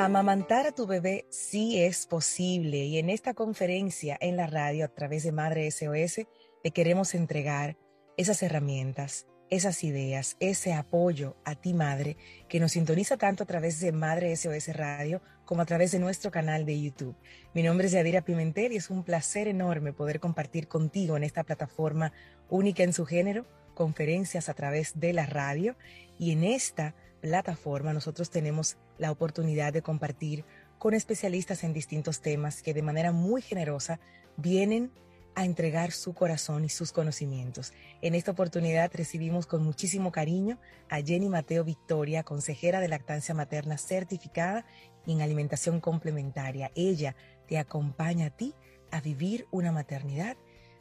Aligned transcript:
Amamantar 0.00 0.64
a 0.64 0.70
tu 0.70 0.86
bebé 0.86 1.26
sí 1.28 1.82
es 1.82 2.06
posible 2.06 2.84
y 2.84 2.98
en 2.98 3.10
esta 3.10 3.34
conferencia 3.34 4.16
en 4.20 4.36
la 4.36 4.46
radio 4.46 4.84
a 4.84 4.94
través 4.94 5.24
de 5.24 5.32
Madre 5.32 5.68
SOS 5.72 6.24
te 6.62 6.70
queremos 6.70 7.16
entregar 7.16 7.76
esas 8.16 8.40
herramientas, 8.44 9.26
esas 9.50 9.82
ideas, 9.82 10.36
ese 10.38 10.72
apoyo 10.72 11.36
a 11.44 11.56
ti 11.56 11.74
madre 11.74 12.16
que 12.48 12.60
nos 12.60 12.72
sintoniza 12.72 13.16
tanto 13.16 13.42
a 13.42 13.46
través 13.46 13.80
de 13.80 13.90
Madre 13.90 14.36
SOS 14.36 14.68
Radio 14.76 15.20
como 15.44 15.62
a 15.62 15.66
través 15.66 15.90
de 15.90 15.98
nuestro 15.98 16.30
canal 16.30 16.64
de 16.64 16.80
YouTube. 16.80 17.16
Mi 17.52 17.64
nombre 17.64 17.88
es 17.88 17.92
Yadira 17.92 18.22
Pimentel 18.22 18.74
y 18.74 18.76
es 18.76 18.90
un 18.90 19.02
placer 19.02 19.48
enorme 19.48 19.92
poder 19.92 20.20
compartir 20.20 20.68
contigo 20.68 21.16
en 21.16 21.24
esta 21.24 21.42
plataforma 21.42 22.12
única 22.48 22.84
en 22.84 22.92
su 22.92 23.04
género, 23.04 23.46
conferencias 23.74 24.48
a 24.48 24.54
través 24.54 25.00
de 25.00 25.12
la 25.12 25.26
radio 25.26 25.74
y 26.20 26.30
en 26.30 26.44
esta 26.44 26.94
plataforma 27.20 27.92
nosotros 27.92 28.30
tenemos 28.30 28.76
la 28.98 29.10
oportunidad 29.10 29.72
de 29.72 29.82
compartir 29.82 30.44
con 30.78 30.94
especialistas 30.94 31.64
en 31.64 31.72
distintos 31.72 32.20
temas 32.20 32.62
que 32.62 32.74
de 32.74 32.82
manera 32.82 33.12
muy 33.12 33.42
generosa 33.42 34.00
vienen 34.36 34.92
a 35.34 35.44
entregar 35.44 35.92
su 35.92 36.14
corazón 36.14 36.64
y 36.64 36.68
sus 36.68 36.90
conocimientos. 36.90 37.72
En 38.02 38.16
esta 38.16 38.32
oportunidad 38.32 38.90
recibimos 38.92 39.46
con 39.46 39.62
muchísimo 39.62 40.10
cariño 40.10 40.58
a 40.88 41.00
Jenny 41.00 41.28
Mateo 41.28 41.62
Victoria, 41.62 42.24
consejera 42.24 42.80
de 42.80 42.88
lactancia 42.88 43.34
materna 43.34 43.78
certificada 43.78 44.64
en 45.06 45.22
alimentación 45.22 45.80
complementaria. 45.80 46.72
Ella 46.74 47.14
te 47.46 47.58
acompaña 47.58 48.26
a 48.26 48.30
ti 48.30 48.54
a 48.90 49.00
vivir 49.00 49.46
una 49.52 49.70
maternidad 49.70 50.36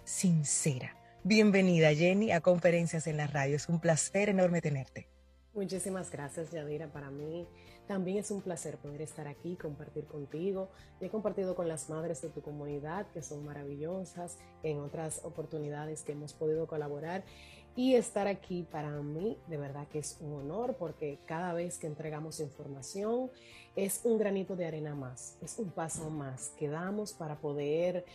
sincera. 0.05 0.97
Bienvenida 1.23 1.93
Jenny 1.93 2.31
a 2.31 2.41
Conferencias 2.41 3.05
en 3.05 3.17
la 3.17 3.27
Radio. 3.27 3.55
Es 3.55 3.69
un 3.69 3.79
placer 3.79 4.29
enorme 4.29 4.61
tenerte. 4.61 5.07
Muchísimas 5.57 6.11
gracias 6.11 6.51
Yadira. 6.51 6.85
Para 6.85 7.09
mí 7.09 7.47
también 7.87 8.19
es 8.19 8.29
un 8.29 8.43
placer 8.43 8.77
poder 8.77 9.01
estar 9.01 9.27
aquí, 9.27 9.55
compartir 9.55 10.05
contigo. 10.05 10.69
he 11.01 11.09
compartido 11.09 11.55
con 11.55 11.67
las 11.67 11.89
madres 11.89 12.21
de 12.21 12.29
tu 12.29 12.43
comunidad, 12.43 13.07
que 13.07 13.23
son 13.23 13.43
maravillosas, 13.43 14.37
en 14.61 14.77
otras 14.77 15.25
oportunidades 15.25 16.03
que 16.03 16.11
hemos 16.11 16.33
podido 16.33 16.67
colaborar. 16.67 17.23
Y 17.75 17.95
estar 17.95 18.27
aquí 18.27 18.67
para 18.69 19.01
mí 19.01 19.39
de 19.47 19.57
verdad 19.57 19.87
que 19.87 19.97
es 19.97 20.19
un 20.21 20.33
honor 20.33 20.75
porque 20.77 21.17
cada 21.25 21.53
vez 21.53 21.79
que 21.79 21.87
entregamos 21.87 22.39
información 22.39 23.31
es 23.75 24.01
un 24.03 24.19
granito 24.19 24.55
de 24.55 24.67
arena 24.67 24.93
más, 24.93 25.39
es 25.41 25.57
un 25.57 25.71
paso 25.71 26.11
más 26.11 26.49
que 26.59 26.67
damos 26.67 27.13
para 27.13 27.39
poder 27.39 28.05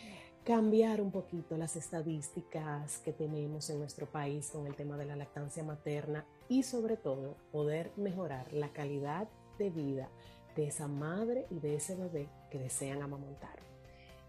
cambiar 0.43 0.99
un 0.99 1.11
poquito 1.11 1.57
las 1.57 1.75
estadísticas 1.75 2.99
que 2.99 3.13
tenemos 3.13 3.69
en 3.69 3.79
nuestro 3.79 4.05
país 4.05 4.49
con 4.51 4.67
el 4.67 4.75
tema 4.75 4.97
de 4.97 5.05
la 5.05 5.15
lactancia 5.15 5.63
materna 5.63 6.25
y 6.49 6.63
sobre 6.63 6.97
todo 6.97 7.37
poder 7.51 7.91
mejorar 7.95 8.51
la 8.51 8.69
calidad 8.73 9.27
de 9.57 9.69
vida 9.69 10.09
de 10.55 10.67
esa 10.67 10.87
madre 10.87 11.45
y 11.49 11.59
de 11.59 11.75
ese 11.75 11.95
bebé 11.95 12.27
que 12.51 12.59
desean 12.59 13.01
amamantar. 13.01 13.57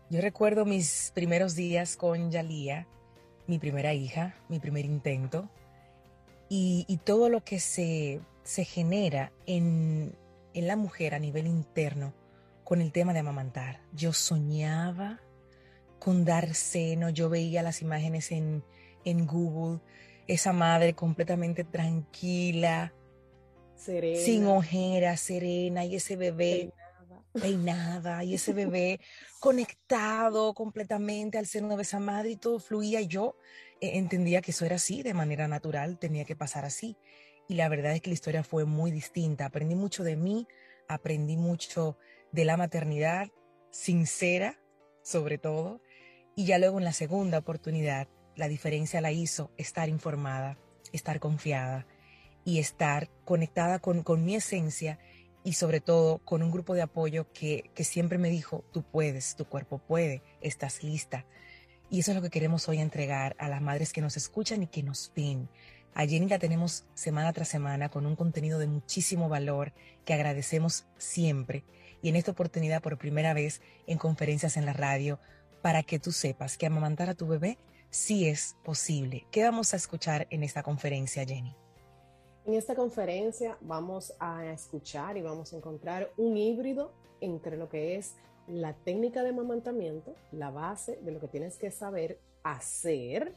Yo 0.08 0.20
recuerdo 0.20 0.64
mis 0.64 1.10
primeros 1.14 1.56
días 1.56 1.96
con 1.96 2.30
Yalía, 2.30 2.86
mi 3.46 3.58
primera 3.58 3.92
hija, 3.92 4.36
mi 4.48 4.60
primer 4.60 4.84
intento, 4.84 5.48
y, 6.48 7.00
todo 7.04 7.30
lo 7.30 7.42
que 7.42 7.58
se, 7.58 8.20
se 8.44 8.64
genera 8.64 9.32
en, 9.46 10.14
en 10.52 10.66
la 10.68 10.76
mujer 10.76 11.14
a 11.14 11.18
nivel 11.18 11.48
interno 11.48 12.12
con 12.62 12.80
el 12.80 12.92
tema 12.92 13.12
de 13.12 13.18
amamantar. 13.18 13.80
Yo 13.92 14.12
soñaba 14.12 15.20
con 16.04 16.26
dar 16.26 16.54
seno, 16.54 17.08
yo 17.08 17.30
veía 17.30 17.62
las 17.62 17.80
imágenes 17.80 18.30
en, 18.30 18.62
en 19.06 19.26
Google, 19.26 19.80
esa 20.26 20.52
madre 20.52 20.92
completamente 20.92 21.64
tranquila, 21.64 22.92
sin 23.74 24.46
ojeras, 24.46 25.20
serena, 25.20 25.86
y 25.86 25.96
ese 25.96 26.16
bebé 26.16 26.74
peinada, 27.32 28.22
y 28.22 28.34
ese 28.34 28.52
bebé 28.52 29.00
conectado 29.40 30.52
completamente 30.52 31.38
al 31.38 31.46
seno 31.46 31.74
de 31.74 31.82
esa 31.82 32.00
madre 32.00 32.32
y 32.32 32.36
todo 32.36 32.58
fluía. 32.58 33.00
Yo 33.00 33.38
eh, 33.80 33.92
entendía 33.94 34.42
que 34.42 34.50
eso 34.50 34.66
era 34.66 34.76
así, 34.76 35.02
de 35.02 35.14
manera 35.14 35.48
natural, 35.48 35.98
tenía 35.98 36.26
que 36.26 36.36
pasar 36.36 36.66
así. 36.66 36.98
Y 37.48 37.54
la 37.54 37.70
verdad 37.70 37.94
es 37.94 38.02
que 38.02 38.10
la 38.10 38.14
historia 38.14 38.44
fue 38.44 38.66
muy 38.66 38.90
distinta. 38.90 39.46
Aprendí 39.46 39.74
mucho 39.74 40.04
de 40.04 40.16
mí, 40.16 40.46
aprendí 40.86 41.38
mucho 41.38 41.96
de 42.30 42.44
la 42.44 42.58
maternidad, 42.58 43.30
sincera 43.70 44.60
sobre 45.04 45.38
todo. 45.38 45.80
Y 46.36 46.46
ya 46.46 46.58
luego 46.58 46.78
en 46.78 46.84
la 46.84 46.92
segunda 46.92 47.38
oportunidad, 47.38 48.08
la 48.36 48.48
diferencia 48.48 49.00
la 49.00 49.12
hizo 49.12 49.50
estar 49.56 49.88
informada, 49.88 50.58
estar 50.92 51.20
confiada, 51.20 51.86
y 52.44 52.58
estar 52.58 53.08
conectada 53.24 53.78
con, 53.78 54.02
con 54.02 54.24
mi 54.24 54.36
esencia 54.36 54.98
y 55.42 55.54
sobre 55.54 55.80
todo 55.80 56.18
con 56.18 56.42
un 56.42 56.50
grupo 56.50 56.74
de 56.74 56.82
apoyo 56.82 57.30
que, 57.32 57.70
que 57.74 57.84
siempre 57.84 58.18
me 58.18 58.30
dijo, 58.30 58.64
tú 58.72 58.82
puedes, 58.82 59.36
tu 59.36 59.46
cuerpo 59.46 59.78
puede, 59.78 60.22
estás 60.40 60.82
lista. 60.82 61.26
Y 61.90 62.00
eso 62.00 62.12
es 62.12 62.16
lo 62.16 62.22
que 62.22 62.30
queremos 62.30 62.68
hoy 62.68 62.78
entregar 62.78 63.36
a 63.38 63.48
las 63.48 63.60
madres 63.60 63.92
que 63.92 64.00
nos 64.00 64.16
escuchan 64.16 64.62
y 64.62 64.66
que 64.66 64.82
nos 64.82 65.12
ven. 65.14 65.48
A 65.94 66.06
Jenny 66.06 66.28
la 66.28 66.38
tenemos 66.38 66.86
semana 66.94 67.32
tras 67.32 67.48
semana 67.48 67.88
con 67.88 68.06
un 68.06 68.16
contenido 68.16 68.58
de 68.58 68.66
muchísimo 68.66 69.28
valor 69.28 69.72
que 70.04 70.14
agradecemos 70.14 70.86
siempre. 70.98 71.62
Y 72.02 72.08
en 72.08 72.16
esta 72.16 72.32
oportunidad, 72.32 72.82
por 72.82 72.98
primera 72.98 73.32
vez 73.32 73.60
en 73.86 73.98
conferencias 73.98 74.56
en 74.56 74.66
la 74.66 74.72
radio, 74.72 75.20
para 75.64 75.82
que 75.82 75.98
tú 75.98 76.12
sepas 76.12 76.58
que 76.58 76.66
amamantar 76.66 77.08
a 77.08 77.14
tu 77.14 77.26
bebé 77.26 77.56
sí 77.88 78.28
es 78.28 78.54
posible. 78.64 79.26
¿Qué 79.30 79.44
vamos 79.44 79.72
a 79.72 79.78
escuchar 79.78 80.26
en 80.28 80.42
esta 80.42 80.62
conferencia, 80.62 81.24
Jenny? 81.24 81.56
En 82.44 82.52
esta 82.52 82.74
conferencia 82.74 83.56
vamos 83.62 84.12
a 84.20 84.44
escuchar 84.44 85.16
y 85.16 85.22
vamos 85.22 85.54
a 85.54 85.56
encontrar 85.56 86.12
un 86.18 86.36
híbrido 86.36 86.92
entre 87.22 87.56
lo 87.56 87.70
que 87.70 87.96
es 87.96 88.14
la 88.46 88.74
técnica 88.74 89.22
de 89.22 89.30
amamantamiento, 89.30 90.14
la 90.32 90.50
base 90.50 90.98
de 91.00 91.12
lo 91.12 91.18
que 91.18 91.28
tienes 91.28 91.56
que 91.56 91.70
saber 91.70 92.20
hacer 92.42 93.32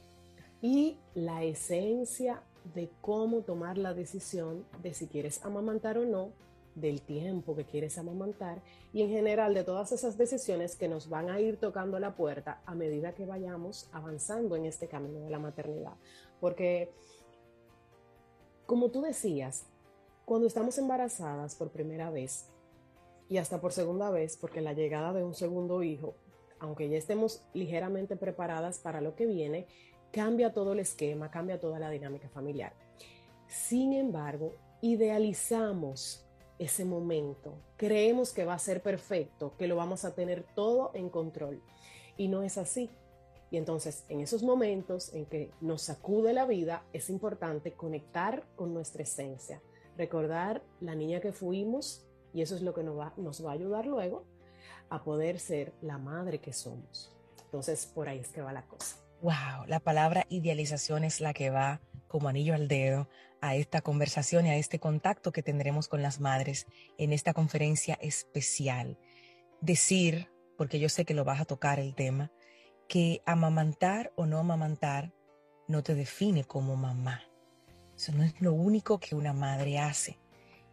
y 0.60 0.98
la 1.14 1.44
esencia 1.44 2.42
de 2.74 2.90
cómo 3.00 3.40
tomar 3.40 3.78
la 3.78 3.94
decisión 3.94 4.66
de 4.82 4.92
si 4.92 5.06
quieres 5.06 5.42
amamantar 5.46 5.96
o 5.96 6.04
no, 6.04 6.32
del 6.80 7.02
tiempo 7.02 7.54
que 7.56 7.64
quieres 7.64 7.98
amamantar 7.98 8.62
y 8.92 9.02
en 9.02 9.10
general 9.10 9.54
de 9.54 9.64
todas 9.64 9.92
esas 9.92 10.16
decisiones 10.16 10.76
que 10.76 10.88
nos 10.88 11.08
van 11.08 11.30
a 11.30 11.40
ir 11.40 11.58
tocando 11.58 11.98
la 11.98 12.14
puerta 12.14 12.62
a 12.66 12.74
medida 12.74 13.14
que 13.14 13.26
vayamos 13.26 13.88
avanzando 13.92 14.56
en 14.56 14.64
este 14.64 14.88
camino 14.88 15.20
de 15.20 15.30
la 15.30 15.38
maternidad. 15.38 15.94
Porque 16.40 16.92
como 18.68 18.90
tú 18.90 19.00
decías, 19.00 19.64
cuando 20.26 20.46
estamos 20.46 20.76
embarazadas 20.76 21.54
por 21.54 21.70
primera 21.70 22.10
vez 22.10 22.50
y 23.30 23.38
hasta 23.38 23.62
por 23.62 23.72
segunda 23.72 24.10
vez, 24.10 24.36
porque 24.36 24.60
la 24.60 24.74
llegada 24.74 25.14
de 25.14 25.24
un 25.24 25.34
segundo 25.34 25.82
hijo, 25.82 26.14
aunque 26.60 26.90
ya 26.90 26.98
estemos 26.98 27.42
ligeramente 27.54 28.14
preparadas 28.14 28.78
para 28.78 29.00
lo 29.00 29.14
que 29.14 29.24
viene, 29.24 29.66
cambia 30.12 30.52
todo 30.52 30.74
el 30.74 30.80
esquema, 30.80 31.30
cambia 31.30 31.58
toda 31.58 31.78
la 31.78 31.88
dinámica 31.88 32.28
familiar. 32.28 32.74
Sin 33.46 33.94
embargo, 33.94 34.54
idealizamos 34.82 36.27
ese 36.58 36.84
momento, 36.84 37.54
creemos 37.76 38.32
que 38.32 38.44
va 38.44 38.54
a 38.54 38.58
ser 38.58 38.82
perfecto, 38.82 39.54
que 39.56 39.68
lo 39.68 39.76
vamos 39.76 40.04
a 40.04 40.14
tener 40.14 40.44
todo 40.54 40.90
en 40.94 41.08
control. 41.08 41.62
Y 42.16 42.28
no 42.28 42.42
es 42.42 42.58
así. 42.58 42.90
Y 43.50 43.56
entonces, 43.56 44.04
en 44.08 44.20
esos 44.20 44.42
momentos 44.42 45.14
en 45.14 45.24
que 45.24 45.52
nos 45.60 45.82
sacude 45.82 46.32
la 46.32 46.44
vida, 46.44 46.84
es 46.92 47.08
importante 47.08 47.72
conectar 47.72 48.44
con 48.56 48.74
nuestra 48.74 49.02
esencia, 49.04 49.62
recordar 49.96 50.62
la 50.80 50.94
niña 50.94 51.20
que 51.20 51.32
fuimos, 51.32 52.04
y 52.34 52.42
eso 52.42 52.54
es 52.54 52.62
lo 52.62 52.74
que 52.74 52.82
nos 52.82 52.98
va, 52.98 53.14
nos 53.16 53.44
va 53.44 53.50
a 53.50 53.54
ayudar 53.54 53.86
luego 53.86 54.24
a 54.90 55.02
poder 55.02 55.38
ser 55.38 55.72
la 55.80 55.96
madre 55.98 56.40
que 56.40 56.52
somos. 56.52 57.14
Entonces, 57.44 57.86
por 57.86 58.08
ahí 58.08 58.18
es 58.18 58.28
que 58.28 58.42
va 58.42 58.52
la 58.52 58.66
cosa. 58.66 58.96
Wow, 59.22 59.66
la 59.66 59.80
palabra 59.80 60.26
idealización 60.28 61.04
es 61.04 61.20
la 61.20 61.32
que 61.32 61.50
va 61.50 61.80
como 62.06 62.28
anillo 62.28 62.54
al 62.54 62.68
dedo 62.68 63.08
a 63.40 63.54
esta 63.56 63.80
conversación 63.80 64.46
y 64.46 64.50
a 64.50 64.56
este 64.56 64.78
contacto 64.78 65.32
que 65.32 65.42
tendremos 65.42 65.88
con 65.88 66.02
las 66.02 66.20
madres 66.20 66.66
en 66.98 67.12
esta 67.12 67.34
conferencia 67.34 67.98
especial. 68.00 68.98
Decir, 69.60 70.30
porque 70.56 70.78
yo 70.80 70.88
sé 70.88 71.04
que 71.04 71.14
lo 71.14 71.24
vas 71.24 71.40
a 71.40 71.44
tocar 71.44 71.80
el 71.80 71.94
tema, 71.94 72.32
que 72.88 73.22
amamantar 73.26 74.12
o 74.16 74.26
no 74.26 74.38
amamantar 74.38 75.12
no 75.68 75.82
te 75.82 75.94
define 75.94 76.44
como 76.44 76.76
mamá. 76.76 77.22
Eso 77.96 78.12
no 78.12 78.24
es 78.24 78.40
lo 78.40 78.52
único 78.52 78.98
que 78.98 79.14
una 79.14 79.32
madre 79.32 79.78
hace. 79.78 80.18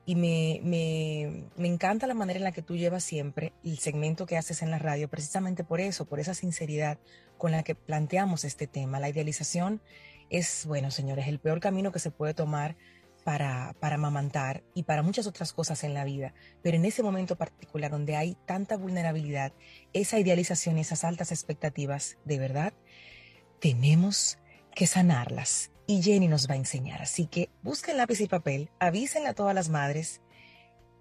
Y 0.07 0.15
me, 0.15 0.59
me, 0.63 1.49
me, 1.55 1.67
encanta 1.67 2.05
la 2.05 2.13
manera 2.13 2.37
en 2.37 2.43
la 2.43 2.51
que 2.51 2.61
tú 2.61 2.75
llevas 2.75 3.03
siempre 3.03 3.53
el 3.63 3.79
segmento 3.79 4.27
que 4.27 4.37
haces 4.37 4.61
en 4.61 4.69
la 4.69 4.77
radio, 4.77 5.09
precisamente 5.09 5.63
por 5.63 5.81
eso, 5.81 6.05
por 6.05 6.19
esa 6.19 6.35
sinceridad 6.35 6.99
con 7.39 7.51
la 7.51 7.63
que 7.63 7.73
planteamos 7.73 8.45
este 8.45 8.67
tema. 8.67 8.99
La 8.99 9.09
idealización 9.09 9.81
es, 10.29 10.65
bueno, 10.65 10.91
señores, 10.91 11.27
el 11.27 11.39
peor 11.39 11.59
camino 11.59 11.91
que 11.91 11.99
se 11.99 12.11
puede 12.11 12.33
tomar 12.33 12.75
para, 13.23 13.75
para 13.79 13.95
amamantar 13.95 14.63
y 14.73 14.83
para 14.83 15.01
muchas 15.01 15.27
otras 15.27 15.53
cosas 15.53 15.83
en 15.83 15.93
la 15.93 16.03
vida. 16.03 16.33
Pero 16.61 16.77
en 16.77 16.85
ese 16.85 17.03
momento 17.03 17.35
particular 17.35 17.91
donde 17.91 18.15
hay 18.15 18.37
tanta 18.45 18.77
vulnerabilidad, 18.77 19.53
esa 19.93 20.19
idealización 20.19 20.77
y 20.77 20.81
esas 20.81 21.03
altas 21.03 21.31
expectativas, 21.31 22.17
de 22.25 22.39
verdad, 22.39 22.73
tenemos 23.59 24.37
que 24.75 24.87
sanarlas. 24.87 25.71
Y 25.87 26.01
Jenny 26.01 26.27
nos 26.27 26.49
va 26.49 26.53
a 26.53 26.57
enseñar. 26.57 27.01
Así 27.01 27.27
que 27.27 27.49
busquen 27.61 27.97
lápiz 27.97 28.19
y 28.21 28.27
papel, 28.27 28.69
avísenle 28.79 29.29
a 29.29 29.35
todas 29.35 29.55
las 29.55 29.69
madres 29.69 30.21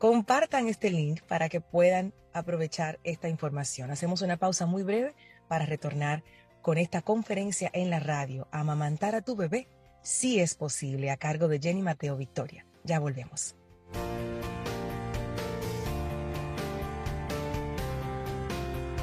Compartan 0.05 0.69
este 0.69 0.91
link 0.91 1.23
para 1.23 1.49
que 1.49 1.63
puedan 1.63 2.13
aprovechar 2.35 2.99
esta 3.05 3.29
información. 3.31 3.91
Hacemos 3.91 4.23
una 4.23 4.37
pausa 4.37 4.67
muy 4.67 4.83
breve 4.83 5.15
para 5.49 5.67
retornar 5.67 6.23
con 6.65 6.79
esta 6.79 7.03
conferencia 7.03 7.71
en 7.75 7.91
la 7.91 8.01
radio, 8.01 8.49
Amamantar 8.51 9.15
a 9.15 9.21
tu 9.21 9.37
bebé, 9.37 9.69
si 10.01 10.41
es 10.41 10.55
posible, 10.55 11.11
a 11.11 11.19
cargo 11.19 11.47
de 11.47 11.59
Jenny 11.59 11.83
Mateo 11.83 12.17
Victoria. 12.17 12.65
Ya 12.85 12.99
volvemos. 12.99 13.55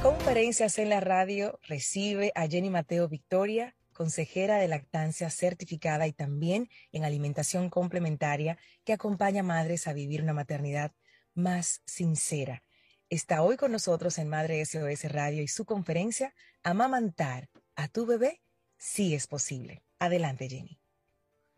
Conferencias 0.02 0.76
en 0.78 0.88
la 0.88 0.98
radio 0.98 1.60
recibe 1.62 2.32
a 2.34 2.48
Jenny 2.48 2.68
Mateo 2.68 3.06
Victoria, 3.08 3.76
consejera 3.92 4.56
de 4.56 4.66
lactancia 4.66 5.30
certificada 5.30 6.08
y 6.08 6.12
también 6.12 6.68
en 6.90 7.04
alimentación 7.04 7.70
complementaria 7.70 8.58
que 8.82 8.92
acompaña 8.92 9.42
a 9.42 9.44
madres 9.44 9.86
a 9.86 9.92
vivir 9.92 10.20
una 10.20 10.32
maternidad 10.32 10.90
más 11.32 11.80
sincera. 11.86 12.64
Está 13.12 13.42
hoy 13.42 13.58
con 13.58 13.72
nosotros 13.72 14.16
en 14.16 14.30
Madre 14.30 14.64
SOS 14.64 15.12
Radio 15.12 15.42
y 15.42 15.46
su 15.46 15.66
conferencia 15.66 16.32
Amamantar 16.62 17.50
a 17.76 17.88
tu 17.88 18.06
bebé 18.06 18.40
si 18.78 19.14
es 19.14 19.26
posible. 19.26 19.82
Adelante, 19.98 20.48
Jenny. 20.48 20.80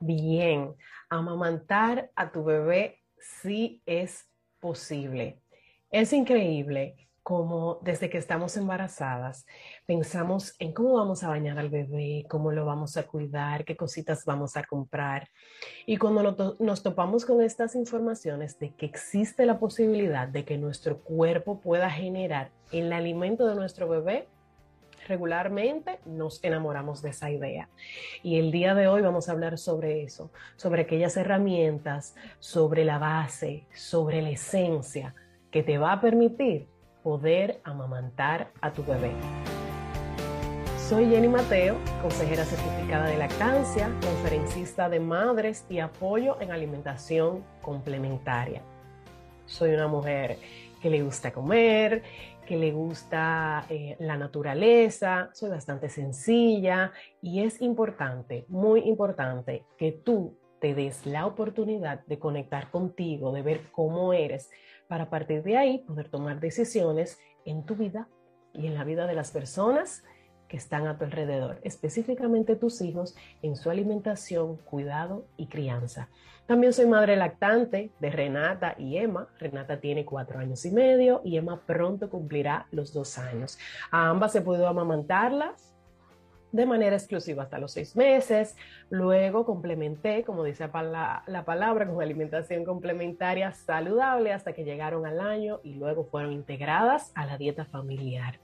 Bien, 0.00 0.74
amamantar 1.08 2.10
a 2.16 2.32
tu 2.32 2.42
bebé 2.42 3.04
si 3.20 3.80
es 3.86 4.26
posible. 4.58 5.38
Es 5.90 6.12
increíble 6.12 7.08
como 7.24 7.78
desde 7.80 8.10
que 8.10 8.18
estamos 8.18 8.54
embarazadas 8.58 9.46
pensamos 9.86 10.54
en 10.58 10.72
cómo 10.74 10.92
vamos 10.92 11.24
a 11.24 11.28
bañar 11.28 11.58
al 11.58 11.70
bebé, 11.70 12.26
cómo 12.28 12.52
lo 12.52 12.66
vamos 12.66 12.98
a 12.98 13.04
cuidar, 13.04 13.64
qué 13.64 13.76
cositas 13.76 14.26
vamos 14.26 14.58
a 14.58 14.62
comprar. 14.62 15.28
Y 15.86 15.96
cuando 15.96 16.56
nos 16.60 16.82
topamos 16.82 17.24
con 17.24 17.40
estas 17.40 17.74
informaciones 17.76 18.58
de 18.58 18.74
que 18.74 18.84
existe 18.84 19.46
la 19.46 19.58
posibilidad 19.58 20.28
de 20.28 20.44
que 20.44 20.58
nuestro 20.58 20.98
cuerpo 20.98 21.60
pueda 21.60 21.90
generar 21.90 22.50
el 22.72 22.92
alimento 22.92 23.46
de 23.46 23.54
nuestro 23.54 23.88
bebé, 23.88 24.28
regularmente 25.08 26.00
nos 26.04 26.44
enamoramos 26.44 27.00
de 27.00 27.10
esa 27.10 27.30
idea. 27.30 27.70
Y 28.22 28.38
el 28.38 28.52
día 28.52 28.74
de 28.74 28.86
hoy 28.86 29.00
vamos 29.00 29.30
a 29.30 29.32
hablar 29.32 29.56
sobre 29.56 30.02
eso, 30.02 30.30
sobre 30.56 30.82
aquellas 30.82 31.16
herramientas, 31.16 32.14
sobre 32.38 32.84
la 32.84 32.98
base, 32.98 33.66
sobre 33.74 34.20
la 34.20 34.30
esencia 34.30 35.14
que 35.50 35.62
te 35.62 35.78
va 35.78 35.92
a 35.92 36.00
permitir 36.02 36.73
poder 37.04 37.60
amamantar 37.64 38.50
a 38.62 38.72
tu 38.72 38.82
bebé. 38.82 39.12
Soy 40.88 41.06
Jenny 41.10 41.28
Mateo, 41.28 41.76
consejera 42.00 42.44
certificada 42.44 43.06
de 43.06 43.18
lactancia, 43.18 43.90
conferencista 44.00 44.88
de 44.88 45.00
madres 45.00 45.66
y 45.68 45.80
apoyo 45.80 46.40
en 46.40 46.50
alimentación 46.50 47.44
complementaria. 47.60 48.62
Soy 49.44 49.74
una 49.74 49.86
mujer 49.86 50.38
que 50.80 50.88
le 50.88 51.02
gusta 51.02 51.30
comer, 51.30 52.02
que 52.46 52.56
le 52.56 52.72
gusta 52.72 53.66
eh, 53.68 53.96
la 53.98 54.16
naturaleza, 54.16 55.28
soy 55.34 55.50
bastante 55.50 55.90
sencilla 55.90 56.90
y 57.20 57.42
es 57.42 57.60
importante, 57.60 58.46
muy 58.48 58.80
importante, 58.80 59.64
que 59.76 59.92
tú 59.92 60.38
te 60.58 60.74
des 60.74 61.04
la 61.04 61.26
oportunidad 61.26 62.00
de 62.06 62.18
conectar 62.18 62.70
contigo, 62.70 63.32
de 63.32 63.42
ver 63.42 63.60
cómo 63.72 64.14
eres, 64.14 64.50
para 64.88 65.10
partir 65.10 65.42
de 65.42 65.56
ahí 65.56 65.78
poder 65.78 66.08
tomar 66.08 66.40
decisiones 66.40 67.18
en 67.44 67.64
tu 67.64 67.76
vida 67.76 68.08
y 68.52 68.66
en 68.66 68.74
la 68.74 68.84
vida 68.84 69.06
de 69.06 69.14
las 69.14 69.30
personas 69.30 70.04
que 70.48 70.56
están 70.56 70.86
a 70.86 70.98
tu 70.98 71.04
alrededor, 71.04 71.58
específicamente 71.62 72.54
tus 72.54 72.80
hijos, 72.82 73.16
en 73.42 73.56
su 73.56 73.70
alimentación, 73.70 74.56
cuidado 74.58 75.26
y 75.36 75.46
crianza. 75.46 76.08
También 76.46 76.74
soy 76.74 76.86
madre 76.86 77.16
lactante 77.16 77.90
de 77.98 78.10
Renata 78.10 78.74
y 78.78 78.98
Emma. 78.98 79.28
Renata 79.38 79.80
tiene 79.80 80.04
cuatro 80.04 80.38
años 80.38 80.64
y 80.66 80.70
medio 80.70 81.22
y 81.24 81.38
Emma 81.38 81.62
pronto 81.66 82.10
cumplirá 82.10 82.66
los 82.70 82.92
dos 82.92 83.18
años. 83.18 83.58
A 83.90 84.10
ambas 84.10 84.36
he 84.36 84.42
podido 84.42 84.68
amamantarlas 84.68 85.73
de 86.54 86.66
manera 86.66 86.94
exclusiva 86.94 87.42
hasta 87.42 87.58
los 87.58 87.72
seis 87.72 87.96
meses. 87.96 88.56
Luego 88.88 89.44
complementé, 89.44 90.22
como 90.22 90.44
dice 90.44 90.68
la, 90.72 91.24
la, 91.26 91.44
palabra, 91.44 91.84
con 91.84 92.00
alimentación 92.00 92.64
complementaria 92.64 93.50
saludable 93.50 94.32
hasta 94.32 94.52
que 94.52 94.62
llegaron 94.62 95.04
al 95.04 95.18
año 95.18 95.58
y 95.64 95.74
luego 95.74 96.04
fueron 96.04 96.32
integradas 96.32 97.10
a 97.16 97.26
la 97.26 97.38
dieta 97.38 97.64
familiar. 97.64 98.38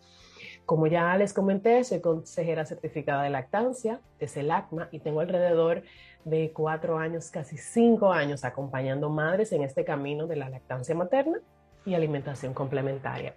Como 0.67 0.89
ya 0.89 1.17
les 1.17 1.33
comenté, 1.33 1.85
soy 1.85 2.01
consejera 2.01 2.67
certificada 2.67 3.23
de 3.23 3.31
lactancia 3.31 4.01
de 4.19 4.27
CELACMA 4.27 4.89
y 4.91 4.99
tengo 4.99 5.21
alrededor 5.21 5.85
de 6.25 6.51
cuatro 6.53 6.99
años, 6.99 7.31
casi 7.31 7.59
cinco 7.59 8.13
años, 8.13 8.45
acompañando 8.45 9.09
madres 9.09 9.53
en 9.53 9.63
este 9.63 9.85
camino 9.85 10.27
de 10.27 10.35
la 10.35 10.49
lactancia 10.49 10.97
materna 10.97 11.39
y 11.87 11.95
alimentación 11.95 12.55
complementaria. 12.55 13.37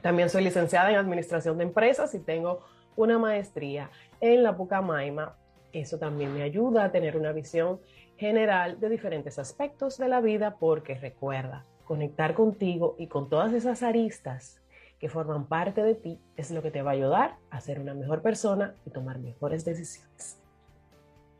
También 0.00 0.28
soy 0.28 0.42
licenciada 0.42 0.90
en 0.90 0.96
Administración 0.96 1.56
de 1.58 1.64
Empresas 1.64 2.12
y 2.14 2.18
tengo 2.18 2.64
una 2.96 3.18
maestría 3.18 3.90
en 4.20 4.42
la 4.42 4.56
Pucamaima. 4.56 5.36
Eso 5.72 5.98
también 5.98 6.34
me 6.34 6.42
ayuda 6.42 6.84
a 6.84 6.92
tener 6.92 7.16
una 7.16 7.32
visión 7.32 7.80
general 8.16 8.78
de 8.78 8.88
diferentes 8.88 9.38
aspectos 9.38 9.98
de 9.98 10.08
la 10.08 10.20
vida 10.20 10.56
porque 10.58 10.94
recuerda, 10.94 11.64
conectar 11.84 12.34
contigo 12.34 12.94
y 12.98 13.06
con 13.06 13.28
todas 13.28 13.52
esas 13.52 13.82
aristas 13.82 14.62
que 14.98 15.08
forman 15.08 15.46
parte 15.46 15.82
de 15.82 15.94
ti 15.94 16.20
es 16.36 16.50
lo 16.50 16.62
que 16.62 16.70
te 16.70 16.82
va 16.82 16.92
a 16.92 16.94
ayudar 16.94 17.36
a 17.50 17.60
ser 17.60 17.80
una 17.80 17.94
mejor 17.94 18.22
persona 18.22 18.76
y 18.86 18.90
tomar 18.90 19.18
mejores 19.18 19.64
decisiones. 19.64 20.40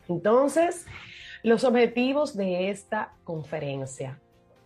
Entonces, 0.08 0.86
los 1.44 1.62
objetivos 1.62 2.36
de 2.36 2.70
esta 2.70 3.14
conferencia, 3.22 4.20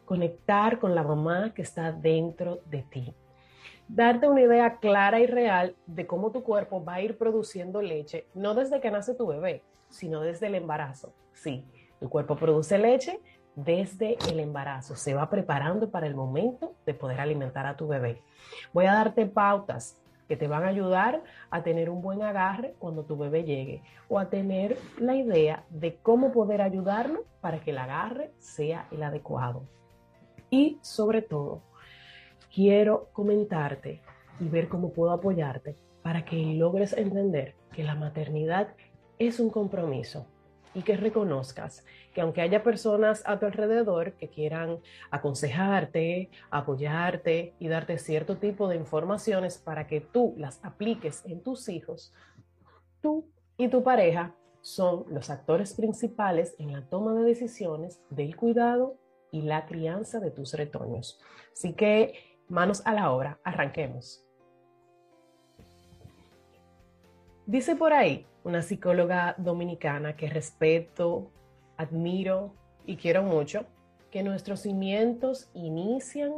conectar 0.07 0.79
con 0.79 0.95
la 0.95 1.03
mamá 1.03 1.53
que 1.53 1.63
está 1.63 1.93
dentro 1.93 2.61
de 2.67 2.83
ti 2.85 3.15
darte 3.89 4.29
una 4.29 4.43
idea 4.43 4.77
clara 4.77 5.21
y 5.21 5.27
real 5.27 5.75
de 5.87 6.07
cómo 6.07 6.31
tu 6.33 6.43
cuerpo 6.43 6.85
va 6.85 6.95
a 6.95 7.01
ir 7.03 7.17
produciendo 7.17 7.83
leche, 7.83 8.27
no 8.35 8.55
desde 8.55 8.81
que 8.81 8.91
nace 8.91 9.15
tu 9.15 9.27
bebé, 9.27 9.63
sino 9.89 10.21
desde 10.21 10.49
el 10.49 10.57
embarazo. 10.57 11.13
Sí, 11.33 11.65
tu 12.01 12.09
cuerpo 12.09 12.37
produce 12.37 12.79
leche 12.79 13.21
desde 13.55 14.19
el 14.29 14.41
embarazo, 14.41 14.97
se 14.97 15.15
va 15.15 15.31
preparando 15.31 15.91
para 15.91 16.07
el 16.07 16.15
momento 16.15 16.75
de 16.85 16.95
poder 16.95 17.21
alimentar 17.21 17.67
a 17.67 17.77
tu 17.77 17.89
bebé. 17.89 18.21
Voy 18.73 18.87
a 18.87 18.93
darte 18.93 19.27
pautas 19.27 20.01
que 20.29 20.37
te 20.37 20.49
van 20.49 20.65
a 20.65 20.69
ayudar 20.69 21.23
a 21.51 21.63
tener 21.63 21.89
un 21.89 22.03
buen 22.03 22.23
agarre 22.23 22.75
cuando 22.79 23.05
tu 23.05 23.17
bebé 23.17 23.45
llegue 23.45 23.83
o 24.09 24.19
a 24.19 24.29
tener 24.29 24.77
la 24.99 25.15
idea 25.15 25.65
de 25.71 25.97
cómo 25.97 26.33
poder 26.33 26.61
ayudarlo 26.61 27.25
para 27.41 27.61
que 27.61 27.71
el 27.71 27.79
agarre 27.79 28.33
sea 28.39 28.89
el 28.91 29.03
adecuado. 29.03 29.63
Y 30.51 30.79
sobre 30.83 31.23
todo, 31.23 31.63
quiero 32.57 33.11
comentarte 33.13 34.01
y 34.41 34.49
ver 34.49 34.69
cómo 34.69 34.91
puedo 34.95 35.11
apoyarte 35.11 35.77
para 36.03 36.25
que 36.25 36.37
logres 36.37 36.95
entender 36.95 37.55
que 37.75 37.85
la 37.85 37.95
maternidad 37.95 38.69
es 39.19 39.41
un 39.41 39.51
compromiso 39.51 40.27
y 40.73 40.81
que 40.81 40.97
reconozcas 40.97 41.85
que 42.15 42.23
aunque 42.23 42.41
haya 42.41 42.63
personas 42.63 43.23
a 43.27 43.39
tu 43.39 43.45
alrededor 43.45 44.15
que 44.15 44.31
quieran 44.31 44.79
aconsejarte, 45.11 46.31
apoyarte 46.51 47.53
y 47.59 47.69
darte 47.69 47.99
cierto 47.99 48.39
tipo 48.39 48.69
de 48.69 48.77
informaciones 48.77 49.59
para 49.59 49.87
que 49.87 50.01
tú 50.01 50.33
las 50.39 50.65
apliques 50.65 51.27
en 51.27 51.43
tus 51.43 51.69
hijos, 51.69 52.15
tú 53.03 53.29
y 53.59 53.69
tu 53.69 53.83
pareja 53.83 54.35
son 54.63 55.05
los 55.11 55.29
actores 55.29 55.75
principales 55.75 56.55
en 56.59 56.73
la 56.73 56.89
toma 56.89 57.13
de 57.13 57.25
decisiones 57.25 58.01
del 58.09 58.35
cuidado 58.35 58.97
y 59.31 59.43
la 59.43 59.67
crianza 59.67 60.21
de 60.21 60.31
tus 60.31 60.55
retoños. 60.55 61.21
Así 61.53 61.75
que 61.75 62.36
manos 62.49 62.83
a 62.85 62.93
la 62.93 63.11
obra, 63.11 63.39
arranquemos. 63.45 64.25
Dice 67.47 67.77
por 67.77 67.93
ahí 67.93 68.27
una 68.45 68.63
psicóloga 68.63 69.35
dominicana 69.39 70.17
que 70.17 70.29
respeto, 70.29 71.31
admiro 71.77 72.53
y 72.87 72.97
quiero 72.97 73.23
mucho, 73.23 73.67
que 74.11 74.23
nuestros 74.23 74.61
cimientos 74.61 75.51
inician 75.55 76.33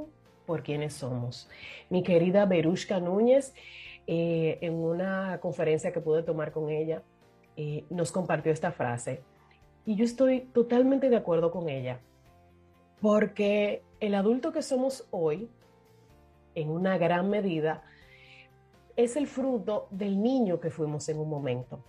por 0.47 0.63
quienes 0.63 0.95
somos. 0.95 1.49
Mi 1.91 2.03
querida 2.03 2.47
Berushka 2.47 3.01
Núñez, 3.01 3.55
eh, 4.07 4.59
en 4.63 4.75
una 4.75 5.39
conferencia 5.41 5.93
que 5.93 6.01
pude 6.01 6.23
tomar 6.23 6.53
con 6.53 6.71
ella, 6.71 7.03
eh, 7.57 7.85
nos 7.91 8.11
compartió 8.13 8.53
esta 8.53 8.73
frase. 8.73 9.23
Y 9.85 9.97
yo 9.97 10.05
estoy 10.05 10.41
totalmente 10.41 11.11
de 11.11 11.17
acuerdo 11.17 11.51
con 11.51 11.69
ella, 11.69 12.01
porque 13.01 13.83
el 14.01 14.15
adulto 14.15 14.53
que 14.53 14.63
somos 14.63 15.07
hoy 15.11 15.51
en 16.55 16.71
una 16.71 16.99
gran 16.99 17.31
medida 17.31 17.83
es 18.97 19.17
el 19.17 19.27
fruto 19.27 19.87
del 19.91 20.21
niño 20.21 20.59
que 20.61 20.71
fuimos 20.71 21.09
en 21.09 21.19
un 21.21 21.29
momento, 21.29 21.85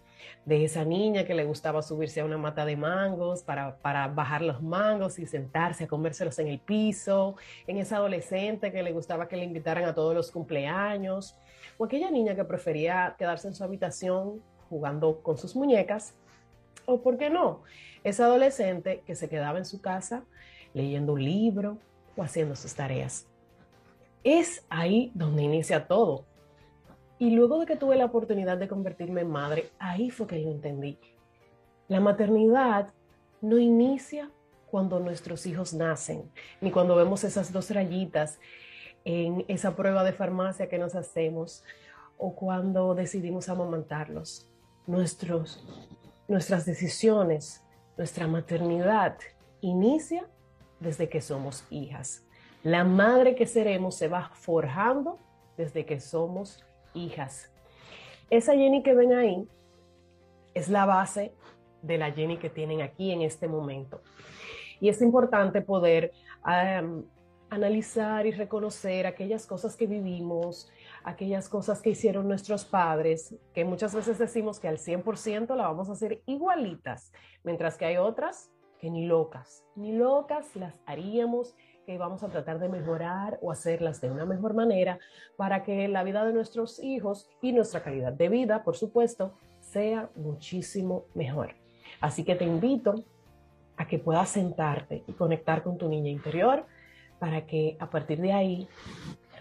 de 0.45 0.63
esa 0.63 0.85
niña 0.85 1.25
que 1.25 1.33
le 1.33 1.43
gustaba 1.43 1.81
subirse 1.81 2.21
a 2.21 2.25
una 2.25 2.37
mata 2.37 2.65
de 2.65 2.75
mangos 2.75 3.41
para, 3.41 3.77
para, 3.77 4.07
bajar 4.07 4.41
los 4.41 4.61
mangos 4.61 5.17
y 5.17 5.25
sentarse 5.25 5.85
a 5.85 5.87
comérselos 5.87 6.37
en 6.39 6.47
el 6.47 6.59
piso, 6.59 7.35
en 7.65 7.77
esa 7.77 7.97
adolescente 7.97 8.71
que 8.71 8.83
le 8.83 8.91
gustaba 8.91 9.27
que 9.27 9.37
le 9.37 9.45
invitaran 9.45 9.85
a 9.85 9.95
todos 9.95 10.13
los 10.13 10.29
cumpleaños, 10.31 11.35
o 11.77 11.85
aquella 11.85 12.11
niña 12.11 12.35
que 12.35 12.43
prefería 12.43 13.15
quedarse 13.17 13.47
en 13.47 13.55
su 13.55 13.63
habitación 13.63 14.41
jugando 14.69 15.21
con 15.23 15.37
sus 15.37 15.55
muñecas, 15.55 16.13
o 16.85 17.01
por 17.01 17.17
qué 17.17 17.29
no, 17.29 17.63
esa 18.03 18.25
adolescente 18.25 19.01
que 19.05 19.15
se 19.15 19.29
quedaba 19.29 19.57
en 19.57 19.65
su 19.65 19.81
casa 19.81 20.23
leyendo 20.73 21.13
un 21.13 21.23
libro, 21.23 21.77
o 22.15 22.23
haciendo 22.23 22.55
sus 22.55 22.75
tareas. 22.75 23.25
Es 24.23 24.65
ahí 24.69 25.11
donde 25.13 25.43
inicia 25.43 25.87
todo. 25.87 26.25
Y 27.17 27.31
luego 27.31 27.59
de 27.59 27.65
que 27.65 27.75
tuve 27.75 27.95
la 27.95 28.05
oportunidad 28.05 28.57
de 28.57 28.67
convertirme 28.67 29.21
en 29.21 29.29
madre, 29.29 29.69
ahí 29.79 30.09
fue 30.09 30.27
que 30.27 30.39
lo 30.39 30.49
entendí. 30.49 30.97
La 31.87 31.99
maternidad 31.99 32.93
no 33.41 33.57
inicia 33.57 34.31
cuando 34.69 34.99
nuestros 34.99 35.45
hijos 35.45 35.73
nacen, 35.73 36.31
ni 36.61 36.71
cuando 36.71 36.95
vemos 36.95 37.23
esas 37.23 37.51
dos 37.51 37.71
rayitas 37.71 38.39
en 39.03 39.43
esa 39.47 39.75
prueba 39.75 40.03
de 40.03 40.13
farmacia 40.13 40.69
que 40.69 40.77
nos 40.77 40.95
hacemos 40.95 41.63
o 42.17 42.35
cuando 42.35 42.93
decidimos 42.93 43.49
amamantarlos. 43.49 44.47
Nuestros, 44.85 45.65
nuestras 46.27 46.65
decisiones, 46.65 47.63
nuestra 47.97 48.27
maternidad 48.27 49.17
inicia 49.61 50.27
desde 50.79 51.09
que 51.09 51.21
somos 51.21 51.65
hijas. 51.69 52.23
La 52.63 52.83
madre 52.83 53.35
que 53.35 53.47
seremos 53.47 53.95
se 53.95 54.07
va 54.07 54.31
forjando 54.33 55.17
desde 55.57 55.85
que 55.85 55.99
somos 55.99 56.63
hijas. 56.93 57.51
Esa 58.29 58.53
Jenny 58.53 58.83
que 58.83 58.93
ven 58.93 59.13
ahí 59.13 59.47
es 60.53 60.69
la 60.69 60.85
base 60.85 61.33
de 61.81 61.97
la 61.97 62.11
Jenny 62.11 62.37
que 62.37 62.49
tienen 62.49 62.81
aquí 62.81 63.11
en 63.11 63.21
este 63.21 63.47
momento. 63.47 64.01
Y 64.81 64.89
es 64.89 65.01
importante 65.01 65.61
poder 65.61 66.11
analizar 67.49 68.25
y 68.25 68.31
reconocer 68.31 69.07
aquellas 69.07 69.45
cosas 69.45 69.75
que 69.75 69.87
vivimos, 69.87 70.69
aquellas 71.03 71.49
cosas 71.49 71.81
que 71.81 71.91
hicieron 71.91 72.27
nuestros 72.27 72.65
padres, 72.65 73.35
que 73.53 73.65
muchas 73.65 73.95
veces 73.95 74.17
decimos 74.17 74.59
que 74.59 74.67
al 74.67 74.77
100% 74.77 75.55
la 75.55 75.67
vamos 75.67 75.89
a 75.89 75.93
hacer 75.93 76.21
igualitas, 76.25 77.11
mientras 77.43 77.77
que 77.77 77.85
hay 77.85 77.97
otras 77.97 78.51
que 78.79 78.89
ni 78.89 79.05
locas, 79.05 79.65
ni 79.75 79.91
locas 79.91 80.55
las 80.55 80.73
haríamos, 80.85 81.55
que 81.89 81.97
vamos 81.97 82.21
a 82.21 82.27
tratar 82.27 82.59
de 82.59 82.69
mejorar 82.69 83.39
o 83.41 83.51
hacerlas 83.51 83.99
de 83.99 84.11
una 84.11 84.23
mejor 84.23 84.53
manera 84.53 84.99
para 85.37 85.63
que 85.63 85.87
la 85.87 86.03
vida 86.03 86.23
de 86.23 86.33
nuestros 86.33 86.77
hijos 86.83 87.27
y 87.41 87.51
nuestra 87.51 87.81
calidad 87.81 88.13
de 88.13 88.29
vida, 88.29 88.61
por 88.63 88.77
supuesto, 88.77 89.33
sea 89.59 90.07
muchísimo 90.15 91.05
mejor. 91.15 91.55
Así 91.99 92.23
que 92.23 92.35
te 92.35 92.45
invito 92.45 93.03
a 93.75 93.87
que 93.87 93.97
puedas 93.97 94.29
sentarte 94.29 95.03
y 95.07 95.13
conectar 95.13 95.63
con 95.63 95.79
tu 95.79 95.89
niña 95.89 96.11
interior 96.11 96.63
para 97.17 97.47
que 97.47 97.75
a 97.79 97.89
partir 97.89 98.21
de 98.21 98.33
ahí 98.33 98.67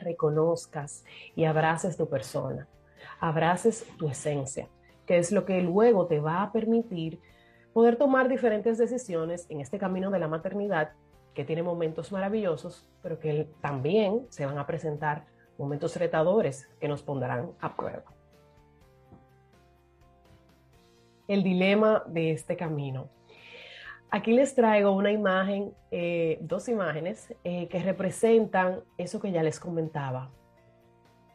reconozcas 0.00 1.04
y 1.36 1.44
abraces 1.44 1.98
tu 1.98 2.08
persona, 2.08 2.66
abraces 3.20 3.86
tu 3.98 4.08
esencia, 4.08 4.68
que 5.04 5.18
es 5.18 5.32
lo 5.32 5.44
que 5.44 5.60
luego 5.60 6.06
te 6.06 6.18
va 6.18 6.42
a 6.44 6.50
permitir 6.50 7.20
poder 7.74 7.96
tomar 7.96 8.26
diferentes 8.26 8.78
decisiones 8.78 9.44
en 9.50 9.60
este 9.60 9.78
camino 9.78 10.10
de 10.10 10.18
la 10.18 10.28
maternidad 10.28 10.92
que 11.34 11.44
tiene 11.44 11.62
momentos 11.62 12.10
maravillosos, 12.12 12.88
pero 13.02 13.18
que 13.18 13.48
también 13.60 14.26
se 14.30 14.46
van 14.46 14.58
a 14.58 14.66
presentar 14.66 15.26
momentos 15.58 15.96
retadores 15.96 16.68
que 16.80 16.88
nos 16.88 17.02
pondrán 17.02 17.52
a 17.60 17.76
prueba. 17.76 18.04
El 21.26 21.42
dilema 21.42 22.04
de 22.06 22.30
este 22.32 22.56
camino. 22.56 23.10
Aquí 24.10 24.32
les 24.32 24.54
traigo 24.54 24.92
una 24.92 25.12
imagen, 25.12 25.74
eh, 25.90 26.38
dos 26.40 26.68
imágenes 26.70 27.34
eh, 27.44 27.68
que 27.68 27.78
representan 27.80 28.80
eso 28.96 29.20
que 29.20 29.30
ya 29.30 29.42
les 29.42 29.60
comentaba. 29.60 30.30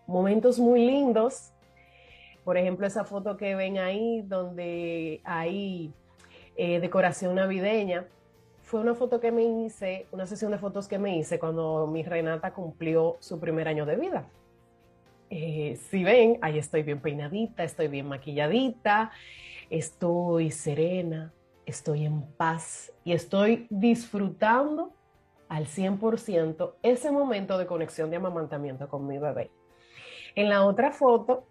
Momentos 0.07 0.57
muy 0.57 0.83
lindos. 0.83 1.53
Por 2.43 2.57
ejemplo, 2.57 2.87
esa 2.87 3.05
foto 3.05 3.37
que 3.37 3.53
ven 3.53 3.77
ahí 3.77 4.23
donde 4.23 5.21
hay 5.23 5.93
eh, 6.55 6.79
decoración 6.79 7.35
navideña. 7.35 8.07
Fue 8.73 8.81
una 8.81 8.95
foto 8.95 9.19
que 9.19 9.31
me 9.31 9.43
hice, 9.43 10.07
una 10.11 10.25
sesión 10.25 10.51
de 10.51 10.57
fotos 10.57 10.87
que 10.87 10.97
me 10.97 11.15
hice 11.15 11.37
cuando 11.37 11.85
mi 11.85 12.01
Renata 12.01 12.55
cumplió 12.55 13.17
su 13.19 13.39
primer 13.39 13.67
año 13.67 13.85
de 13.85 13.95
vida. 13.95 14.27
si 15.29 16.03
ven, 16.03 16.39
ahí 16.41 16.57
estoy 16.57 16.81
bien 16.81 16.99
peinadita, 16.99 17.63
estoy 17.63 17.87
bien 17.87 18.07
maquilladita, 18.07 19.11
estoy 19.69 20.49
serena, 20.49 21.31
estoy 21.67 22.07
en 22.07 22.23
paz 22.23 22.91
y 23.03 23.11
estoy 23.11 23.67
disfrutando 23.69 24.91
al 25.49 25.67
100% 25.67 26.73
ese 26.81 27.11
momento 27.11 27.59
de 27.59 27.67
conexión 27.67 28.09
de 28.09 28.15
amamantamiento 28.15 28.89
con 28.89 29.05
mi 29.05 29.19
bebé. 29.19 29.51
En 30.33 30.49
la 30.49 30.65
otra 30.65 30.91
foto 30.91 31.45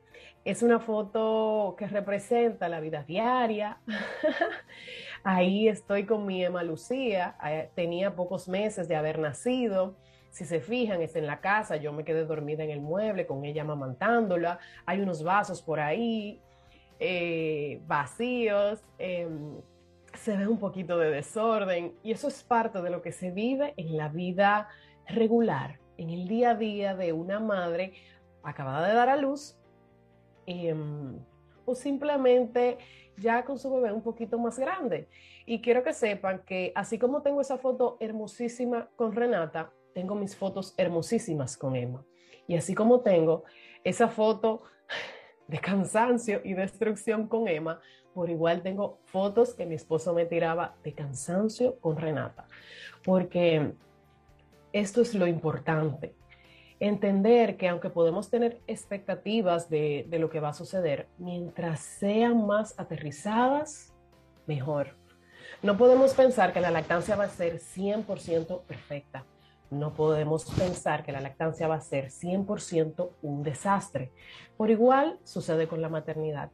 es 0.45 0.65
una 0.65 0.81
foto 0.81 1.77
que 1.79 1.87
representa 1.87 2.69
la 2.69 2.81
vida 2.81 3.05
diaria. 3.05 3.79
Ahí 5.25 5.69
estoy 5.69 6.05
con 6.05 6.27
mi 6.27 6.45
Emma 6.45 6.65
Lucía, 6.65 7.37
eh, 7.47 7.71
tenía 7.77 8.17
pocos 8.17 8.49
meses 8.49 8.89
de 8.89 8.97
haber 8.97 9.21
nacido. 9.21 9.95
Si 10.31 10.45
se 10.45 10.61
fijan, 10.61 11.01
es 11.01 11.15
en 11.15 11.27
la 11.27 11.41
casa, 11.41 11.77
yo 11.77 11.93
me 11.93 12.05
quedé 12.05 12.25
dormida 12.25 12.65
en 12.65 12.71
el 12.71 12.81
mueble 12.81 13.27
con 13.27 13.45
ella 13.45 13.63
amamantándola. 13.63 14.59
Hay 14.85 15.01
unos 15.01 15.23
vasos 15.23 15.63
por 15.63 15.79
ahí 15.79 16.41
eh, 16.99 17.81
vacíos. 17.87 18.83
Em, 18.99 19.61
se 20.15 20.37
ve 20.37 20.49
un 20.49 20.59
poquito 20.59 20.99
de 20.99 21.11
desorden 21.11 21.95
y 22.03 22.11
eso 22.13 22.29
es 22.29 22.43
parte 22.43 22.83
de 22.83 22.91
lo 22.91 23.01
que 23.01 23.13
se 23.13 23.31
vive 23.31 23.75
en 23.77 23.97
la 23.97 24.09
vida 24.09 24.69
regular, 25.07 25.79
en 25.99 26.11
el 26.11 26.27
día 26.27 26.51
a 26.51 26.55
día 26.55 26.97
de 26.97 27.13
una 27.13 27.39
madre 27.39 27.93
acabada 28.43 28.89
de 28.89 28.95
dar 28.95 29.09
a 29.09 29.17
luz 29.17 29.57
em, 30.47 31.19
o 31.65 31.75
simplemente 31.75 32.79
ya 33.23 33.45
con 33.45 33.59
su 33.59 33.73
bebé 33.73 33.93
un 33.93 34.03
poquito 34.03 34.39
más 34.39 34.59
grande. 34.59 35.09
Y 35.47 35.61
quiero 35.63 35.83
que 35.83 35.93
sepan 35.93 36.43
que 36.45 36.73
así 36.75 36.99
como 36.99 37.23
tengo 37.23 37.41
esa 37.41 37.59
foto 37.59 37.97
hermosísima 38.01 38.89
con 38.97 39.15
Renata, 39.15 39.73
tengo 39.95 40.15
mis 40.15 40.37
fotos 40.37 40.75
hermosísimas 40.77 41.57
con 41.57 41.77
Emma. 41.77 42.05
Y 42.47 42.57
así 42.57 42.75
como 42.75 43.01
tengo 43.01 43.45
esa 43.85 44.09
foto 44.09 44.63
de 45.47 45.59
cansancio 45.59 46.41
y 46.45 46.55
destrucción 46.55 47.29
con 47.29 47.49
Emma, 47.49 47.81
por 48.15 48.31
igual 48.31 48.63
tengo 48.63 48.99
fotos 49.05 49.55
que 49.55 49.67
mi 49.67 49.75
esposo 49.75 50.13
me 50.13 50.27
tiraba 50.27 50.77
de 50.83 50.93
cansancio 50.93 51.79
con 51.81 51.97
Renata, 51.97 52.47
porque 53.05 53.73
esto 54.73 55.01
es 55.01 55.15
lo 55.15 55.27
importante. 55.27 56.15
Entender 56.83 57.57
que 57.57 57.69
aunque 57.69 57.91
podemos 57.91 58.29
tener 58.29 58.61
expectativas 58.67 59.71
de, 59.71 60.05
de 60.09 60.19
lo 60.19 60.31
que 60.31 60.41
va 60.41 60.49
a 60.49 60.55
suceder, 60.55 61.07
mientras 61.19 61.81
sean 61.81 62.47
más 62.47 62.79
aterrizadas, 62.79 63.93
mejor. 64.47 64.97
No 65.63 65.77
podemos 65.77 66.13
pensar 66.15 66.53
que 66.53 66.61
la 66.61 66.73
lactancia 66.73 67.15
va 67.15 67.25
a 67.25 67.29
ser 67.29 67.61
100% 67.61 68.63
perfecta. 68.63 69.25
No 69.71 69.95
podemos 69.95 70.45
pensar 70.59 71.05
que 71.05 71.13
la 71.13 71.21
lactancia 71.21 71.69
va 71.69 71.77
a 71.77 71.81
ser 71.81 72.07
100% 72.07 73.11
un 73.23 73.43
desastre. 73.43 74.11
Por 74.57 74.71
igual 74.71 75.21
sucede 75.23 75.69
con 75.69 75.81
la 75.81 75.89
maternidad 75.89 76.51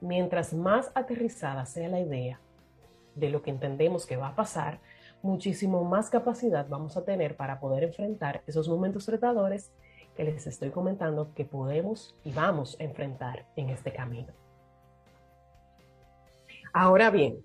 mientras 0.00 0.52
más 0.52 0.90
aterrizada 0.94 1.66
sea 1.66 1.88
la 1.88 2.00
idea 2.00 2.40
de 3.14 3.30
lo 3.30 3.42
que 3.42 3.50
entendemos 3.50 4.06
que 4.06 4.16
va 4.16 4.28
a 4.28 4.36
pasar, 4.36 4.80
muchísimo 5.22 5.84
más 5.84 6.10
capacidad 6.10 6.66
vamos 6.68 6.96
a 6.96 7.04
tener 7.04 7.36
para 7.36 7.60
poder 7.60 7.84
enfrentar 7.84 8.42
esos 8.46 8.68
momentos 8.68 9.08
retadores 9.08 9.72
que 10.16 10.24
les 10.24 10.46
estoy 10.46 10.70
comentando 10.70 11.32
que 11.34 11.44
podemos 11.44 12.16
y 12.24 12.32
vamos 12.32 12.76
a 12.80 12.84
enfrentar 12.84 13.46
en 13.56 13.70
este 13.70 13.92
camino. 13.92 14.32
Ahora 16.72 17.10
bien, 17.10 17.38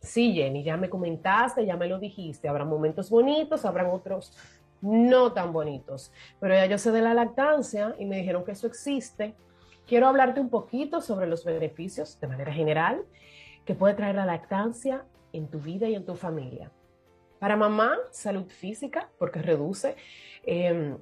sí, 0.00 0.32
Jenny, 0.32 0.62
ya 0.62 0.76
me 0.76 0.90
comentaste, 0.90 1.64
ya 1.64 1.76
me 1.76 1.88
lo 1.88 1.98
dijiste, 1.98 2.48
habrá 2.48 2.64
momentos 2.64 3.10
bonitos, 3.10 3.64
habrán 3.64 3.86
otros 3.86 4.36
no 4.80 5.32
tan 5.32 5.52
bonitos, 5.52 6.12
pero 6.38 6.54
ya 6.54 6.66
yo 6.66 6.78
sé 6.78 6.92
de 6.92 7.02
la 7.02 7.14
lactancia 7.14 7.94
y 7.98 8.04
me 8.04 8.16
dijeron 8.18 8.44
que 8.44 8.52
eso 8.52 8.66
existe 8.66 9.34
quiero 9.86 10.08
hablarte 10.08 10.40
un 10.40 10.50
poquito 10.50 11.00
sobre 11.00 11.26
los 11.26 11.44
beneficios 11.44 12.18
de 12.20 12.26
manera 12.26 12.52
general 12.52 13.04
que 13.64 13.74
puede 13.74 13.94
traer 13.94 14.16
la 14.16 14.26
lactancia 14.26 15.04
en 15.32 15.48
tu 15.48 15.60
vida 15.60 15.88
y 15.88 15.94
en 15.94 16.04
tu 16.04 16.14
familia. 16.14 16.70
Para 17.38 17.56
mamá, 17.56 17.98
salud 18.10 18.48
física, 18.48 19.08
porque 19.18 19.40
reduce 19.42 19.96
em, 20.44 20.96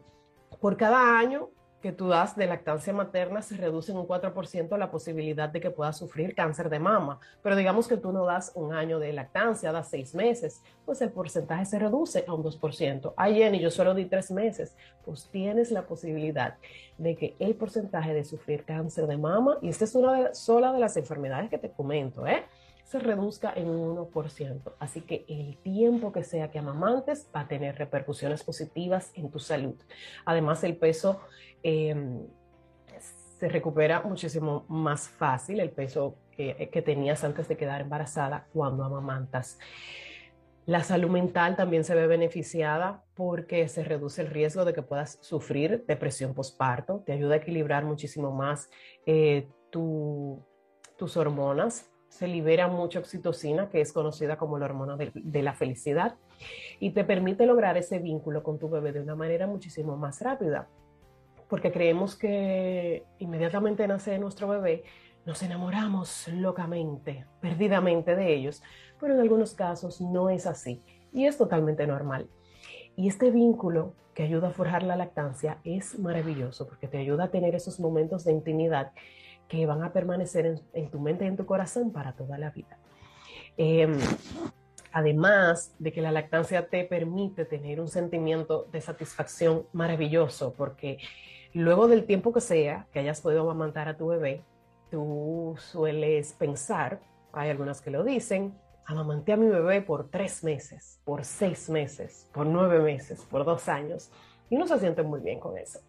por 0.60 0.76
cada 0.76 1.18
año 1.18 1.50
que 1.84 1.92
tú 1.92 2.08
das 2.08 2.34
de 2.34 2.46
lactancia 2.46 2.94
materna 2.94 3.42
se 3.42 3.58
reduce 3.58 3.92
en 3.92 3.98
un 3.98 4.06
4% 4.06 4.78
la 4.78 4.90
posibilidad 4.90 5.50
de 5.50 5.60
que 5.60 5.70
puedas 5.70 5.98
sufrir 5.98 6.34
cáncer 6.34 6.70
de 6.70 6.78
mama. 6.78 7.20
Pero 7.42 7.56
digamos 7.56 7.86
que 7.86 7.98
tú 7.98 8.10
no 8.10 8.24
das 8.24 8.52
un 8.54 8.72
año 8.72 8.98
de 8.98 9.12
lactancia, 9.12 9.70
das 9.70 9.90
seis 9.90 10.14
meses, 10.14 10.62
pues 10.86 11.02
el 11.02 11.10
porcentaje 11.10 11.66
se 11.66 11.78
reduce 11.78 12.24
a 12.26 12.32
un 12.32 12.42
2%. 12.42 13.12
Ay, 13.18 13.34
Jenny, 13.34 13.60
yo 13.60 13.70
solo 13.70 13.92
di 13.92 14.06
tres 14.06 14.30
meses. 14.30 14.74
Pues 15.04 15.28
tienes 15.30 15.70
la 15.70 15.82
posibilidad 15.82 16.56
de 16.96 17.16
que 17.16 17.36
el 17.38 17.54
porcentaje 17.54 18.14
de 18.14 18.24
sufrir 18.24 18.64
cáncer 18.64 19.06
de 19.06 19.18
mama, 19.18 19.58
y 19.60 19.68
esta 19.68 19.84
es 19.84 19.94
una 19.94 20.32
sola 20.32 20.72
de 20.72 20.80
las 20.80 20.96
enfermedades 20.96 21.50
que 21.50 21.58
te 21.58 21.70
comento, 21.70 22.26
¿eh? 22.26 22.44
Se 22.84 22.98
reduzca 22.98 23.52
en 23.56 23.68
un 23.68 23.96
1%. 23.96 24.72
Así 24.78 25.00
que 25.00 25.24
el 25.28 25.56
tiempo 25.58 26.12
que 26.12 26.22
sea 26.22 26.50
que 26.50 26.58
amamantes 26.58 27.28
va 27.34 27.40
a 27.40 27.48
tener 27.48 27.76
repercusiones 27.76 28.44
positivas 28.44 29.10
en 29.14 29.30
tu 29.30 29.38
salud. 29.38 29.74
Además, 30.24 30.62
el 30.64 30.76
peso 30.76 31.20
Em, 31.64 32.28
se 33.00 33.48
recupera 33.48 34.02
muchísimo 34.02 34.64
más 34.68 35.08
fácil 35.08 35.60
el 35.60 35.70
peso 35.70 36.18
que, 36.30 36.82
tenías 36.84 37.24
antes 37.24 37.48
de 37.48 37.56
quedar 37.56 37.80
embarazada 37.80 38.46
cuando 38.52 38.84
amamantas. 38.84 39.58
La 40.66 40.82
salud 40.82 41.10
mental 41.10 41.56
también 41.56 41.84
se 41.84 41.94
ve 41.94 42.06
beneficiada 42.06 43.02
porque 43.14 43.66
se 43.68 43.82
reduce 43.82 44.22
el 44.22 44.28
riesgo 44.28 44.64
de 44.64 44.74
que 44.74 44.82
puedas 44.82 45.18
sufrir 45.22 45.84
depresión 45.86 46.34
postparto, 46.34 47.02
te 47.04 47.12
ayuda 47.12 47.34
a 47.34 47.38
equilibrar 47.38 47.84
muchísimo 47.84 48.30
más 48.30 48.70
eh, 49.06 49.48
tus 49.70 51.16
hormonas, 51.16 51.90
se 52.14 52.28
libera 52.28 52.68
mucha 52.68 53.00
oxitocina, 53.00 53.68
que 53.68 53.80
es 53.80 53.92
conocida 53.92 54.36
como 54.36 54.56
la 54.56 54.66
hormona 54.66 54.96
de, 54.96 55.10
de, 55.14 55.42
la 55.42 55.52
felicidad, 55.52 56.14
y 56.78 56.90
te 56.90 57.02
permite 57.02 57.44
lograr 57.44 57.76
ese 57.76 57.98
vínculo 57.98 58.44
con 58.44 58.56
tu 58.56 58.68
bebé 58.70 58.92
de 58.92 59.00
una 59.00 59.16
manera 59.16 59.48
muchísimo 59.48 59.96
más 59.96 60.22
rápida, 60.22 60.68
porque 61.48 61.72
creemos 61.72 62.14
que 62.14 63.02
inmediatamente 63.18 63.88
nace 63.88 64.16
nuestro 64.20 64.46
bebé, 64.46 64.84
nos 65.26 65.42
enamoramos 65.42 66.28
locamente, 66.28 67.26
perdidamente 67.40 68.14
de 68.14 68.32
ellos, 68.32 68.62
pero 69.00 69.14
en 69.14 69.20
algunos 69.20 69.54
casos 69.54 70.00
no 70.00 70.30
es 70.30 70.46
así 70.46 70.84
y 71.12 71.26
es 71.26 71.36
totalmente 71.36 71.84
normal. 71.84 72.28
Y 72.94 73.08
este 73.08 73.32
vínculo 73.32 73.92
que 74.14 74.22
ayuda 74.22 74.48
a 74.48 74.52
forjar 74.52 74.84
la 74.84 74.94
lactancia 74.94 75.58
es 75.64 75.98
maravilloso 75.98 76.68
porque 76.68 76.86
te 76.86 76.98
ayuda 76.98 77.24
a 77.24 77.30
tener 77.32 77.56
esos 77.56 77.80
momentos 77.80 78.22
de 78.22 78.30
intimidad 78.30 78.92
que 79.54 79.66
van 79.66 79.82
a 79.82 79.92
permanecer 79.92 80.60
en, 80.72 80.90
tu 80.90 80.98
mente 80.98 81.24
y 81.24 81.28
en 81.28 81.36
tu 81.36 81.46
corazón 81.46 81.92
para 81.92 82.12
toda 82.12 82.38
la 82.38 82.50
vida. 82.50 82.76
Em, 83.56 83.96
además 84.92 85.72
de 85.78 85.92
que 85.92 86.00
la 86.00 86.10
lactancia 86.10 86.68
te 86.68 86.84
permite 86.84 87.44
tener 87.44 87.80
un 87.80 87.88
sentimiento 87.88 88.66
de 88.72 88.80
satisfacción 88.80 89.66
maravilloso 89.72 90.54
porque 90.54 90.98
luego 91.52 91.86
del 91.86 92.04
tiempo 92.04 92.32
que 92.32 92.40
sea 92.40 92.86
que 92.92 92.98
hayas 92.98 93.20
podido 93.20 93.42
amamantar 93.42 93.88
a 93.88 93.96
tu 93.96 94.08
bebé, 94.08 94.42
tú 94.90 95.54
sueles 95.58 96.32
pensar, 96.32 97.00
hay 97.32 97.50
algunas 97.50 97.80
que 97.80 97.90
lo 97.90 98.02
dicen, 98.02 98.58
amamanté 98.86 99.32
a 99.32 99.36
mi 99.36 99.46
bebé 99.46 99.82
por 99.82 100.10
tres 100.10 100.42
meses, 100.42 101.00
por 101.04 101.24
seis 101.24 101.70
meses, 101.70 102.28
por 102.32 102.46
nueve 102.46 102.80
meses, 102.80 103.24
por 103.30 103.44
dos 103.44 103.68
años, 103.68 104.10
y 104.50 104.56
uno 104.56 104.66
se 104.66 104.78
siente 104.80 105.02
muy 105.04 105.20
bien 105.20 105.38
con 105.38 105.56
eso. 105.56 105.80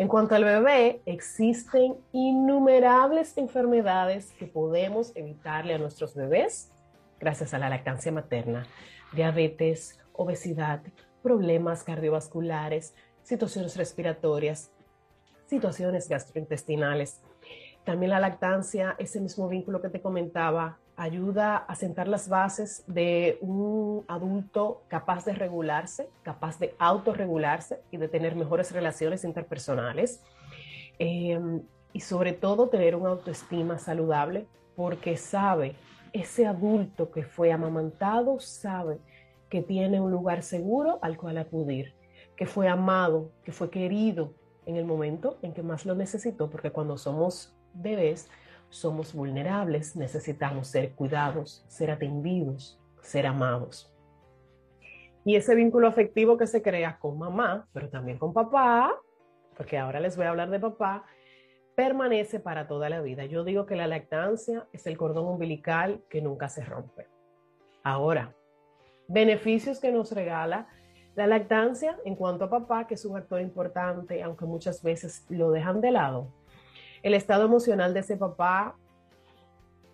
En 0.00 0.08
cuanto 0.08 0.34
al 0.34 0.44
bebé, 0.44 1.02
existen 1.04 1.94
innumerables 2.12 3.36
enfermedades 3.36 4.32
que 4.38 4.46
podemos 4.46 5.14
evitarle 5.14 5.74
a 5.74 5.78
nuestros 5.78 6.14
bebés 6.14 6.72
gracias 7.18 7.52
a 7.52 7.58
la 7.58 7.68
lactancia 7.68 8.10
materna. 8.10 8.66
Diabetes, 9.12 10.00
obesidad, 10.14 10.80
problemas 11.22 11.84
cardiovasculares, 11.84 12.94
situaciones 13.24 13.76
respiratorias, 13.76 14.72
situaciones 15.44 16.08
gastrointestinales, 16.08 17.20
también 17.84 18.08
la 18.08 18.20
lactancia, 18.20 18.96
ese 18.98 19.20
mismo 19.20 19.48
vínculo 19.48 19.82
que 19.82 19.90
te 19.90 20.00
comentaba, 20.00 20.78
ayuda 21.00 21.56
a 21.56 21.74
sentar 21.76 22.08
las 22.08 22.28
bases 22.28 22.84
de 22.86 23.38
un 23.40 24.04
adulto 24.06 24.82
capaz 24.86 25.24
de 25.24 25.32
regularse, 25.32 26.10
capaz 26.22 26.58
de 26.58 26.74
autorregularse 26.78 27.80
y 27.90 27.96
de 27.96 28.06
tener 28.06 28.36
mejores 28.36 28.70
relaciones 28.70 29.24
interpersonales. 29.24 30.22
Em, 30.98 31.62
y 31.94 32.00
sobre 32.00 32.34
todo 32.34 32.68
tener 32.68 32.96
una 32.96 33.08
autoestima 33.10 33.78
saludable 33.78 34.46
porque 34.76 35.16
sabe, 35.16 35.74
ese 36.12 36.46
adulto 36.46 37.10
que 37.10 37.22
fue 37.22 37.50
amamantado 37.50 38.38
sabe 38.38 38.98
que 39.48 39.62
tiene 39.62 40.02
un 40.02 40.10
lugar 40.10 40.42
seguro 40.42 40.98
al 41.00 41.16
cual 41.16 41.38
acudir, 41.38 41.94
que 42.36 42.44
fue 42.44 42.68
amado, 42.68 43.32
que 43.42 43.52
fue 43.52 43.70
querido 43.70 44.34
en 44.66 44.76
el 44.76 44.84
momento 44.84 45.38
en 45.40 45.54
que 45.54 45.62
más 45.62 45.86
lo 45.86 45.94
necesitó, 45.94 46.50
porque 46.50 46.72
cuando 46.72 46.98
somos 46.98 47.56
bebés, 47.72 48.28
somos 48.70 49.12
vulnerables, 49.12 49.96
necesitamos 49.96 50.68
ser 50.68 50.92
cuidados, 50.92 51.64
ser 51.68 51.90
atendidos, 51.90 52.80
ser 53.02 53.26
amados. 53.26 53.92
Y 55.24 55.36
ese 55.36 55.54
vínculo 55.54 55.88
afectivo 55.88 56.38
que 56.38 56.46
se 56.46 56.62
crea 56.62 56.98
con 56.98 57.18
mamá, 57.18 57.68
pero 57.72 57.90
también 57.90 58.18
con 58.18 58.32
papá, 58.32 58.96
porque 59.56 59.76
ahora 59.76 60.00
les 60.00 60.16
voy 60.16 60.24
a 60.24 60.30
hablar 60.30 60.48
de 60.48 60.60
papá, 60.60 61.04
permanece 61.74 62.40
para 62.40 62.66
toda 62.66 62.88
la 62.88 63.02
vida. 63.02 63.26
Yo 63.26 63.44
digo 63.44 63.66
que 63.66 63.76
la 63.76 63.86
lactancia 63.86 64.66
es 64.72 64.86
el 64.86 64.96
cordón 64.96 65.26
umbilical 65.26 66.02
que 66.08 66.22
nunca 66.22 66.48
se 66.48 66.64
rompe. 66.64 67.06
Ahora, 67.82 68.34
beneficios 69.08 69.80
que 69.80 69.92
nos 69.92 70.12
regala 70.12 70.68
la 71.16 71.26
lactancia 71.26 71.98
en 72.04 72.14
cuanto 72.14 72.44
a 72.44 72.50
papá, 72.50 72.86
que 72.86 72.94
es 72.94 73.04
un 73.04 73.16
actor 73.16 73.40
importante, 73.40 74.22
aunque 74.22 74.46
muchas 74.46 74.82
veces 74.82 75.26
lo 75.28 75.50
dejan 75.50 75.80
de 75.80 75.90
lado 75.90 76.28
el 77.02 77.14
estado 77.14 77.44
emocional 77.44 77.94
de 77.94 78.00
ese 78.00 78.16
papá 78.16 78.76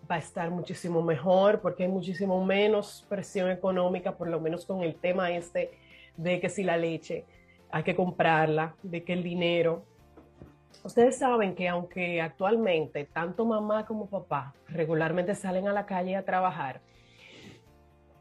va 0.09 0.15
a 0.15 0.19
estar 0.19 0.49
muchísimo 0.49 1.01
mejor 1.01 1.59
porque 1.61 1.83
hay 1.83 1.89
muchísimo 1.89 2.43
menos 2.43 3.05
presión 3.09 3.49
económica, 3.49 4.15
por 4.15 4.29
lo 4.29 4.39
menos 4.39 4.65
con 4.65 4.81
el 4.83 4.95
tema 4.95 5.31
este 5.31 5.71
de 6.15 6.39
que 6.39 6.49
si 6.49 6.63
la 6.63 6.77
leche 6.77 7.25
hay 7.69 7.83
que 7.83 7.95
comprarla, 7.95 8.75
de 8.83 9.03
que 9.03 9.13
el 9.13 9.23
dinero. 9.23 9.83
Ustedes 10.83 11.17
saben 11.17 11.55
que 11.55 11.67
aunque 11.67 12.21
actualmente 12.21 13.05
tanto 13.05 13.45
mamá 13.45 13.85
como 13.85 14.07
papá 14.07 14.53
regularmente 14.67 15.35
salen 15.35 15.67
a 15.67 15.73
la 15.73 15.85
calle 15.85 16.15
a 16.15 16.23
trabajar, 16.23 16.81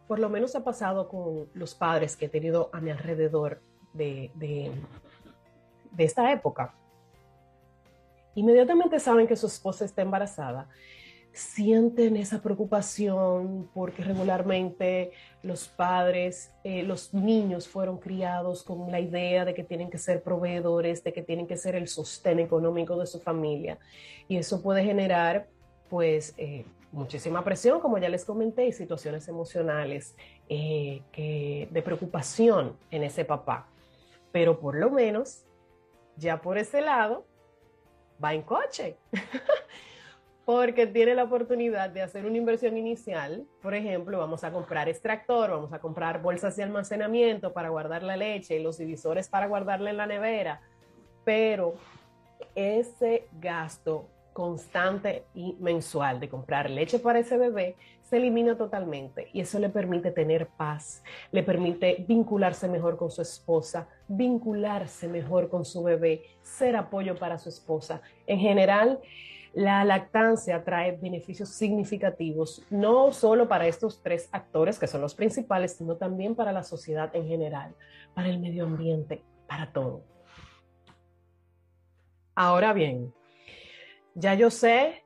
por 0.09 0.19
lo 0.19 0.29
menos 0.29 0.55
ha 0.55 0.65
pasado 0.65 1.09
con 1.09 1.49
los 1.55 1.75
padres 1.75 2.17
que 2.17 2.27
he 2.27 2.29
tenido 2.29 2.71
a 2.73 2.81
mi 2.81 2.91
alrededor 2.91 3.61
de, 3.93 4.31
de, 4.35 4.73
de 5.93 6.05
esta 6.05 6.33
época 6.33 6.75
inmediatamente 8.37 9.01
saben 9.01 9.27
que 9.27 9.35
su 9.35 9.49
esposa 9.49 9.85
está 9.85 10.03
embarazada, 10.03 10.69
sienten 11.37 12.17
esa 12.17 12.41
preocupación 12.41 13.69
porque 13.75 14.03
regularmente 14.03 15.11
los 15.43 15.69
padres, 15.69 16.51
eh, 16.65 16.83
los 16.83 17.13
niños 17.13 17.69
fueron 17.69 17.99
criados 17.99 18.63
con 18.63 18.91
la 18.91 19.01
idea 19.01 19.45
de 19.45 19.53
que 19.53 19.63
tienen 19.63 19.91
que 19.91 19.99
ser 19.99 20.23
proveedores, 20.23 21.05
de 21.05 21.13
que 21.13 21.23
tienen 21.23 21.47
que 21.47 21.59
ser 21.59 21.75
el 21.75 21.89
sostén 21.89 22.39
económico 22.39 22.97
de 22.97 23.07
su 23.07 23.21
familia. 23.21 23.79
Y 24.29 24.39
eso 24.39 24.63
puede 24.63 24.83
generar, 24.83 25.47
pues, 25.91 26.33
eh, 26.39 26.65
muchísima 26.91 27.45
presión, 27.45 27.81
como 27.81 27.99
ya 27.99 28.09
les 28.09 28.25
comenté, 28.25 28.67
y 28.67 28.73
situaciones 28.73 29.29
emocionales 29.29 30.17
eh, 30.49 31.03
que, 31.13 31.69
de 31.71 31.83
preocupación 31.83 32.79
en 32.91 33.03
ese 33.03 33.27
papá. 33.27 33.69
Pero 34.33 34.59
por 34.59 34.75
lo 34.75 34.91
menos, 34.91 35.45
ya 36.17 36.41
por 36.41 36.57
ese 36.57 36.81
lado, 36.81 37.27
va 38.23 38.35
en 38.35 38.43
coche, 38.43 38.97
porque 40.45 40.87
tiene 40.87 41.15
la 41.15 41.25
oportunidad 41.25 41.91
de 41.91 42.03
hacer 42.03 42.27
una 42.27 42.37
inversión 42.37 42.77
inicial. 42.77 43.47
Por 43.63 43.75
ejemplo, 43.75 44.19
vamos 44.19 44.45
a 44.45 44.53
comprar 44.53 44.89
extractor, 44.89 45.51
vamos 45.51 45.73
a 45.73 45.79
comprar 45.79 46.23
bolsas 46.23 46.57
de 46.57 46.63
almacenamiento 46.63 47.53
para 47.53 47.69
guardar 47.69 48.03
la 48.03 48.17
leche 48.17 48.61
los 48.61 48.79
divisores 48.79 49.29
para 49.29 49.47
guardarla 49.47 49.91
en 49.91 49.97
la 49.97 50.07
nevera, 50.07 50.61
pero 51.25 51.75
ese 52.55 53.29
gasto 53.41 54.09
constante 54.33 55.25
y 55.35 55.57
mensual 55.61 56.21
de 56.21 56.29
comprar 56.29 56.69
leche 56.69 56.99
para 56.99 57.19
ese 57.19 57.39
bebé 57.39 57.75
se 58.09 58.19
elimina 58.19 58.57
totalmente 58.57 59.29
y 59.33 59.41
eso 59.41 59.59
le 59.59 59.69
permite 59.69 60.13
tener 60.13 60.47
paz, 60.47 61.03
le 61.33 61.43
permite 61.43 62.05
vincularse 62.07 62.69
mejor 62.69 62.97
con 62.97 63.11
su 63.11 63.21
esposa, 63.21 63.89
vincularse 64.07 65.09
mejor 65.09 65.49
con 65.49 65.65
su 65.65 65.83
bebé, 65.83 66.23
ser 66.41 66.77
apoyo 66.77 67.17
para 67.17 67.37
su 67.37 67.49
esposa. 67.49 68.01
En 68.29 68.39
general, 68.39 69.01
la 69.55 69.85
lactancia 69.85 70.63
trae 70.63 70.93
beneficios 70.93 71.49
significativos, 71.49 72.63
no 72.71 73.11
solo 73.13 73.49
para 73.49 73.67
estos 73.67 74.01
tres 74.03 74.29
actores 74.31 74.79
que 74.79 74.87
son 74.87 75.01
los 75.01 75.17
principales, 75.17 75.77
sino 75.77 75.97
también 75.97 76.37
para 76.37 76.53
la 76.53 76.63
sociedad 76.63 77.11
en 77.17 77.27
general, 77.27 77.75
para 78.15 78.29
el 78.29 78.39
medio 78.39 78.67
ambiente, 78.67 79.25
para 79.49 79.73
todo. 79.73 80.03
Ahora 82.37 82.73
bien, 82.73 83.13
ya 84.15 84.35
yo 84.35 84.51
sé 84.51 85.03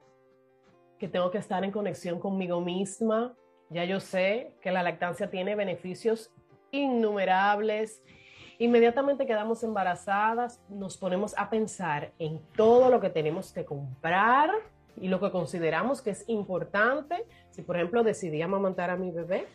que 1.00 1.08
tengo 1.08 1.30
que 1.30 1.38
estar 1.38 1.64
en 1.64 1.72
conexión 1.72 2.20
conmigo 2.20 2.60
misma. 2.60 3.34
Ya 3.70 3.84
yo 3.84 3.98
sé 4.00 4.52
que 4.60 4.70
la 4.70 4.82
lactancia 4.82 5.30
tiene 5.30 5.56
beneficios 5.56 6.30
innumerables. 6.70 8.02
Inmediatamente 8.58 9.26
quedamos 9.26 9.64
embarazadas, 9.64 10.60
nos 10.68 10.98
ponemos 10.98 11.34
a 11.38 11.48
pensar 11.48 12.12
en 12.18 12.38
todo 12.54 12.90
lo 12.90 13.00
que 13.00 13.08
tenemos 13.08 13.50
que 13.50 13.64
comprar 13.64 14.50
y 15.00 15.08
lo 15.08 15.18
que 15.18 15.30
consideramos 15.30 16.02
que 16.02 16.10
es 16.10 16.28
importante. 16.28 17.24
Si, 17.48 17.62
por 17.62 17.76
ejemplo, 17.76 18.04
decidí 18.04 18.42
amamantar 18.42 18.90
a 18.90 18.96
mi 18.96 19.10
bebé, 19.10 19.46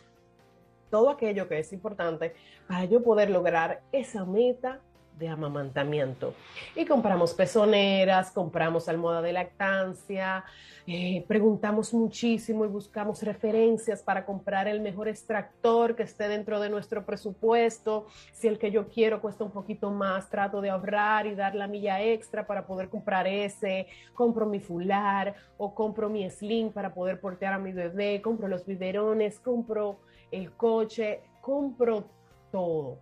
todo 0.90 1.10
aquello 1.10 1.46
que 1.46 1.60
es 1.60 1.72
importante 1.72 2.34
para 2.66 2.84
yo 2.86 3.04
poder 3.04 3.30
lograr 3.30 3.82
esa 3.92 4.24
meta 4.24 4.80
de 5.18 5.28
amamantamiento. 5.28 6.34
Y 6.74 6.84
compramos 6.84 7.34
pezoneras, 7.34 8.30
compramos 8.30 8.88
almohada 8.88 9.22
de 9.22 9.32
lactancia, 9.32 10.44
eh, 10.86 11.24
preguntamos 11.26 11.92
muchísimo 11.92 12.64
y 12.64 12.68
buscamos 12.68 13.22
referencias 13.22 14.02
para 14.02 14.24
comprar 14.24 14.68
el 14.68 14.80
mejor 14.80 15.08
extractor 15.08 15.96
que 15.96 16.04
esté 16.04 16.28
dentro 16.28 16.60
de 16.60 16.68
nuestro 16.68 17.04
presupuesto. 17.04 18.06
Si 18.32 18.46
el 18.46 18.58
que 18.58 18.70
yo 18.70 18.86
quiero 18.88 19.20
cuesta 19.20 19.42
un 19.42 19.50
poquito 19.50 19.90
más, 19.90 20.30
trato 20.30 20.60
de 20.60 20.70
ahorrar 20.70 21.26
y 21.26 21.34
dar 21.34 21.54
la 21.54 21.66
milla 21.66 22.00
extra 22.02 22.46
para 22.46 22.66
poder 22.66 22.88
comprar 22.88 23.26
ese. 23.26 23.88
Compro 24.14 24.46
mi 24.46 24.60
fular 24.60 25.34
o 25.58 25.74
compro 25.74 26.08
mi 26.08 26.28
sling 26.30 26.70
para 26.70 26.94
poder 26.94 27.20
portear 27.20 27.54
a 27.54 27.58
mi 27.58 27.72
bebé, 27.72 28.22
compro 28.22 28.46
los 28.46 28.64
biberones, 28.64 29.40
compro 29.40 29.98
el 30.30 30.52
coche, 30.52 31.22
compro 31.40 32.04
todo. 32.52 32.98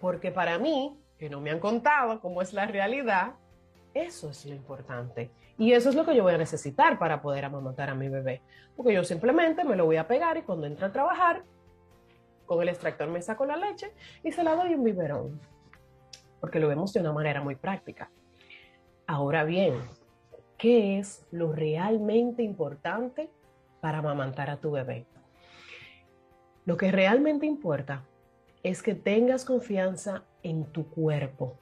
Porque 0.00 0.30
para 0.30 0.58
mí, 0.58 0.96
que 1.22 1.30
no 1.30 1.40
me 1.40 1.52
han 1.52 1.60
contado 1.60 2.20
cómo 2.20 2.42
es 2.42 2.52
la 2.52 2.66
realidad, 2.66 3.34
eso 3.94 4.30
es 4.30 4.44
lo 4.44 4.56
importante. 4.56 5.30
Y 5.56 5.72
eso 5.72 5.88
es 5.88 5.94
lo 5.94 6.04
que 6.04 6.16
yo 6.16 6.24
voy 6.24 6.34
a 6.34 6.36
necesitar 6.36 6.98
para 6.98 7.22
poder 7.22 7.44
amamantar 7.44 7.90
a 7.90 7.94
mi 7.94 8.08
bebé. 8.08 8.42
Porque 8.74 8.92
yo 8.92 9.04
simplemente 9.04 9.62
me 9.62 9.76
lo 9.76 9.84
voy 9.84 9.98
a 9.98 10.08
pegar 10.08 10.36
y 10.36 10.42
cuando 10.42 10.66
entra 10.66 10.88
a 10.88 10.92
trabajar, 10.92 11.44
con 12.44 12.60
el 12.60 12.70
extractor 12.70 13.08
me 13.08 13.22
saco 13.22 13.46
la 13.46 13.56
leche 13.56 13.94
y 14.24 14.32
se 14.32 14.42
la 14.42 14.56
doy 14.56 14.74
un 14.74 14.82
biberón. 14.82 15.40
Porque 16.40 16.58
lo 16.58 16.66
vemos 16.66 16.92
de 16.92 16.98
una 16.98 17.12
manera 17.12 17.40
muy 17.40 17.54
práctica. 17.54 18.10
Ahora 19.06 19.44
bien, 19.44 19.74
¿qué 20.58 20.98
es 20.98 21.24
lo 21.30 21.52
realmente 21.52 22.42
importante 22.42 23.30
para 23.80 23.98
amamantar 23.98 24.50
a 24.50 24.56
tu 24.56 24.72
bebé? 24.72 25.06
Lo 26.64 26.76
que 26.76 26.90
realmente 26.90 27.46
importa 27.46 28.08
es 28.62 28.82
que 28.82 28.94
tengas 28.94 29.44
confianza 29.44 30.24
en 30.42 30.64
tu 30.64 30.88
cuerpo. 30.88 31.58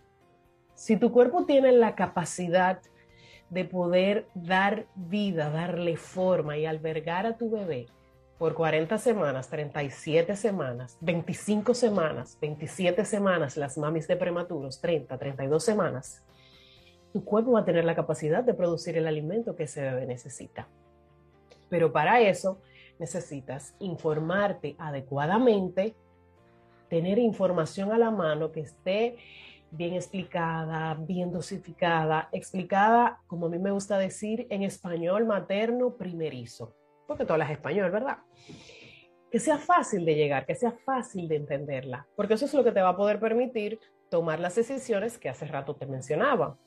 Si 0.74 0.96
tu 0.96 1.12
cuerpo 1.12 1.44
tiene 1.44 1.72
la 1.72 1.94
capacidad 1.94 2.80
de 3.50 3.64
poder 3.64 4.26
dar 4.34 4.86
vida, 4.94 5.50
darle 5.50 5.96
forma 5.96 6.56
y 6.56 6.66
albergar 6.66 7.26
a 7.26 7.36
tu 7.36 7.50
bebé 7.50 7.86
por 8.38 8.54
40 8.54 8.96
semanas, 8.96 9.48
37 9.50 10.34
semanas, 10.36 10.96
25 11.02 11.74
semanas, 11.74 12.38
27 12.40 13.04
semanas, 13.04 13.58
las 13.58 13.76
mamis 13.76 14.08
de 14.08 14.16
prematuros, 14.16 14.80
30, 14.80 15.18
32 15.18 15.62
semanas, 15.62 16.24
tu 17.12 17.24
cuerpo 17.24 17.52
va 17.52 17.60
a 17.60 17.64
tener 17.64 17.84
la 17.84 17.94
capacidad 17.94 18.42
de 18.42 18.54
producir 18.54 18.96
el 18.96 19.06
alimento 19.06 19.56
que 19.56 19.64
ese 19.64 19.82
bebé 19.82 20.06
necesita. 20.06 20.68
Pero 21.68 21.92
para 21.92 22.20
eso 22.20 22.60
necesitas 22.98 23.74
informarte 23.78 24.76
adecuadamente, 24.78 25.94
tener 26.90 27.18
información 27.18 27.92
a 27.92 27.98
la 27.98 28.10
mano 28.10 28.52
que 28.52 28.60
esté 28.60 29.16
bien 29.70 29.94
explicada, 29.94 30.94
bien 30.94 31.32
dosificada, 31.32 32.28
explicada, 32.32 33.20
como 33.28 33.46
a 33.46 33.48
mí 33.48 33.58
me 33.58 33.70
gusta 33.70 33.96
decir, 33.96 34.46
en 34.50 34.64
español 34.64 35.24
materno 35.24 35.96
primerizo, 35.96 36.74
porque 37.06 37.24
tú 37.24 37.32
hablas 37.32 37.50
español, 37.50 37.90
¿verdad? 37.92 38.18
Que 39.30 39.38
sea 39.38 39.58
fácil 39.58 40.04
de 40.04 40.16
llegar, 40.16 40.44
que 40.44 40.56
sea 40.56 40.72
fácil 40.72 41.28
de 41.28 41.36
entenderla, 41.36 42.06
porque 42.16 42.34
eso 42.34 42.46
es 42.46 42.54
lo 42.54 42.64
que 42.64 42.72
te 42.72 42.82
va 42.82 42.90
a 42.90 42.96
poder 42.96 43.20
permitir 43.20 43.78
tomar 44.10 44.40
las 44.40 44.56
decisiones 44.56 45.18
que 45.18 45.28
hace 45.28 45.46
rato 45.46 45.76
te 45.76 45.86
mencionaba. 45.86 46.58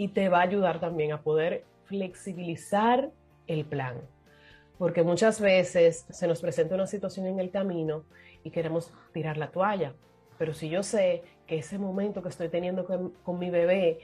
Y 0.00 0.08
te 0.08 0.28
va 0.28 0.38
a 0.38 0.42
ayudar 0.42 0.78
también 0.78 1.10
a 1.10 1.22
poder 1.22 1.64
flexibilizar 1.82 3.10
el 3.48 3.64
plan, 3.64 3.96
porque 4.78 5.02
muchas 5.02 5.40
veces 5.40 6.06
se 6.08 6.28
nos 6.28 6.40
presenta 6.40 6.76
una 6.76 6.86
situación 6.86 7.26
en 7.26 7.40
el 7.40 7.50
camino 7.50 8.04
y 8.44 8.50
queremos 8.50 8.92
tirar 9.12 9.36
la 9.36 9.50
toalla, 9.50 9.94
pero 10.38 10.54
si 10.54 10.68
yo 10.68 10.82
sé 10.82 11.22
que 11.46 11.58
ese 11.58 11.78
momento 11.78 12.22
que 12.22 12.28
estoy 12.28 12.48
teniendo 12.48 12.86
con, 12.86 13.38
mi 13.38 13.50
bebé 13.50 13.98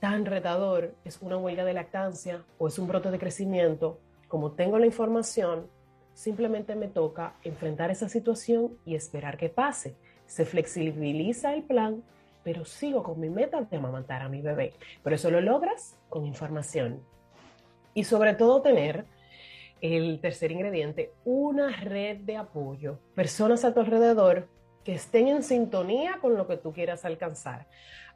tan 0.00 0.26
retador 0.26 0.94
es 1.04 1.20
una 1.22 1.38
huelga 1.38 1.64
de 1.64 1.72
lactancia 1.72 2.44
o 2.58 2.68
es 2.68 2.78
un 2.78 2.86
brote 2.86 3.10
de 3.10 3.18
crecimiento, 3.18 3.98
como 4.28 4.52
tengo 4.52 4.78
la 4.78 4.86
información, 4.86 5.66
simplemente 6.12 6.76
me 6.76 6.88
toca 6.88 7.34
enfrentar 7.42 7.90
esa 7.90 8.08
situación 8.08 8.76
y 8.84 8.94
esperar 8.94 9.38
que 9.38 9.48
pase. 9.48 9.96
Se 10.26 10.44
flexibiliza 10.44 11.54
el 11.54 11.62
plan, 11.62 12.02
pero 12.44 12.66
sigo 12.66 13.02
con 13.02 13.18
mi 13.18 13.30
meta 13.30 13.62
de 13.62 13.76
amamantar 13.76 14.20
a 14.20 14.28
mi 14.28 14.42
bebé. 14.42 14.74
Pero 15.02 15.16
eso 15.16 15.30
lo 15.30 15.40
logras 15.40 15.96
con 16.10 16.26
información. 16.26 17.00
Y 17.94 18.04
sobre 18.04 18.34
todo 18.34 18.60
tener 18.60 19.06
el 19.80 20.20
tercer 20.20 20.52
ingrediente, 20.52 21.12
una 21.24 21.70
red 21.80 22.18
de 22.18 22.36
apoyo, 22.36 22.98
personas 23.14 23.64
a 23.64 23.74
tu 23.74 23.80
alrededor 23.80 24.48
que 24.84 24.94
estén 24.94 25.28
en 25.28 25.42
sintonía 25.42 26.18
con 26.20 26.36
lo 26.36 26.46
que 26.46 26.56
tú 26.56 26.72
quieras 26.72 27.04
alcanzar. 27.04 27.66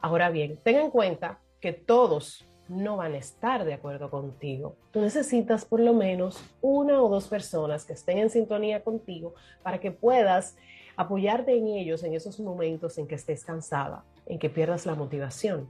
Ahora 0.01 0.31
bien, 0.31 0.59
ten 0.63 0.77
en 0.77 0.91
cuenta 0.91 1.41
que 1.61 1.73
todos 1.73 2.49
no 2.69 2.97
van 2.97 3.13
a 3.13 3.19
estar 3.19 3.65
de 3.65 3.75
acuerdo 3.75 4.11
contigo. 4.11 4.77
Tú 4.91 5.01
necesitas 5.01 5.65
por 5.65 5.81
lo 5.81 5.93
menos 5.93 6.43
una 6.61 7.03
o 7.03 7.09
dos 7.09 7.29
personas 7.29 7.85
que 7.85 7.93
estén 7.93 8.19
en 8.19 8.31
sintonía 8.31 8.83
contigo 8.83 9.35
para 9.63 9.79
que 9.79 9.91
puedas 9.91 10.57
apoyarte 10.97 11.57
en 11.57 11.69
ellos 11.69 12.03
en 12.05 12.15
esos 12.15 12.41
momentos 12.41 12.99
en 12.99 13.07
que 13.07 13.15
estés 13.15 13.45
cansada, 13.45 14.05
en 14.27 14.39
que 14.39 14.51
pierdas 14.51 14.87
la 14.87 14.95
motivación. 14.95 15.69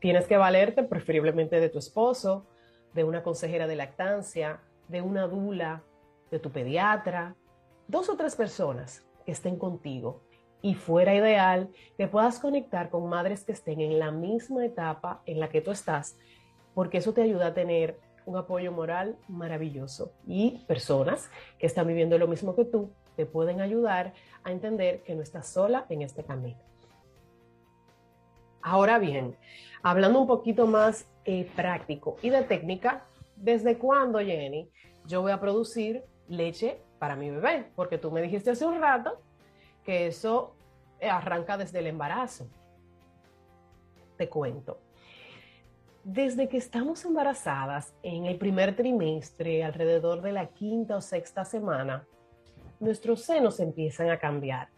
Tienes 0.00 0.26
que 0.26 0.36
valerte 0.36 0.82
preferiblemente 0.82 1.60
de 1.60 1.68
tu 1.68 1.78
esposo, 1.78 2.46
de 2.96 3.04
una 3.04 3.22
consejera 3.22 3.66
de 3.66 3.76
lactancia, 3.76 4.60
de 4.88 5.02
una 5.02 5.28
dula, 5.28 5.82
de 6.30 6.38
tu 6.38 6.50
pediatra, 6.50 7.36
dos 7.86 8.08
o 8.08 8.16
tres 8.16 8.34
personas 8.34 9.06
que 9.24 9.32
estén 9.32 9.58
contigo. 9.58 10.22
Y 10.62 10.74
fuera 10.74 11.14
ideal 11.14 11.68
que 11.98 12.08
puedas 12.08 12.40
conectar 12.40 12.88
con 12.88 13.08
madres 13.08 13.44
que 13.44 13.52
estén 13.52 13.80
en 13.80 13.98
la 13.98 14.10
misma 14.10 14.64
etapa 14.64 15.22
en 15.26 15.38
la 15.38 15.50
que 15.50 15.60
tú 15.60 15.70
estás, 15.70 16.18
porque 16.74 16.98
eso 16.98 17.12
te 17.12 17.22
ayuda 17.22 17.48
a 17.48 17.54
tener 17.54 18.00
un 18.24 18.38
apoyo 18.38 18.72
moral 18.72 19.16
maravilloso. 19.28 20.12
Y 20.26 20.64
personas 20.66 21.30
que 21.58 21.66
están 21.66 21.86
viviendo 21.86 22.18
lo 22.18 22.26
mismo 22.26 22.56
que 22.56 22.64
tú 22.64 22.90
te 23.14 23.26
pueden 23.26 23.60
ayudar 23.60 24.14
a 24.42 24.50
entender 24.50 25.02
que 25.02 25.14
no 25.14 25.22
estás 25.22 25.48
sola 25.48 25.84
en 25.90 26.00
este 26.00 26.24
camino. 26.24 26.58
Ahora 28.62 28.98
bien, 28.98 29.36
hablando 29.82 30.18
un 30.18 30.26
poquito 30.26 30.66
más 30.66 31.06
práctico 31.54 32.16
y 32.22 32.30
de 32.30 32.42
técnica, 32.42 33.04
¿desde 33.36 33.78
cuándo, 33.78 34.18
Jenny, 34.18 34.70
yo 35.06 35.22
voy 35.22 35.32
a 35.32 35.40
producir 35.40 36.04
leche 36.28 36.80
para 36.98 37.16
mi 37.16 37.30
bebé, 37.30 37.70
porque 37.74 37.98
tú 37.98 38.10
me 38.10 38.22
dijiste 38.22 38.50
hace 38.50 38.66
un 38.66 38.80
rato 38.80 39.20
que 39.84 40.06
eso 40.06 40.54
arranca 41.00 41.56
desde 41.56 41.78
el 41.80 41.86
embarazo. 41.86 42.48
Te 44.16 44.28
cuento. 44.28 44.80
Desde 46.04 46.48
que 46.48 46.56
estamos 46.56 47.04
embarazadas 47.04 47.94
en 48.02 48.26
el 48.26 48.38
primer 48.38 48.76
trimestre, 48.76 49.64
alrededor 49.64 50.22
de 50.22 50.32
la 50.32 50.46
quinta 50.46 50.96
o 50.96 51.00
sexta 51.00 51.44
semana, 51.44 52.06
nuestros 52.78 53.22
senos 53.22 53.60
empiezan 53.60 54.10
a 54.10 54.18
cambiar. 54.18 54.68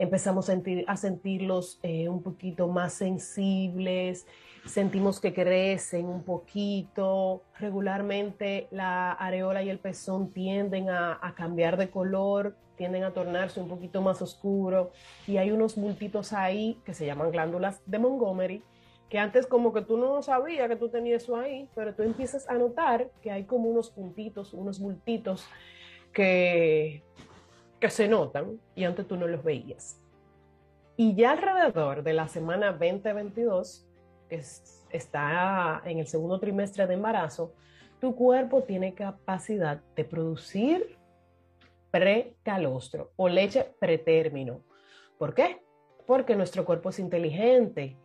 Empezamos 0.00 0.48
a, 0.48 0.96
sentirlos 0.96 1.78
eh, 1.82 2.08
un 2.08 2.22
poquito 2.22 2.68
más 2.68 2.94
sensibles, 2.94 4.26
sentimos 4.64 5.20
que 5.20 5.34
crecen 5.34 6.06
un 6.06 6.24
poquito. 6.24 7.42
Regularmente 7.58 8.66
la 8.70 9.12
areola 9.12 9.62
y 9.62 9.68
el 9.68 9.78
pezón 9.78 10.32
tienden 10.32 10.88
a, 10.88 11.34
cambiar 11.36 11.76
de 11.76 11.90
color, 11.90 12.56
tienden 12.76 13.04
a 13.04 13.12
tornarse 13.12 13.60
un 13.60 13.68
poquito 13.68 14.00
más 14.00 14.22
oscuro 14.22 14.90
y 15.26 15.36
hay 15.36 15.50
unos 15.50 15.76
multitos 15.76 16.32
ahí 16.32 16.80
que 16.86 16.94
se 16.94 17.04
llaman 17.04 17.30
glándulas 17.30 17.82
de 17.84 17.98
Montgomery 17.98 18.62
que 19.10 19.18
antes 19.18 19.46
como 19.46 19.74
que 19.74 19.82
tú 19.82 19.98
no 19.98 20.22
sabías 20.22 20.66
que 20.66 20.76
tú 20.76 20.88
tenías 20.88 21.24
eso 21.24 21.36
ahí, 21.36 21.68
pero 21.74 21.94
tú 21.94 22.04
empiezas 22.04 22.48
a 22.48 22.54
notar 22.54 23.10
que 23.20 23.30
hay 23.30 23.44
como 23.44 23.68
unos 23.68 23.90
puntitos, 23.90 24.54
unos 24.54 24.80
multitos 24.80 25.44
que, 26.14 27.02
que 27.80 27.90
se 27.90 28.08
notan 28.08 28.60
y 28.74 28.84
antes 28.84 29.06
tú 29.06 29.16
no 29.16 29.26
los 29.26 29.42
veías. 29.42 30.00
Y 30.96 31.14
ya 31.14 31.32
alrededor 31.32 32.02
de 32.02 32.12
la 32.12 32.28
semana 32.28 32.72
2022, 32.72 33.86
está 34.90 35.82
en 35.84 35.98
el 35.98 36.06
segundo 36.06 36.38
trimestre 36.38 36.86
de 36.86 36.94
embarazo, 36.94 37.54
tu 38.00 38.14
cuerpo 38.14 38.62
tiene 38.62 38.94
capacidad 38.94 39.82
de 39.96 40.04
producir 40.04 40.98
precalostro 41.90 43.12
o 43.16 43.28
leche 43.28 43.74
pretérmino. 43.80 44.62
¿Por 45.18 45.34
qué? 45.34 45.62
Porque 46.06 46.36
nuestro 46.36 46.64
cuerpo 46.64 46.90
es 46.90 46.98
inteligente. 46.98 47.96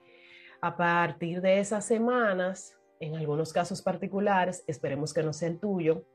A 0.62 0.76
partir 0.76 1.42
de 1.42 1.60
esas 1.60 1.86
semanas, 1.86 2.78
en 3.00 3.16
algunos 3.16 3.54
casos 3.54 3.82
particulares, 3.82 4.64
esperemos 4.68 5.14
que 5.14 5.24
no 5.24 5.34
sea 5.34 5.50
el 5.50 5.60
tuyo, 5.60 6.06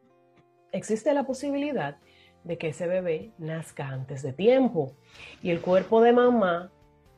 existe 0.72 1.12
la 1.14 1.24
posibilidad 1.24 1.98
de 2.44 2.58
que 2.58 2.68
ese 2.68 2.86
bebé 2.86 3.32
nazca 3.38 3.88
antes 3.88 4.22
de 4.22 4.32
tiempo. 4.32 4.92
Y 5.42 5.50
el 5.50 5.60
cuerpo 5.60 6.00
de 6.00 6.12
mamá 6.12 6.70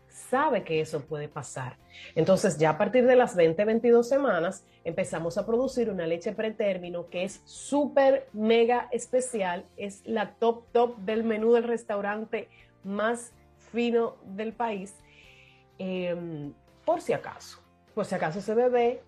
sabe 0.09 0.63
que 0.65 0.81
eso 0.81 1.03
puede 1.03 1.29
pasar. 1.29 1.77
Entonces, 2.15 2.59
ya 2.59 2.71
a 2.71 2.79
partir 2.79 3.07
de 3.07 3.17
las 3.17 3.37
20, 3.37 3.65
22 3.65 4.09
semanas, 4.09 4.65
empezamos 4.85 5.39
a 5.39 5.47
producir 5.47 5.91
una 5.91 6.07
leche 6.07 6.33
pretérmino 6.33 7.09
que 7.09 7.25
es 7.25 7.43
súper, 7.45 8.29
mega 8.33 8.89
especial. 8.93 9.65
Es 9.77 10.03
la 10.07 10.35
top, 10.35 10.65
top 10.73 10.97
del 10.99 11.25
menú 11.25 11.53
del 11.53 11.65
restaurante 11.65 12.49
más 12.85 13.33
fino 13.73 14.17
del 14.25 14.53
país. 14.53 14.95
Em, 15.79 16.53
por 16.85 17.01
si 17.01 17.13
acaso, 17.13 17.61
por 17.95 18.07
si 18.07 18.15
acaso 18.15 18.39
ese 18.39 18.55
bebé 18.55 19.03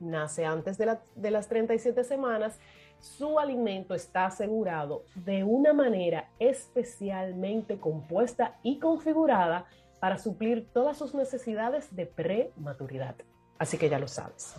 nace 0.00 0.44
antes 0.44 0.76
de, 0.78 0.96
de 1.14 1.30
las 1.30 1.48
37 1.48 2.04
semanas, 2.04 2.58
su 3.00 3.38
alimento 3.38 3.94
está 3.94 4.26
asegurado 4.26 5.04
de 5.14 5.44
una 5.44 5.72
manera 5.72 6.30
especialmente 6.38 7.78
compuesta 7.78 8.56
y 8.62 8.78
configurada 8.78 9.66
para 10.00 10.18
suplir 10.18 10.66
todas 10.72 10.98
sus 10.98 11.14
necesidades 11.14 11.94
de 11.94 12.06
prematuridad. 12.06 13.14
Así 13.58 13.78
que 13.78 13.88
ya 13.88 13.98
lo 13.98 14.08
sabes. 14.08 14.56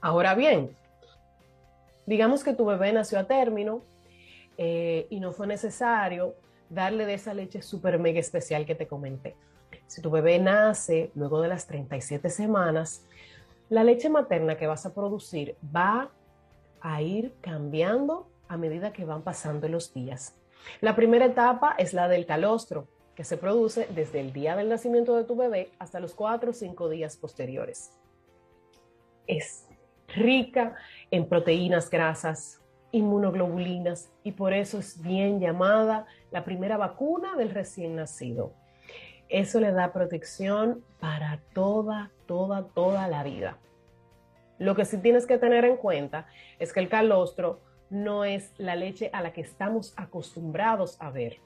Ahora 0.00 0.34
bien, 0.34 0.76
digamos 2.06 2.42
que 2.42 2.54
tu 2.54 2.66
bebé 2.66 2.92
nació 2.92 3.18
a 3.18 3.24
término 3.24 3.82
eh, 4.58 5.06
y 5.10 5.20
no 5.20 5.32
fue 5.32 5.46
necesario 5.46 6.34
darle 6.68 7.06
de 7.06 7.14
esa 7.14 7.34
leche 7.34 7.62
súper 7.62 7.98
mega 7.98 8.20
especial 8.20 8.66
que 8.66 8.74
te 8.74 8.86
comenté. 8.86 9.36
Si 9.86 10.00
tu 10.00 10.10
bebé 10.10 10.38
nace 10.38 11.10
luego 11.14 11.40
de 11.40 11.48
las 11.48 11.66
37 11.66 12.30
semanas, 12.30 13.04
la 13.72 13.84
leche 13.84 14.10
materna 14.10 14.58
que 14.58 14.66
vas 14.66 14.84
a 14.84 14.92
producir 14.92 15.56
va 15.74 16.10
a 16.82 17.00
ir 17.00 17.34
cambiando 17.40 18.28
a 18.46 18.58
medida 18.58 18.92
que 18.92 19.06
van 19.06 19.22
pasando 19.22 19.66
los 19.66 19.94
días. 19.94 20.38
La 20.82 20.94
primera 20.94 21.24
etapa 21.24 21.74
es 21.78 21.94
la 21.94 22.06
del 22.06 22.26
calostro, 22.26 22.86
que 23.14 23.24
se 23.24 23.38
produce 23.38 23.88
desde 23.94 24.20
el 24.20 24.34
día 24.34 24.56
del 24.56 24.68
nacimiento 24.68 25.16
de 25.16 25.24
tu 25.24 25.36
bebé 25.36 25.70
hasta 25.78 26.00
los 26.00 26.12
4 26.12 26.50
o 26.50 26.52
5 26.52 26.90
días 26.90 27.16
posteriores. 27.16 27.98
Es 29.26 29.66
rica 30.08 30.76
en 31.10 31.26
proteínas 31.26 31.88
grasas, 31.88 32.60
inmunoglobulinas 32.90 34.12
y 34.22 34.32
por 34.32 34.52
eso 34.52 34.80
es 34.80 35.00
bien 35.00 35.40
llamada 35.40 36.04
la 36.30 36.44
primera 36.44 36.76
vacuna 36.76 37.36
del 37.36 37.48
recién 37.48 37.96
nacido. 37.96 38.52
Eso 39.32 39.60
le 39.60 39.72
da 39.72 39.94
protección 39.94 40.84
para 41.00 41.40
toda, 41.54 42.10
toda, 42.26 42.66
toda 42.74 43.08
la 43.08 43.22
vida. 43.22 43.56
Lo 44.58 44.74
que 44.76 44.84
sí 44.84 44.98
tienes 44.98 45.24
que 45.24 45.38
tener 45.38 45.64
en 45.64 45.78
cuenta 45.78 46.26
es 46.58 46.74
que 46.74 46.80
el 46.80 46.90
calostro 46.90 47.62
no 47.88 48.26
es 48.26 48.52
la 48.58 48.76
leche 48.76 49.08
a 49.14 49.22
la 49.22 49.32
que 49.32 49.40
estamos 49.40 49.94
acostumbrados 49.96 51.00
a 51.00 51.10
ver. 51.10 51.38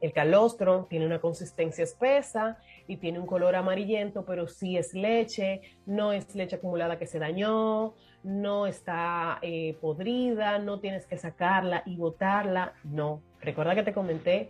El 0.00 0.14
calostro 0.14 0.86
tiene 0.88 1.04
una 1.04 1.20
consistencia 1.20 1.84
espesa 1.84 2.56
y 2.86 2.96
tiene 2.96 3.18
un 3.18 3.26
color 3.26 3.54
amarillento, 3.54 4.24
pero 4.24 4.48
sí 4.48 4.78
es 4.78 4.94
leche, 4.94 5.60
no 5.84 6.14
es 6.14 6.34
leche 6.34 6.56
acumulada 6.56 6.98
que 6.98 7.06
se 7.06 7.18
dañó, 7.18 7.96
no 8.22 8.66
está 8.66 9.40
eh, 9.42 9.76
podrida, 9.78 10.58
no 10.58 10.80
tienes 10.80 11.04
que 11.04 11.18
sacarla 11.18 11.82
y 11.84 11.96
botarla, 11.96 12.72
no. 12.82 13.20
Recuerda 13.42 13.74
que 13.74 13.82
te 13.82 13.92
comenté 13.92 14.48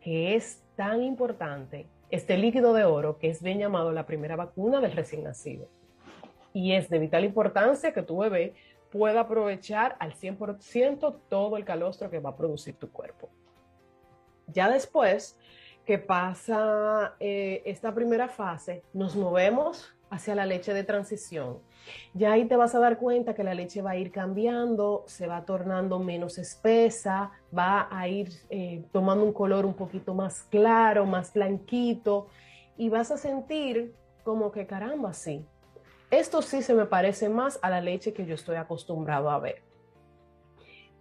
que 0.00 0.36
es 0.36 0.63
tan 0.76 1.02
importante 1.02 1.86
este 2.10 2.38
líquido 2.38 2.72
de 2.74 2.84
oro 2.84 3.18
que 3.18 3.30
es 3.30 3.42
bien 3.42 3.58
llamado 3.58 3.92
la 3.92 4.06
primera 4.06 4.36
vacuna 4.36 4.80
del 4.80 4.92
recién 4.92 5.24
nacido. 5.24 5.68
Y 6.52 6.72
es 6.72 6.88
de 6.88 6.98
vital 6.98 7.24
importancia 7.24 7.92
que 7.92 8.02
tu 8.02 8.18
bebé 8.18 8.54
pueda 8.90 9.20
aprovechar 9.20 9.96
al 9.98 10.14
100% 10.14 11.18
todo 11.28 11.56
el 11.56 11.64
calostro 11.64 12.10
que 12.10 12.20
va 12.20 12.30
a 12.30 12.36
producir 12.36 12.76
tu 12.76 12.90
cuerpo. 12.90 13.28
Ya 14.46 14.70
después 14.70 15.36
que 15.84 15.98
pasa 15.98 17.14
eh, 17.18 17.62
esta 17.64 17.92
primera 17.92 18.28
fase, 18.28 18.82
nos 18.92 19.16
movemos 19.16 19.92
hacia 20.14 20.34
la 20.34 20.46
leche 20.46 20.72
de 20.72 20.84
transición. 20.84 21.58
Ya 22.14 22.32
ahí 22.32 22.46
te 22.46 22.56
vas 22.56 22.74
a 22.74 22.78
dar 22.78 22.98
cuenta 22.98 23.34
que 23.34 23.44
la 23.44 23.54
leche 23.54 23.82
va 23.82 23.90
a 23.90 23.96
ir 23.96 24.10
cambiando, 24.10 25.04
se 25.06 25.26
va 25.26 25.44
tornando 25.44 25.98
menos 25.98 26.38
espesa, 26.38 27.32
va 27.56 27.88
a 27.90 28.08
ir 28.08 28.30
eh, 28.48 28.84
tomando 28.92 29.24
un 29.24 29.32
color 29.32 29.66
un 29.66 29.74
poquito 29.74 30.14
más 30.14 30.42
claro, 30.44 31.04
más 31.04 31.32
blanquito, 31.32 32.28
y 32.76 32.88
vas 32.88 33.10
a 33.10 33.16
sentir 33.16 33.94
como 34.22 34.50
que 34.50 34.66
caramba, 34.66 35.12
sí. 35.12 35.44
Esto 36.10 36.42
sí 36.42 36.62
se 36.62 36.74
me 36.74 36.86
parece 36.86 37.28
más 37.28 37.58
a 37.60 37.70
la 37.70 37.80
leche 37.80 38.12
que 38.12 38.24
yo 38.24 38.34
estoy 38.34 38.56
acostumbrado 38.56 39.30
a 39.30 39.38
ver 39.38 39.62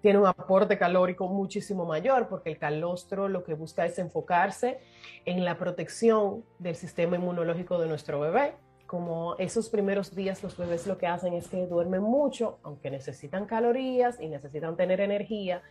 tiene 0.04 0.19
un 0.19 0.28
aporte 0.28 0.78
calórico 0.78 1.30
muchísimo 1.30 1.86
mayor 1.86 2.28
porque 2.28 2.49
el 2.49 2.58
calostro 2.58 3.30
lo 3.30 3.45
que 3.45 3.54
busca 3.54 3.86
es 3.86 3.97
enfocarse 3.99 4.82
en 5.23 5.45
la 5.45 5.58
protección 5.58 6.43
del 6.60 6.76
sistema 6.76 7.15
inmunológico 7.15 7.80
de 7.80 7.88
nuestro 7.88 8.19
bebé. 8.19 8.54
Como 8.93 9.36
esos 9.39 9.69
primeros 9.69 10.13
días 10.13 10.43
los 10.43 10.56
bebés 10.56 10.86
lo 10.86 10.99
que 10.99 11.08
hacen 11.08 11.34
es 11.34 11.47
que 11.47 11.65
duermen 11.65 12.03
mucho, 12.03 12.60
aunque 12.62 12.91
necesitan 12.91 13.47
calorías 13.47 14.21
y 14.21 14.27
necesitan 14.27 14.77
tener 14.77 15.01
energía, 15.01 15.63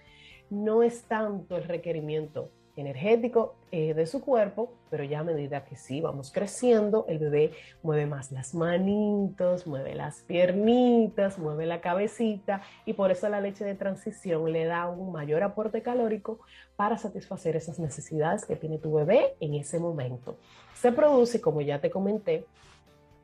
no 0.51 0.83
es 0.83 1.05
tanto 1.05 1.57
el 1.57 1.63
requerimiento 1.63 2.51
energético 2.75 3.55
eh, 3.71 3.95
de 3.95 4.07
su 4.07 4.23
cuerpo, 4.23 4.73
pero 4.91 5.05
ya 5.05 5.21
a 5.21 5.23
medida 5.23 5.65
que 5.65 5.77
sí 5.77 6.01
vamos 6.01 6.33
creciendo, 6.33 7.05
el 7.09 7.21
bebé 7.21 7.53
mueve 7.85 8.07
más 8.07 8.33
las 8.33 8.55
manitos, 8.57 9.69
mueve 9.69 9.95
las 9.95 10.23
piernitas, 10.23 11.39
mueve 11.39 11.67
la 11.67 11.81
cabecita 11.81 12.63
y 12.87 12.95
por 12.95 13.13
eso 13.13 13.29
la 13.29 13.41
leche 13.41 13.65
de 13.65 13.77
transición 13.77 14.53
le 14.53 14.65
da 14.65 14.89
un 14.89 15.13
mayor 15.13 15.45
aporte 15.45 15.81
calórico 15.81 16.41
para 16.75 16.99
satisfacer 16.99 17.55
esas 17.55 17.79
necesidades 17.79 18.45
que 18.45 18.57
tiene 18.57 18.79
tu 18.79 18.93
bebé 18.95 19.37
en 19.39 19.55
ese 19.55 19.79
momento. 19.79 20.39
Se 20.75 20.91
produce, 20.91 21.41
como 21.41 21.61
ya 21.61 21.81
te 21.81 21.89
comenté, 21.89 22.47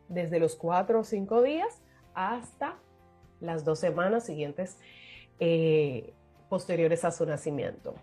desde 0.08 0.38
los 0.38 0.56
cuatro 0.56 1.00
o 1.00 1.04
cinco 1.04 1.42
días 1.42 1.82
hasta 2.14 2.76
las 3.40 3.64
dos 3.64 3.78
semanas 3.78 4.24
siguientes 4.24 4.78
eh, 5.38 6.12
posteriores 6.48 7.04
a 7.04 7.10
su 7.10 7.26
nacimiento. 7.26 7.94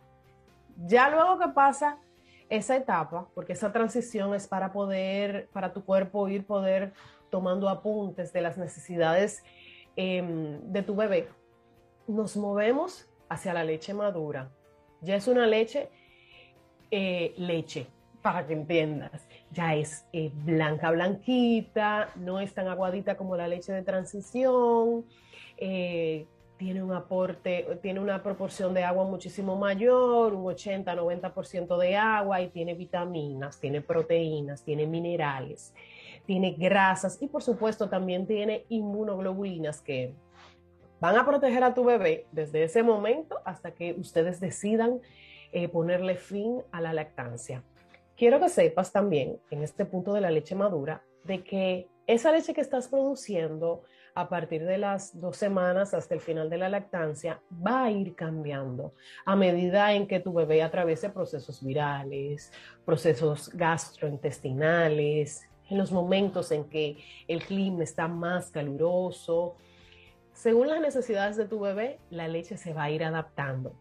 Ya 0.78 1.10
luego 1.10 1.40
que 1.40 1.50
pasa 1.50 2.00
esa 2.50 2.76
etapa, 2.76 3.28
porque 3.34 3.54
esa 3.54 3.72
transición 3.72 4.34
es 4.34 4.48
para 4.48 4.72
poder, 4.72 5.50
para 5.52 5.74
tu 5.74 5.84
cuerpo 5.84 6.28
ir 6.28 6.46
poder 6.46 6.94
tomando 7.30 7.70
apuntes 7.70 8.32
de 8.34 8.42
las 8.42 8.58
necesidades 8.58 9.44
em, 9.96 10.60
de 10.72 10.84
tu 10.84 10.96
bebé, 10.96 11.28
nos 12.08 12.38
movemos 12.38 13.10
hacia 13.30 13.54
la 13.54 13.64
leche 13.64 13.94
madura. 13.94 14.52
Ya 15.02 15.16
es 15.16 15.28
una 15.28 15.48
leche, 15.48 15.90
eh, 16.92 17.34
leche, 17.38 17.88
para 18.26 18.48
que 18.48 18.54
entiendas. 18.54 19.28
Ya 19.52 19.76
es 19.76 20.08
eh, 20.12 20.32
blanca, 20.34 20.90
blanquita, 20.90 22.10
no 22.16 22.40
es 22.40 22.56
tan 22.56 22.68
aguadita 22.68 23.18
como 23.18 23.38
la 23.38 23.48
leche 23.48 23.72
de 23.72 23.84
transición. 23.84 25.06
Eh, 25.58 26.26
tiene 26.58 26.82
un 26.82 26.92
aporte, 26.92 27.78
tiene 27.84 28.00
una 28.00 28.24
proporción 28.24 28.74
de 28.74 28.84
agua 28.84 29.06
muchísimo 29.06 29.58
mayor, 29.58 30.34
un 30.34 30.44
80-90% 30.44 31.78
de 31.78 31.98
agua 31.98 32.42
y 32.42 32.50
tiene 32.50 32.74
vitaminas, 32.74 33.60
tiene 33.60 33.82
proteínas, 33.82 34.64
tiene 34.64 34.88
minerales, 34.88 35.76
tiene 36.26 36.54
grasas 36.54 37.22
y 37.22 37.28
por 37.28 37.44
supuesto 37.44 37.90
también 37.90 38.26
tiene 38.26 38.66
inmunoglobulinas 38.70 39.84
que 39.84 40.16
van 41.00 41.16
a 41.16 41.28
proteger 41.28 41.64
a 41.64 41.76
tu 41.76 41.84
bebé 41.84 42.26
desde 42.32 42.64
ese 42.64 42.82
momento 42.82 43.40
hasta 43.46 43.70
que 43.76 43.94
ustedes 43.94 44.40
decidan 44.40 45.00
eh, 45.52 45.70
ponerle 45.70 46.16
fin 46.16 46.64
a 46.72 46.82
la 46.82 46.92
lactancia. 46.92 47.64
Quiero 48.18 48.40
que 48.40 48.50
sepas 48.50 48.94
también 48.94 49.40
en 49.52 49.62
este 49.62 49.86
punto 49.86 50.14
de 50.14 50.22
la 50.22 50.32
leche 50.32 50.56
madura 50.56 51.04
de 51.26 51.44
que 51.44 51.90
esa 52.08 52.32
leche 52.32 52.54
que 52.54 52.62
estás 52.62 52.88
produciendo 52.88 53.84
a 54.14 54.30
partir 54.30 54.64
de 54.64 54.78
las 54.78 55.20
dos 55.20 55.36
semanas 55.36 55.94
hasta 55.94 56.14
el 56.14 56.22
final 56.22 56.50
de 56.50 56.58
la 56.58 56.70
lactancia 56.70 57.42
va 57.52 57.84
a 57.84 57.92
ir 57.92 58.16
cambiando 58.16 58.94
a 59.26 59.36
medida 59.36 59.92
en 59.94 60.08
que 60.08 60.22
tu 60.22 60.32
bebé 60.32 60.64
atraviese 60.64 61.10
procesos 61.10 61.62
virales, 61.62 62.54
procesos 62.86 63.50
gastrointestinales, 63.54 65.50
en 65.70 65.78
los 65.78 65.92
momentos 65.92 66.52
en 66.52 66.70
que 66.70 66.98
el 67.28 67.44
clima 67.44 67.84
está 67.84 68.08
más 68.08 68.50
caluroso. 68.50 69.58
Según 70.32 70.70
las 70.70 70.80
necesidades 70.80 71.36
de 71.36 71.48
tu 71.48 71.60
bebé, 71.60 72.00
la 72.10 72.30
leche 72.30 72.56
se 72.56 72.74
va 72.74 72.84
a 72.84 72.92
ir 72.92 73.04
adaptando. 73.04 73.76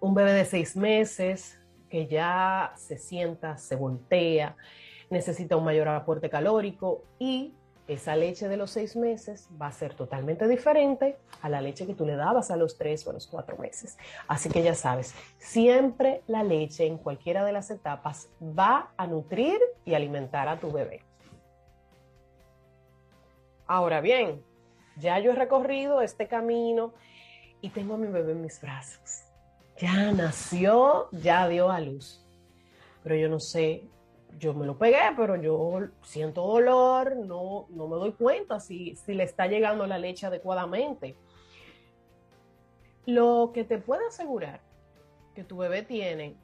Un 0.00 0.14
bebé 0.14 0.32
de 0.32 0.46
seis 0.46 0.76
meses 0.76 1.59
que 1.90 2.06
ya 2.06 2.72
se 2.76 2.96
sienta, 2.96 3.58
se 3.58 3.76
voltea, 3.76 4.56
necesita 5.10 5.56
un 5.56 5.64
mayor 5.64 5.88
aporte 5.88 6.30
calórico 6.30 7.02
y 7.18 7.54
esa 7.88 8.14
leche 8.14 8.46
de 8.46 8.56
los 8.56 8.70
seis 8.70 8.94
meses 8.94 9.48
va 9.60 9.66
a 9.66 9.72
ser 9.72 9.94
totalmente 9.94 10.46
diferente 10.46 11.16
a 11.42 11.48
la 11.48 11.60
leche 11.60 11.86
que 11.86 11.94
tú 11.94 12.06
le 12.06 12.14
dabas 12.14 12.52
a 12.52 12.56
los 12.56 12.78
tres 12.78 13.04
o 13.04 13.10
a 13.10 13.12
los 13.12 13.26
cuatro 13.26 13.56
meses. 13.56 13.98
Así 14.28 14.48
que 14.48 14.62
ya 14.62 14.76
sabes, 14.76 15.12
siempre 15.38 16.22
la 16.28 16.44
leche 16.44 16.86
en 16.86 16.98
cualquiera 16.98 17.44
de 17.44 17.50
las 17.50 17.68
etapas 17.70 18.28
va 18.40 18.92
a 18.96 19.08
nutrir 19.08 19.58
y 19.84 19.94
alimentar 19.94 20.46
a 20.46 20.60
tu 20.60 20.70
bebé. 20.70 21.02
Ahora 23.66 24.00
bien, 24.00 24.44
ya 24.96 25.18
yo 25.18 25.32
he 25.32 25.34
recorrido 25.34 26.00
este 26.00 26.28
camino 26.28 26.94
y 27.60 27.70
tengo 27.70 27.94
a 27.94 27.98
mi 27.98 28.06
bebé 28.06 28.32
en 28.32 28.42
mis 28.42 28.60
brazos. 28.60 29.29
Ya 29.78 30.12
nació, 30.12 31.08
ya 31.12 31.48
dio 31.48 31.70
a 31.70 31.80
luz. 31.80 32.24
Pero 33.02 33.16
yo 33.16 33.28
no 33.28 33.40
sé 33.40 33.88
yo 34.38 34.54
me 34.54 34.66
lo 34.66 34.78
pegué, 34.78 35.00
pero 35.16 35.36
yo 35.36 35.88
siento 36.02 36.46
dolor, 36.46 37.16
no, 37.16 37.66
no 37.70 37.88
me 37.88 37.96
doy 37.96 38.12
cuenta 38.12 38.60
si, 38.60 38.96
si 38.96 39.14
le 39.14 39.24
está 39.24 39.46
llegando 39.46 39.86
la 39.86 39.98
leche 39.98 40.26
adecuadamente. 40.26 41.16
Lo 43.06 43.50
que 43.52 43.64
te 43.64 43.78
puede 43.78 44.06
asegurar 44.06 44.60
que 45.34 45.44
tu 45.44 45.58
bebé 45.58 45.82
tiene 45.82 46.36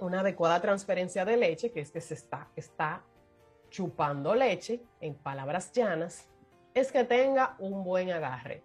una 0.00 0.20
adecuada 0.20 0.60
transferencia 0.60 1.24
de 1.24 1.36
leche, 1.36 1.72
que 1.72 1.80
es 1.80 1.90
que 1.90 2.00
se 2.00 2.14
está, 2.14 2.48
está 2.56 3.02
chupando 3.70 4.34
leche, 4.34 4.82
en 5.00 5.14
palabras 5.14 5.72
llanas, 5.72 6.28
es 6.74 6.92
que 6.92 7.04
tenga 7.04 7.56
un 7.58 7.84
buen 7.84 8.10
agarre. 8.10 8.62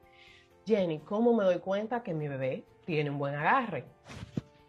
Jenny, 0.66 1.00
¿cómo 1.00 1.34
me 1.34 1.44
doy 1.44 1.60
cuenta 1.60 2.04
que 2.04 2.14
mi 2.14 2.28
bebé 2.28 2.66
tiene 2.86 3.10
un 3.10 3.18
buen 3.18 3.36
agarre? 3.36 3.86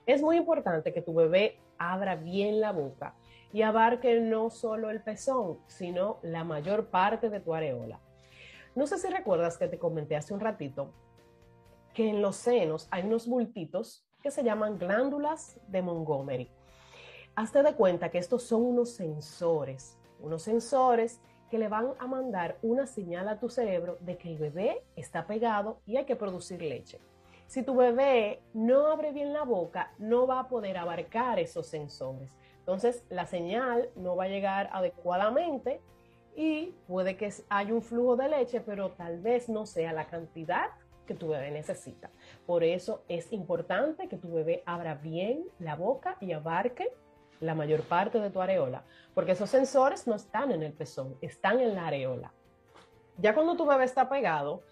Es 0.07 0.23
muy 0.23 0.37
importante 0.37 0.93
que 0.93 1.03
tu 1.03 1.15
bebé 1.15 1.59
abra 1.79 2.17
bien 2.17 2.61
la 2.61 2.73
boca 2.73 3.15
y 3.53 3.63
abarque 3.63 4.21
no 4.21 4.51
solo 4.51 4.91
el 4.91 5.03
pezón, 5.03 5.59
sino 5.67 6.19
la 6.23 6.45
mayor 6.45 6.89
parte 6.89 7.31
de 7.31 7.41
tu 7.41 7.55
areola. 7.55 8.01
No 8.75 8.87
sé 8.87 8.99
si 8.99 9.09
recuerdas 9.09 9.57
que 9.57 9.69
te 9.69 9.79
comenté 9.79 10.17
hace 10.17 10.35
un 10.35 10.41
ratito 10.41 10.93
que 11.95 12.09
en 12.09 12.21
los 12.21 12.37
senos 12.37 12.89
hay 12.91 13.05
unos 13.05 13.29
bultitos 13.29 14.05
que 14.21 14.31
se 14.33 14.43
llaman 14.43 14.79
glándulas 14.79 15.61
de 15.69 15.83
Montgomery. 15.83 16.51
Hazte 17.37 17.63
de 17.63 17.75
cuenta 17.75 18.11
que 18.11 18.19
estos 18.19 18.43
son 18.43 18.63
unos 18.63 18.95
sensores, 18.95 19.99
unos 20.21 20.43
sensores 20.43 21.21
que 21.51 21.59
le 21.59 21.69
van 21.69 21.93
a 22.01 22.07
mandar 22.07 22.59
una 22.63 22.87
señal 22.87 23.29
a 23.29 23.39
tu 23.39 23.49
cerebro 23.49 23.97
de 24.01 24.17
que 24.17 24.29
el 24.29 24.39
bebé 24.39 24.83
está 24.97 25.27
pegado 25.27 25.81
y 25.87 25.97
hay 25.97 26.05
que 26.05 26.17
producir 26.17 26.61
leche. 26.61 26.99
Si 27.47 27.63
tu 27.63 27.75
bebé 27.75 28.43
no 28.53 28.87
abre 28.89 29.13
bien 29.13 29.33
la 29.33 29.45
boca, 29.45 29.93
no 29.99 30.27
va 30.27 30.41
a 30.41 30.49
poder 30.49 30.77
abarcar 30.77 31.39
esos 31.39 31.67
sensores. 31.67 32.31
Entonces, 32.59 33.05
la 33.11 33.27
señal 33.27 33.91
no 33.95 34.17
va 34.17 34.25
a 34.25 34.29
llegar 34.29 34.71
adecuadamente 34.73 35.81
y 36.35 36.75
puede 36.89 37.17
que 37.17 37.33
haya 37.49 37.75
un 37.75 37.83
flujo 37.83 38.17
de 38.17 38.29
leche, 38.29 38.61
pero 38.61 38.93
tal 38.93 39.21
vez 39.21 39.49
no 39.49 39.67
sea 39.67 39.93
la 39.93 40.07
cantidad 40.07 40.71
que 41.07 41.15
tu 41.15 41.29
bebé 41.29 41.51
necesita. 41.51 42.11
Por 42.47 42.65
eso 42.65 43.05
es 43.09 43.33
importante 43.33 44.09
que 44.09 44.17
tu 44.17 44.33
bebé 44.33 44.63
abra 44.67 44.95
bien 44.95 45.45
la 45.59 45.77
boca 45.77 46.17
y 46.21 46.33
abarque 46.33 46.93
la 47.41 47.55
mayor 47.55 47.83
parte 47.83 48.19
de 48.21 48.31
tu 48.31 48.41
areola, 48.41 48.85
porque 49.15 49.33
esos 49.33 49.51
sensores 49.51 50.07
no 50.07 50.15
están 50.15 50.51
en 50.51 50.63
el 50.63 50.73
pezón, 50.73 51.17
están 51.21 51.61
en 51.61 51.75
la 51.75 51.87
areola. 51.87 52.33
Ya 53.19 53.35
cuando 53.35 53.57
tu 53.57 53.67
bebé 53.67 53.85
está 53.85 54.09
pegado, 54.09 54.63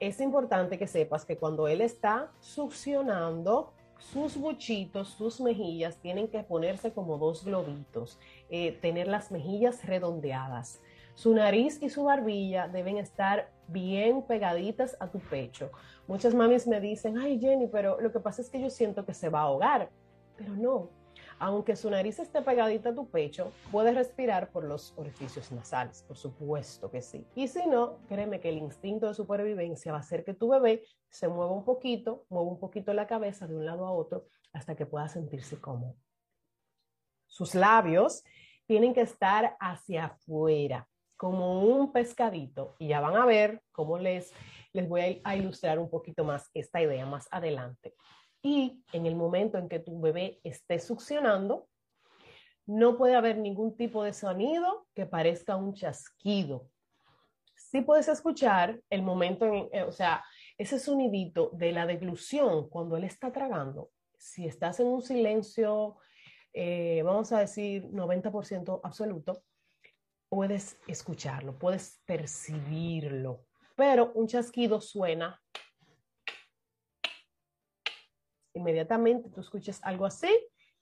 es 0.00 0.20
importante 0.20 0.78
que 0.78 0.86
sepas 0.86 1.24
que 1.24 1.36
cuando 1.36 1.68
él 1.68 1.80
está 1.80 2.30
succionando, 2.40 3.72
sus 3.98 4.36
buchitos, 4.36 5.08
sus 5.08 5.40
mejillas 5.40 5.96
tienen 5.96 6.28
que 6.28 6.42
ponerse 6.42 6.92
como 6.92 7.18
dos 7.18 7.44
globitos, 7.44 8.18
eh, 8.50 8.72
tener 8.80 9.08
las 9.08 9.30
mejillas 9.30 9.84
redondeadas. 9.84 10.80
Su 11.14 11.34
nariz 11.34 11.82
y 11.82 11.88
su 11.88 12.04
barbilla 12.04 12.68
deben 12.68 12.98
estar 12.98 13.50
bien 13.68 14.22
pegaditas 14.22 14.96
a 15.00 15.08
tu 15.08 15.18
pecho. 15.18 15.70
Muchas 16.06 16.34
mamis 16.34 16.66
me 16.66 16.80
dicen, 16.80 17.16
ay 17.16 17.40
Jenny, 17.40 17.68
pero 17.68 18.00
lo 18.00 18.12
que 18.12 18.20
pasa 18.20 18.42
es 18.42 18.50
que 18.50 18.60
yo 18.60 18.68
siento 18.68 19.06
que 19.06 19.14
se 19.14 19.30
va 19.30 19.40
a 19.40 19.44
ahogar. 19.44 19.88
Pero 20.36 20.54
no, 20.54 20.90
aunque 21.38 21.76
su 21.76 21.90
nariz 21.90 22.18
esté 22.18 22.40
pegadita 22.42 22.90
a 22.90 22.94
tu 22.94 23.08
pecho, 23.10 23.52
puedes 23.70 23.94
respirar 23.94 24.50
por 24.50 24.64
los 24.64 24.94
orificios 24.96 25.52
nasales, 25.52 26.02
por 26.02 26.16
supuesto 26.16 26.90
que 26.90 27.02
sí. 27.02 27.26
Y 27.34 27.48
si 27.48 27.66
no, 27.66 27.98
créeme 28.08 28.40
que 28.40 28.48
el 28.48 28.58
instinto 28.58 29.06
de 29.06 29.14
supervivencia 29.14 29.92
va 29.92 29.98
a 29.98 30.00
hacer 30.00 30.24
que 30.24 30.34
tu 30.34 30.48
bebé 30.48 30.84
se 31.10 31.28
mueva 31.28 31.52
un 31.52 31.64
poquito, 31.64 32.24
mueva 32.30 32.48
un 32.48 32.58
poquito 32.58 32.94
la 32.94 33.06
cabeza 33.06 33.46
de 33.46 33.56
un 33.56 33.66
lado 33.66 33.86
a 33.86 33.92
otro 33.92 34.26
hasta 34.52 34.74
que 34.74 34.86
pueda 34.86 35.08
sentirse 35.08 35.60
cómodo. 35.60 35.96
Sus 37.26 37.54
labios 37.54 38.24
tienen 38.66 38.94
que 38.94 39.02
estar 39.02 39.56
hacia 39.60 40.06
afuera, 40.06 40.88
como 41.16 41.62
un 41.62 41.92
pescadito, 41.92 42.74
y 42.78 42.88
ya 42.88 43.00
van 43.00 43.16
a 43.16 43.26
ver 43.26 43.62
cómo 43.72 43.98
les, 43.98 44.32
les 44.72 44.88
voy 44.88 45.20
a 45.22 45.36
ilustrar 45.36 45.78
un 45.78 45.90
poquito 45.90 46.24
más 46.24 46.50
esta 46.54 46.80
idea 46.80 47.06
más 47.06 47.28
adelante. 47.30 47.94
Y 48.46 48.80
en 48.92 49.06
el 49.06 49.16
momento 49.16 49.58
en 49.58 49.68
que 49.68 49.80
tu 49.80 50.00
bebé 50.00 50.38
esté 50.44 50.78
succionando, 50.78 51.66
no 52.64 52.96
puede 52.96 53.16
haber 53.16 53.38
ningún 53.38 53.76
tipo 53.76 54.04
de 54.04 54.12
sonido 54.12 54.86
que 54.94 55.04
parezca 55.04 55.56
un 55.56 55.74
chasquido. 55.74 56.70
Sí 57.56 57.80
puedes 57.80 58.06
escuchar 58.06 58.80
el 58.88 59.02
momento, 59.02 59.46
en, 59.46 59.68
eh, 59.72 59.82
o 59.82 59.90
sea, 59.90 60.24
ese 60.56 60.78
sonidito 60.78 61.50
de 61.54 61.72
la 61.72 61.86
deglución 61.86 62.68
cuando 62.68 62.96
él 62.96 63.02
está 63.02 63.32
tragando. 63.32 63.90
Si 64.16 64.46
estás 64.46 64.78
en 64.78 64.86
un 64.86 65.02
silencio, 65.02 65.96
eh, 66.52 67.02
vamos 67.02 67.32
a 67.32 67.40
decir 67.40 67.90
90% 67.90 68.80
absoluto, 68.84 69.42
puedes 70.28 70.78
escucharlo, 70.86 71.58
puedes 71.58 72.00
percibirlo, 72.04 73.44
pero 73.74 74.12
un 74.14 74.28
chasquido 74.28 74.80
suena 74.80 75.42
inmediatamente 78.56 79.30
tú 79.30 79.40
escuches 79.40 79.80
algo 79.82 80.06
así, 80.06 80.30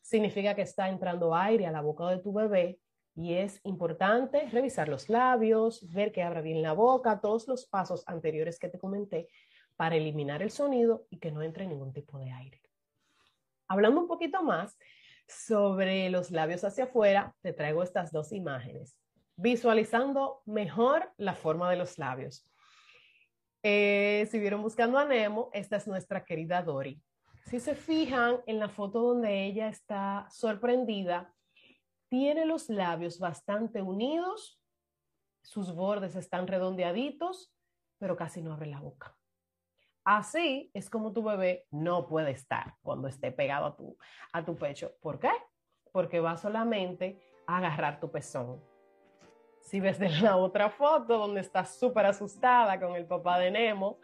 significa 0.00 0.54
que 0.54 0.62
está 0.62 0.88
entrando 0.88 1.34
aire 1.34 1.66
a 1.66 1.72
la 1.72 1.80
boca 1.80 2.08
de 2.08 2.18
tu 2.18 2.32
bebé 2.32 2.78
y 3.14 3.34
es 3.34 3.60
importante 3.64 4.48
revisar 4.50 4.88
los 4.88 5.08
labios, 5.08 5.90
ver 5.92 6.12
que 6.12 6.22
abra 6.22 6.40
bien 6.40 6.62
la 6.62 6.72
boca, 6.72 7.20
todos 7.20 7.46
los 7.46 7.66
pasos 7.66 8.02
anteriores 8.06 8.58
que 8.58 8.68
te 8.68 8.78
comenté 8.78 9.28
para 9.76 9.96
eliminar 9.96 10.42
el 10.42 10.50
sonido 10.50 11.06
y 11.10 11.18
que 11.18 11.30
no 11.30 11.42
entre 11.42 11.66
ningún 11.66 11.92
tipo 11.92 12.18
de 12.18 12.30
aire. 12.30 12.60
Hablando 13.68 14.00
un 14.00 14.08
poquito 14.08 14.42
más 14.42 14.76
sobre 15.26 16.10
los 16.10 16.30
labios 16.30 16.64
hacia 16.64 16.84
afuera, 16.84 17.34
te 17.40 17.52
traigo 17.52 17.82
estas 17.82 18.12
dos 18.12 18.32
imágenes, 18.32 18.96
visualizando 19.36 20.42
mejor 20.44 21.12
la 21.16 21.34
forma 21.34 21.70
de 21.70 21.76
los 21.76 21.98
labios. 21.98 22.50
Eh, 23.62 24.28
si 24.30 24.38
vieron 24.38 24.60
buscando 24.60 24.98
a 24.98 25.06
Nemo, 25.06 25.50
esta 25.54 25.76
es 25.76 25.86
nuestra 25.86 26.24
querida 26.24 26.62
Dory. 26.62 27.00
Si 27.44 27.60
se 27.60 27.74
fijan 27.74 28.40
en 28.46 28.58
la 28.58 28.68
foto 28.68 29.00
donde 29.00 29.44
ella 29.44 29.68
está 29.68 30.26
sorprendida, 30.30 31.34
tiene 32.08 32.46
los 32.46 32.70
labios 32.70 33.18
bastante 33.18 33.82
unidos, 33.82 34.60
sus 35.42 35.74
bordes 35.74 36.16
están 36.16 36.46
redondeaditos, 36.46 37.54
pero 37.98 38.16
casi 38.16 38.40
no 38.40 38.54
abre 38.54 38.68
la 38.68 38.80
boca. 38.80 39.14
Así 40.04 40.70
es 40.74 40.88
como 40.88 41.12
tu 41.12 41.22
bebé 41.22 41.66
no 41.70 42.06
puede 42.06 42.30
estar 42.30 42.76
cuando 42.82 43.08
esté 43.08 43.30
pegado 43.30 43.66
a 43.66 43.76
tu, 43.76 43.98
a 44.32 44.44
tu 44.44 44.56
pecho. 44.56 44.92
¿Por 45.00 45.18
qué? 45.18 45.30
Porque 45.92 46.20
va 46.20 46.36
solamente 46.38 47.20
a 47.46 47.58
agarrar 47.58 48.00
tu 48.00 48.10
pezón. 48.10 48.62
Si 49.60 49.80
ves 49.80 49.98
de 49.98 50.08
la 50.08 50.36
otra 50.36 50.70
foto 50.70 51.18
donde 51.18 51.40
está 51.40 51.64
súper 51.64 52.06
asustada 52.06 52.80
con 52.80 52.96
el 52.96 53.06
papá 53.06 53.38
de 53.38 53.50
Nemo, 53.50 53.98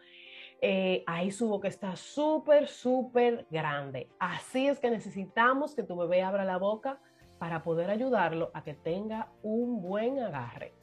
eh, 0.63 1.03
ahí 1.07 1.31
su 1.31 1.49
boca 1.49 1.67
está 1.67 1.95
súper, 1.95 2.67
súper 2.67 3.47
grande. 3.49 4.07
Así 4.19 4.67
es 4.67 4.79
que 4.79 4.91
necesitamos 4.91 5.73
que 5.73 5.81
tu 5.81 5.97
bebé 5.97 6.21
abra 6.21 6.45
la 6.45 6.57
boca 6.57 6.99
para 7.39 7.63
poder 7.63 7.89
ayudarlo 7.89 8.51
a 8.53 8.63
que 8.63 8.75
tenga 8.75 9.29
un 9.41 9.81
buen 9.81 10.19
agarre. 10.19 10.73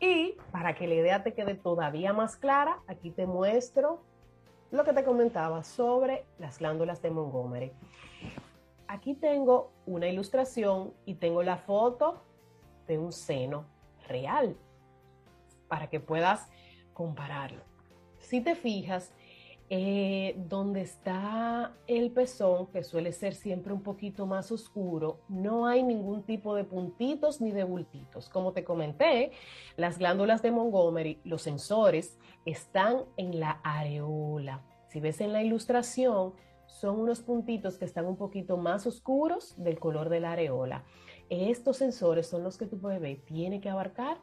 Y 0.00 0.34
para 0.50 0.74
que 0.74 0.88
la 0.88 0.94
idea 0.94 1.22
te 1.22 1.32
quede 1.32 1.54
todavía 1.54 2.12
más 2.12 2.34
clara, 2.34 2.80
aquí 2.88 3.12
te 3.12 3.24
muestro 3.24 4.02
lo 4.72 4.82
que 4.82 4.92
te 4.92 5.04
comentaba 5.04 5.62
sobre 5.62 6.24
las 6.40 6.58
glándulas 6.58 7.00
de 7.00 7.12
Montgomery. 7.12 7.72
Aquí 8.88 9.14
tengo 9.14 9.70
una 9.86 10.08
ilustración 10.08 10.92
y 11.04 11.14
tengo 11.14 11.44
la 11.44 11.58
foto 11.58 12.20
de 12.88 12.98
un 12.98 13.12
seno 13.12 13.66
real 14.08 14.56
para 15.68 15.88
que 15.88 16.00
puedas 16.00 16.50
compararlo. 16.92 17.62
Si 18.18 18.40
te 18.40 18.54
fijas, 18.54 19.12
eh, 19.74 20.34
donde 20.50 20.82
está 20.82 21.74
el 21.86 22.10
pezón, 22.10 22.66
que 22.66 22.82
suele 22.82 23.12
ser 23.12 23.34
siempre 23.34 23.72
un 23.72 23.82
poquito 23.82 24.26
más 24.26 24.52
oscuro, 24.52 25.20
no 25.30 25.66
hay 25.66 25.82
ningún 25.82 26.24
tipo 26.24 26.54
de 26.54 26.64
puntitos 26.64 27.40
ni 27.40 27.52
de 27.52 27.64
bultitos. 27.64 28.28
Como 28.28 28.52
te 28.52 28.64
comenté, 28.64 29.32
las 29.76 29.98
glándulas 29.98 30.42
de 30.42 30.50
Montgomery, 30.50 31.20
los 31.24 31.40
sensores, 31.40 32.18
están 32.44 33.04
en 33.16 33.40
la 33.40 33.62
areola. 33.64 34.62
Si 34.88 35.00
ves 35.00 35.22
en 35.22 35.32
la 35.32 35.42
ilustración, 35.42 36.34
son 36.66 37.00
unos 37.00 37.20
puntitos 37.20 37.78
que 37.78 37.86
están 37.86 38.04
un 38.04 38.16
poquito 38.16 38.58
más 38.58 38.86
oscuros 38.86 39.54
del 39.56 39.78
color 39.78 40.10
de 40.10 40.20
la 40.20 40.32
areola. 40.32 40.84
Estos 41.30 41.78
sensores 41.78 42.26
son 42.26 42.44
los 42.44 42.58
que 42.58 42.66
tu 42.66 42.78
bebé 42.78 43.16
tiene 43.24 43.62
que 43.62 43.70
abarcar 43.70 44.18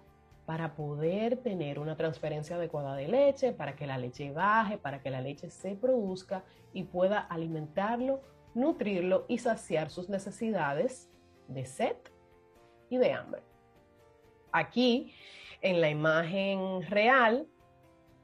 para 0.49 0.73
poder 0.73 1.37
tener 1.37 1.77
una 1.77 1.95
transferencia 1.95 2.55
adecuada 2.55 2.95
de 2.95 3.07
leche, 3.07 3.51
para 3.51 3.75
que 3.75 3.85
la 3.85 3.99
leche 3.99 4.31
baje, 4.31 4.79
para 4.79 4.99
que 4.99 5.11
la 5.11 5.21
leche 5.21 5.51
se 5.51 5.75
produzca 5.75 6.43
y 6.73 6.85
pueda 6.85 7.19
alimentarlo, 7.19 8.23
nutrirlo 8.55 9.25
y 9.27 9.37
saciar 9.37 9.91
sus 9.91 10.09
necesidades 10.09 11.07
de 11.49 11.67
sed 11.67 11.97
y 12.89 12.97
de 12.97 13.13
hambre. 13.13 13.43
Aquí, 14.51 15.13
en 15.61 15.81
la 15.81 15.91
imagen 15.91 16.81
real, 16.81 17.45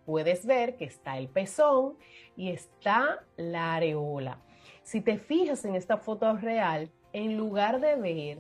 puedes 0.08 0.48
ver 0.48 0.78
que 0.78 0.86
está 0.86 1.20
el 1.20 1.30
pezón 1.30 1.96
y 2.36 2.50
está 2.50 3.24
la 3.38 3.76
areola. 3.76 4.42
Si 4.82 5.00
te 5.00 5.20
fijas 5.20 5.64
en 5.64 5.76
esta 5.76 5.98
foto 5.98 6.36
real, 6.38 6.90
en 7.14 7.38
lugar 7.38 7.80
de 7.80 7.96
ver 7.98 8.40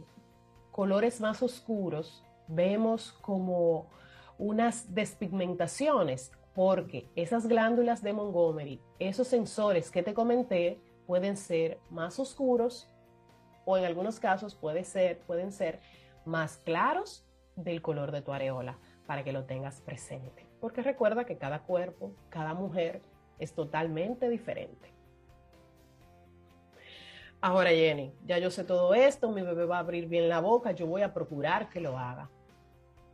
colores 0.72 1.22
más 1.22 1.44
oscuros, 1.44 2.25
vemos 2.48 3.14
como 3.22 3.90
unas 4.38 4.94
despigmentaciones, 4.94 6.32
porque 6.54 7.10
esas 7.16 7.48
glándulas 7.48 8.02
de 8.02 8.14
Montgomery, 8.14 8.82
esos 9.00 9.28
sensores 9.28 9.92
que 9.92 10.04
te 10.04 10.14
comenté, 10.14 10.80
pueden 11.06 11.38
ser 11.38 11.80
más 11.90 12.20
oscuros 12.20 12.90
o 13.66 13.78
en 13.78 13.86
algunos 13.86 14.20
casos 14.20 14.56
puede 14.56 14.84
ser, 14.84 15.20
pueden 15.22 15.52
ser 15.52 15.80
más 16.26 16.58
claros 16.58 17.26
del 17.56 17.82
color 17.82 18.12
de 18.12 18.22
tu 18.22 18.32
areola, 18.32 18.78
para 19.06 19.24
que 19.24 19.32
lo 19.32 19.46
tengas 19.46 19.82
presente. 19.82 20.46
Porque 20.60 20.82
recuerda 20.82 21.26
que 21.26 21.38
cada 21.38 21.64
cuerpo, 21.64 22.14
cada 22.30 22.54
mujer 22.54 23.02
es 23.40 23.54
totalmente 23.54 24.30
diferente. 24.30 24.94
Ahora, 27.42 27.70
Jenny, 27.70 28.14
ya 28.26 28.40
yo 28.40 28.50
sé 28.50 28.64
todo 28.64 28.94
esto, 28.94 29.30
mi 29.30 29.42
bebé 29.42 29.66
va 29.66 29.78
a 29.78 29.82
abrir 29.82 30.08
bien 30.08 30.30
la 30.30 30.40
boca, 30.40 30.72
yo 30.72 30.88
voy 30.88 31.04
a 31.04 31.14
procurar 31.14 31.70
que 31.70 31.80
lo 31.80 31.98
haga. 31.98 32.30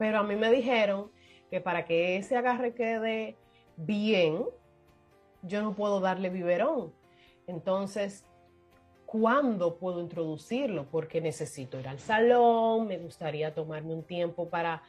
Pero 0.02 0.18
a 0.18 0.24
mí 0.24 0.36
me 0.36 0.50
dijeron 0.50 1.12
que 1.52 1.62
para 1.62 1.86
que 1.86 2.18
ese 2.18 2.36
agarre 2.36 2.74
quede 2.74 3.36
bien, 3.78 4.46
yo 5.44 5.62
no 5.62 5.76
puedo 5.76 6.00
darle 6.00 6.32
biberón. 6.32 6.92
Entonces, 7.46 8.26
¿cuándo 9.06 9.76
puedo 9.76 10.02
introducirlo? 10.02 10.88
Porque 10.90 11.22
necesito 11.22 11.80
ir 11.80 11.88
al 11.88 12.00
salón, 12.00 12.88
me 12.88 12.98
gustaría 12.98 13.54
tomarme 13.54 13.94
un 13.94 14.02
tiempo 14.02 14.50
para, 14.50 14.82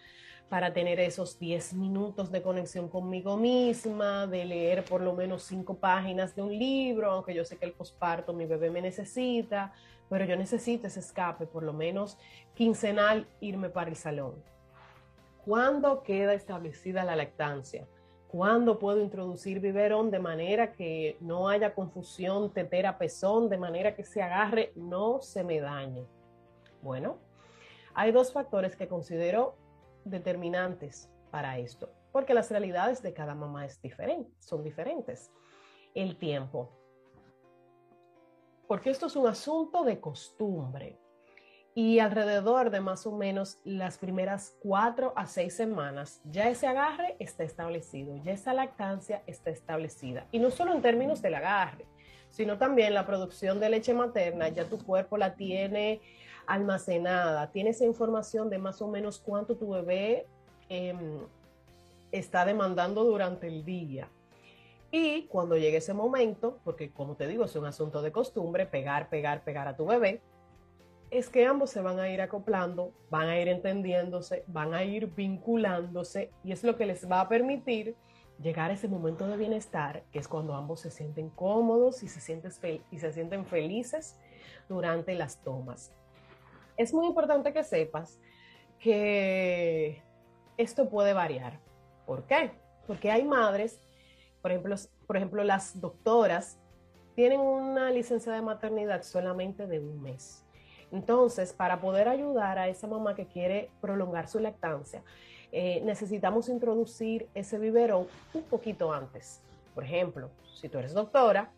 para 0.48 0.72
tener 0.72 0.98
esos 0.98 1.38
10 1.38 1.74
minutos 1.74 2.32
de 2.32 2.40
conexión 2.40 2.88
conmigo 2.88 3.36
misma, 3.36 4.26
de 4.26 4.46
leer 4.46 4.82
por 4.82 5.02
lo 5.02 5.12
menos 5.12 5.42
cinco 5.42 5.74
páginas 5.74 6.34
de 6.34 6.40
un 6.40 6.58
libro, 6.58 7.10
aunque 7.10 7.34
yo 7.34 7.44
sé 7.44 7.58
que 7.58 7.66
el 7.66 7.72
posparto 7.72 8.32
mi 8.32 8.46
bebé 8.46 8.70
me 8.70 8.80
necesita, 8.80 9.74
pero 10.08 10.24
yo 10.24 10.36
necesito 10.36 10.86
ese 10.86 11.00
escape, 11.00 11.44
por 11.44 11.64
lo 11.64 11.74
menos 11.74 12.16
quincenal, 12.54 13.26
irme 13.42 13.68
para 13.68 13.90
el 13.90 13.96
salón. 13.96 14.50
¿Cuándo 15.44 16.04
queda 16.04 16.34
establecida 16.34 17.04
la 17.04 17.16
lactancia? 17.16 17.88
¿Cuándo 18.28 18.78
puedo 18.78 19.00
introducir 19.00 19.58
biberón 19.58 20.10
de 20.10 20.20
manera 20.20 20.72
que 20.72 21.16
no 21.20 21.48
haya 21.48 21.74
confusión 21.74 22.52
tetera-pezón, 22.52 23.48
de 23.48 23.58
manera 23.58 23.96
que 23.96 24.04
se 24.04 24.22
agarre, 24.22 24.72
no 24.76 25.20
se 25.20 25.42
me 25.42 25.60
dañe? 25.60 26.06
Bueno, 26.80 27.18
hay 27.92 28.12
dos 28.12 28.32
factores 28.32 28.76
que 28.76 28.86
considero 28.86 29.56
determinantes 30.04 31.10
para 31.32 31.58
esto, 31.58 31.90
porque 32.12 32.34
las 32.34 32.48
realidades 32.50 33.02
de 33.02 33.12
cada 33.12 33.34
mamá 33.34 33.66
es 33.66 33.82
diferente, 33.82 34.30
son 34.38 34.62
diferentes. 34.62 35.32
El 35.94 36.16
tiempo, 36.16 36.70
porque 38.68 38.90
esto 38.90 39.06
es 39.06 39.16
un 39.16 39.26
asunto 39.26 39.82
de 39.82 40.00
costumbre 40.00 41.01
y 41.74 42.00
alrededor 42.00 42.70
de 42.70 42.80
más 42.80 43.06
o 43.06 43.12
menos 43.12 43.58
las 43.64 43.96
primeras 43.96 44.56
cuatro 44.60 45.12
a 45.16 45.26
seis 45.26 45.54
semanas, 45.54 46.20
ya 46.24 46.48
ese 46.48 46.66
agarre 46.66 47.16
está 47.18 47.44
establecido, 47.44 48.16
ya 48.22 48.32
esa 48.32 48.52
lactancia 48.52 49.22
está 49.26 49.50
establecida. 49.50 50.26
Y 50.32 50.38
no 50.38 50.50
solo 50.50 50.72
en 50.74 50.82
términos 50.82 51.22
del 51.22 51.34
agarre, 51.34 51.86
sino 52.30 52.58
también 52.58 52.94
la 52.94 53.06
producción 53.06 53.58
de 53.58 53.70
leche 53.70 53.94
materna, 53.94 54.48
ya 54.48 54.68
tu 54.68 54.78
cuerpo 54.78 55.16
la 55.16 55.34
tiene 55.34 56.00
almacenada, 56.46 57.50
tiene 57.52 57.70
esa 57.70 57.84
información 57.84 58.50
de 58.50 58.58
más 58.58 58.82
o 58.82 58.88
menos 58.88 59.18
cuánto 59.18 59.56
tu 59.56 59.70
bebé 59.70 60.26
em, 60.68 61.20
está 62.10 62.44
demandando 62.44 63.04
durante 63.04 63.46
el 63.46 63.64
día. 63.64 64.08
Y 64.90 65.22
cuando 65.22 65.56
llegue 65.56 65.78
ese 65.78 65.94
momento, 65.94 66.58
porque 66.64 66.90
como 66.90 67.14
te 67.16 67.26
digo, 67.26 67.44
es 67.44 67.56
un 67.56 67.64
asunto 67.64 68.02
de 68.02 68.12
costumbre, 68.12 68.66
pegar, 68.66 69.08
pegar, 69.08 69.42
pegar 69.42 69.66
a 69.68 69.74
tu 69.74 69.86
bebé, 69.86 70.20
es 71.12 71.28
que 71.28 71.44
ambos 71.44 71.68
se 71.68 71.82
van 71.82 72.00
a 72.00 72.08
ir 72.08 72.22
acoplando, 72.22 72.94
van 73.10 73.28
a 73.28 73.38
ir 73.38 73.46
entendiéndose, 73.48 74.44
van 74.46 74.72
a 74.72 74.82
ir 74.82 75.08
vinculándose 75.08 76.30
y 76.42 76.52
es 76.52 76.64
lo 76.64 76.74
que 76.78 76.86
les 76.86 77.08
va 77.08 77.20
a 77.20 77.28
permitir 77.28 77.94
llegar 78.40 78.70
a 78.70 78.72
ese 78.72 78.88
momento 78.88 79.26
de 79.26 79.36
bienestar, 79.36 80.04
que 80.10 80.18
es 80.18 80.26
cuando 80.26 80.54
ambos 80.54 80.80
se 80.80 80.90
sienten 80.90 81.28
cómodos 81.28 82.02
y 82.02 82.08
se, 82.08 82.18
sienten, 82.18 82.50
y 82.90 82.98
se 82.98 83.12
sienten 83.12 83.44
felices 83.44 84.18
durante 84.70 85.14
las 85.14 85.42
tomas. 85.42 85.92
Es 86.78 86.94
muy 86.94 87.06
importante 87.06 87.52
que 87.52 87.62
sepas 87.62 88.18
que 88.78 90.02
esto 90.56 90.88
puede 90.88 91.12
variar. 91.12 91.60
¿Por 92.06 92.26
qué? 92.26 92.52
Porque 92.86 93.10
hay 93.10 93.22
madres, 93.22 93.82
por 94.40 94.50
ejemplo, 94.50 94.76
por 95.06 95.18
ejemplo 95.18 95.44
las 95.44 95.78
doctoras, 95.78 96.58
tienen 97.14 97.40
una 97.40 97.90
licencia 97.90 98.32
de 98.32 98.40
maternidad 98.40 99.02
solamente 99.02 99.66
de 99.66 99.78
un 99.78 100.00
mes 100.00 100.46
entonces, 100.92 101.54
para 101.54 101.80
poder 101.80 102.06
ayudar 102.06 102.58
a 102.58 102.68
esa 102.68 102.86
mamá 102.86 103.14
que 103.14 103.26
quiere 103.26 103.70
prolongar 103.80 104.28
su 104.28 104.38
lactancia, 104.38 105.02
eh, 105.50 105.80
necesitamos 105.84 106.48
introducir 106.48 107.28
ese 107.34 107.58
biberón 107.58 108.06
un 108.34 108.42
poquito 108.42 108.92
antes. 108.92 109.42
Por 109.74 109.84
ejemplo, 109.84 110.30
si 110.54 110.68
tú 110.68 110.78
eres 110.78 110.92
doctora, 110.92 111.50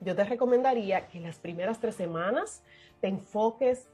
yo 0.00 0.14
te 0.14 0.24
recomendaría 0.24 1.08
que 1.08 1.20
las 1.20 1.38
primeras 1.38 1.80
tres 1.80 1.96
semanas 1.96 2.62
te 3.00 3.08
enfoques 3.08 3.88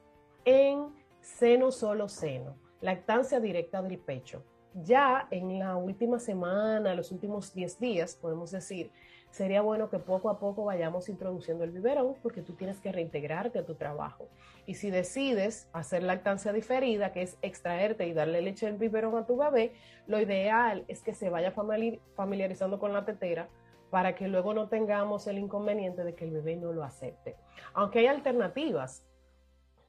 en 0.44 0.94
seno 1.20 1.70
solo 1.70 2.08
seno, 2.08 2.54
lactancia 2.80 3.40
directa 3.40 3.82
del 3.82 3.98
pecho. 3.98 4.42
Ya 4.74 5.28
en 5.30 5.58
la 5.58 5.76
última 5.76 6.18
semana, 6.18 6.94
los 6.94 7.10
últimos 7.10 7.52
10 7.54 7.80
días, 7.80 8.14
podemos 8.14 8.50
decir, 8.50 8.90
sería 9.30 9.62
bueno 9.62 9.90
que 9.90 9.98
poco 9.98 10.30
a 10.30 10.38
poco 10.38 10.64
vayamos 10.64 11.08
introduciendo 11.08 11.64
el 11.64 11.70
biberón 11.70 12.14
porque 12.22 12.42
tú 12.42 12.54
tienes 12.54 12.80
que 12.80 12.92
reintegrarte 12.92 13.58
a 13.58 13.66
tu 13.66 13.74
trabajo. 13.74 14.28
Y 14.66 14.74
si 14.74 14.90
decides 14.90 15.68
hacer 15.72 16.02
lactancia 16.02 16.52
diferida, 16.52 17.12
que 17.12 17.22
es 17.22 17.38
extraerte 17.42 18.06
y 18.06 18.12
darle 18.12 18.42
leche 18.42 18.66
del 18.66 18.76
biberón 18.76 19.16
a 19.16 19.26
tu 19.26 19.36
bebé, 19.36 19.72
lo 20.06 20.20
ideal 20.20 20.84
es 20.88 21.02
que 21.02 21.14
se 21.14 21.30
vaya 21.30 21.52
familiarizando 21.52 22.78
con 22.78 22.92
la 22.92 23.04
tetera 23.04 23.48
para 23.90 24.14
que 24.14 24.28
luego 24.28 24.52
no 24.54 24.68
tengamos 24.68 25.26
el 25.26 25.38
inconveniente 25.38 26.04
de 26.04 26.14
que 26.14 26.24
el 26.24 26.32
bebé 26.32 26.56
no 26.56 26.72
lo 26.72 26.84
acepte. 26.84 27.36
Aunque 27.74 28.00
hay 28.00 28.06
alternativas, 28.06 29.04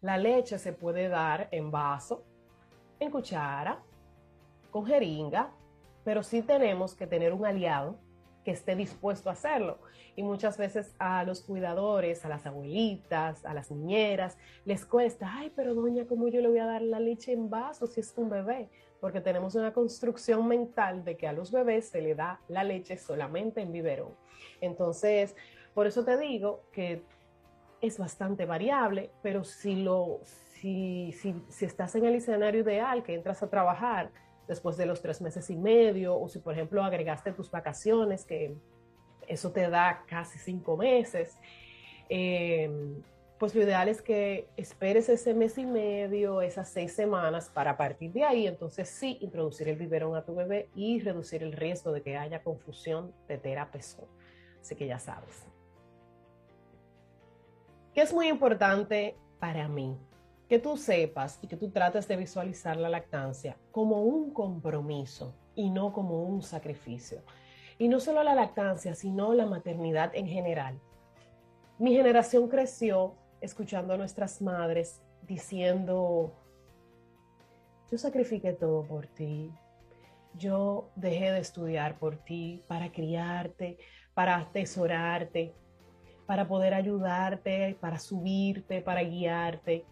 la 0.01 0.17
leche 0.17 0.57
se 0.57 0.73
puede 0.73 1.09
dar 1.09 1.49
en 1.51 1.71
vaso, 1.71 2.23
en 2.99 3.11
cuchara, 3.11 3.79
con 4.71 4.85
jeringa, 4.85 5.51
pero 6.03 6.23
sí 6.23 6.41
tenemos 6.41 6.95
que 6.95 7.07
tener 7.07 7.33
un 7.33 7.45
aliado 7.45 7.99
esté 8.51 8.75
dispuesto 8.75 9.29
a 9.29 9.33
hacerlo. 9.33 9.79
Y 10.15 10.23
muchas 10.23 10.57
veces 10.57 10.93
a 10.99 11.23
los 11.23 11.41
cuidadores, 11.41 12.25
a 12.25 12.29
las 12.29 12.45
abuelitas, 12.45 13.45
a 13.45 13.53
las 13.53 13.71
niñeras, 13.71 14.37
les 14.65 14.85
cuesta, 14.85 15.27
ay, 15.31 15.51
pero 15.55 15.73
doña, 15.73 16.05
¿cómo 16.05 16.27
yo 16.27 16.41
le 16.41 16.49
voy 16.49 16.59
a 16.59 16.65
dar 16.65 16.81
la 16.81 16.99
leche 16.99 17.31
en 17.31 17.49
vaso 17.49 17.87
si 17.87 18.01
es 18.01 18.13
un 18.17 18.29
bebé? 18.29 18.69
Porque 18.99 19.21
tenemos 19.21 19.55
una 19.55 19.73
construcción 19.73 20.47
mental 20.47 21.05
de 21.05 21.15
que 21.15 21.27
a 21.27 21.33
los 21.33 21.51
bebés 21.51 21.89
se 21.89 22.01
le 22.01 22.15
da 22.15 22.41
la 22.47 22.63
leche 22.63 22.97
solamente 22.97 23.61
en 23.61 23.71
biberón. 23.71 24.13
Entonces, 24.61 25.35
por 25.73 25.87
eso 25.87 26.03
te 26.03 26.17
digo 26.17 26.63
que 26.71 27.03
es 27.81 27.97
bastante 27.97 28.45
variable, 28.45 29.11
pero 29.21 29.43
si, 29.43 29.75
lo, 29.83 30.19
si, 30.23 31.13
si, 31.13 31.33
si 31.47 31.65
estás 31.65 31.95
en 31.95 32.05
el 32.05 32.15
escenario 32.15 32.61
ideal, 32.61 33.03
que 33.03 33.13
entras 33.13 33.41
a 33.41 33.49
trabajar, 33.49 34.11
después 34.49 34.75
de 34.77 34.87
los 34.87 35.01
tres 35.01 35.21
meses 35.21 35.49
y 35.51 35.55
medio, 35.55 36.19
o 36.19 36.27
si 36.27 36.39
por 36.39 36.55
ejemplo 36.55 36.83
agregaste 36.83 37.31
tus 37.31 37.51
vacaciones, 37.51 38.25
que 38.25 38.55
eso 39.27 39.51
te 39.51 39.69
da 39.69 40.03
casi 40.07 40.39
cinco 40.39 40.75
meses, 40.75 41.37
em, 42.09 43.01
pues 43.37 43.53
lo 43.53 43.61
ideal 43.61 43.87
es 43.87 44.01
que 44.01 44.49
esperes 44.57 45.07
ese 45.07 45.35
mes 45.35 45.57
y 45.59 45.65
medio, 45.65 46.41
esas 46.41 46.67
seis 46.67 46.93
semanas, 46.93 47.49
para 47.53 47.77
partir 47.77 48.11
de 48.11 48.23
ahí, 48.23 48.47
entonces 48.47 48.89
sí, 48.89 49.19
introducir 49.21 49.69
el 49.69 49.77
biberón 49.77 50.15
a 50.15 50.25
tu 50.25 50.33
bebé 50.33 50.67
y 50.73 50.99
reducir 50.99 51.43
el 51.43 51.53
riesgo 51.53 51.91
de 51.91 52.01
que 52.01 52.17
haya 52.17 52.41
confusión 52.41 53.13
de 53.27 53.37
terapezón. 53.37 54.07
Así 54.59 54.75
que 54.75 54.87
ya 54.87 54.97
sabes. 54.97 55.45
¿Qué 57.93 58.01
es 58.01 58.13
muy 58.13 58.27
importante 58.27 59.15
para 59.39 59.67
mí? 59.67 59.95
Que 60.49 60.57
tú 60.57 60.77
sepas 60.77 61.37
y 61.43 61.47
que 61.47 61.55
tú 61.55 61.69
trates 61.69 62.07
de 62.07 62.17
visualizar 62.17 62.75
la 62.75 62.89
lactancia 62.89 63.55
como 63.71 64.01
un 64.01 64.33
compromiso 64.33 65.35
y 65.53 65.69
no 65.69 65.93
como 65.93 66.23
un 66.23 66.41
sacrificio. 66.41 67.21
Y 67.77 67.87
no 67.87 67.99
solo 67.99 68.23
la 68.23 68.33
lactancia, 68.33 68.95
sino 68.95 69.33
la 69.33 69.45
maternidad 69.45 70.13
en 70.15 70.27
general. 70.27 70.79
Mi 71.77 71.93
generación 71.93 72.49
creció 72.49 73.15
escuchando 73.41 73.93
a 73.93 73.97
nuestras 73.97 74.41
madres 74.41 75.03
diciendo, 75.21 76.33
yo 77.91 77.97
sacrifiqué 77.99 78.53
todo 78.53 78.83
por 78.83 79.05
ti, 79.05 79.51
yo 80.33 80.89
dejé 80.95 81.31
de 81.31 81.39
estudiar 81.39 81.99
por 81.99 82.17
ti 82.17 82.63
para 82.67 82.91
criarte, 82.91 83.77
para 84.15 84.37
atesorarte, 84.37 85.53
para 86.25 86.47
poder 86.47 86.73
ayudarte, 86.73 87.77
para 87.79 87.99
subirte, 87.99 88.81
para 88.81 89.03
guiarte 89.03 89.85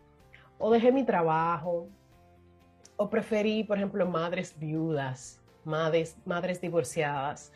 o 0.58 0.72
dejé 0.72 0.92
mi 0.92 1.04
trabajo, 1.04 1.90
o 2.98 3.10
preferí, 3.10 3.64
por 3.64 3.78
ejemplo, 3.78 4.06
madres 4.08 4.58
viudas, 4.58 5.42
madres, 5.64 6.18
madres 6.26 6.60
divorciadas. 6.60 7.52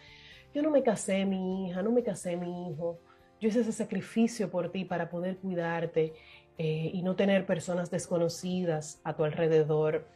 Yo 0.54 0.62
no 0.62 0.70
me 0.70 0.84
casé 0.84 1.26
mi 1.26 1.68
hija, 1.68 1.82
no 1.82 1.92
me 1.92 2.04
casé 2.04 2.36
mi 2.36 2.70
hijo. 2.70 3.00
Yo 3.40 3.50
hice 3.50 3.62
ese 3.62 3.72
sacrificio 3.72 4.52
por 4.52 4.72
ti 4.72 4.86
para 4.86 5.10
poder 5.10 5.38
cuidarte 5.38 6.14
eh, 6.58 6.92
y 6.94 7.02
no 7.02 7.16
tener 7.16 7.46
personas 7.46 7.90
desconocidas 7.90 9.02
a 9.04 9.16
tu 9.16 9.24
alrededor. 9.24 10.08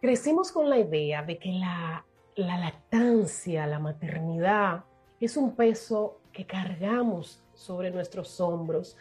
Crecimos 0.00 0.52
con 0.52 0.70
la 0.70 0.78
idea 0.78 1.22
de 1.22 1.38
que 1.38 1.50
la, 1.50 2.04
la 2.36 2.58
lactancia, 2.58 3.66
la 3.66 3.80
maternidad, 3.80 4.84
es 5.20 5.36
un 5.36 5.56
peso 5.56 6.20
que 6.32 6.46
cargamos 6.46 7.42
sobre 7.54 7.90
nuestros 7.90 8.40
hombros 8.40 8.96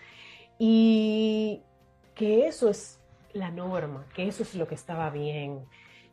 y 0.58 1.62
que 2.20 2.48
eso 2.48 2.68
es 2.68 3.00
la 3.32 3.50
norma, 3.50 4.06
que 4.14 4.28
eso 4.28 4.44
es 4.44 4.54
lo 4.54 4.68
que 4.68 4.76
estaba 4.76 5.10
bien. 5.10 5.62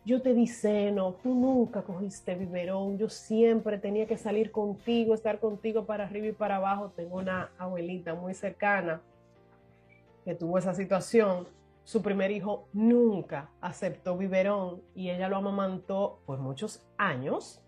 Yo 0.05 0.23
te 0.23 0.35
di 0.35 0.47
seno, 0.47 1.15
tú 1.21 1.35
nunca 1.35 1.83
cogiste 1.83 2.37
biberón, 2.37 2.97
yo 2.97 3.09
siempre 3.09 3.77
tenía 3.77 4.07
que 4.07 4.17
salir 4.17 4.53
contigo, 4.53 5.15
estar 5.15 5.41
contigo 5.41 5.85
para 5.85 6.05
arriba 6.05 6.29
y 6.29 6.33
para 6.33 6.57
abajo. 6.57 6.93
Tengo 6.95 7.17
una 7.17 7.51
abuelita 7.59 8.15
muy 8.15 8.35
cercana 8.35 9.01
que 10.25 10.37
tuvo 10.37 10.59
esa 10.59 10.75
situación. 10.75 11.49
Su 11.83 12.03
primer 12.03 12.31
hijo 12.31 12.69
nunca 12.73 13.51
aceptó 13.61 14.17
biberón 14.17 14.83
y 14.95 15.11
ella 15.11 15.29
lo 15.29 15.39
amamantó 15.39 16.21
por 16.25 16.39
muchos 16.39 16.87
años 16.99 17.61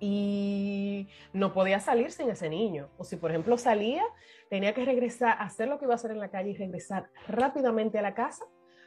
y 0.00 1.08
no 1.32 1.52
podía 1.52 1.80
salir 1.80 2.10
sin 2.10 2.30
ese 2.30 2.48
niño. 2.48 2.88
O 2.98 3.04
si, 3.04 3.16
por 3.16 3.30
ejemplo, 3.30 3.56
salía, 3.56 4.02
tenía 4.50 4.74
que 4.74 4.84
regresar, 4.84 5.36
hacer 5.40 5.68
lo 5.68 5.78
que 5.78 5.84
iba 5.84 5.94
a 5.94 5.96
hacer 5.96 6.10
en 6.10 6.20
la 6.20 6.30
calle 6.30 6.50
y 6.50 6.56
regresar 6.56 7.08
rápidamente 7.28 7.98
a 7.98 8.02
la 8.02 8.14
casa 8.14 8.44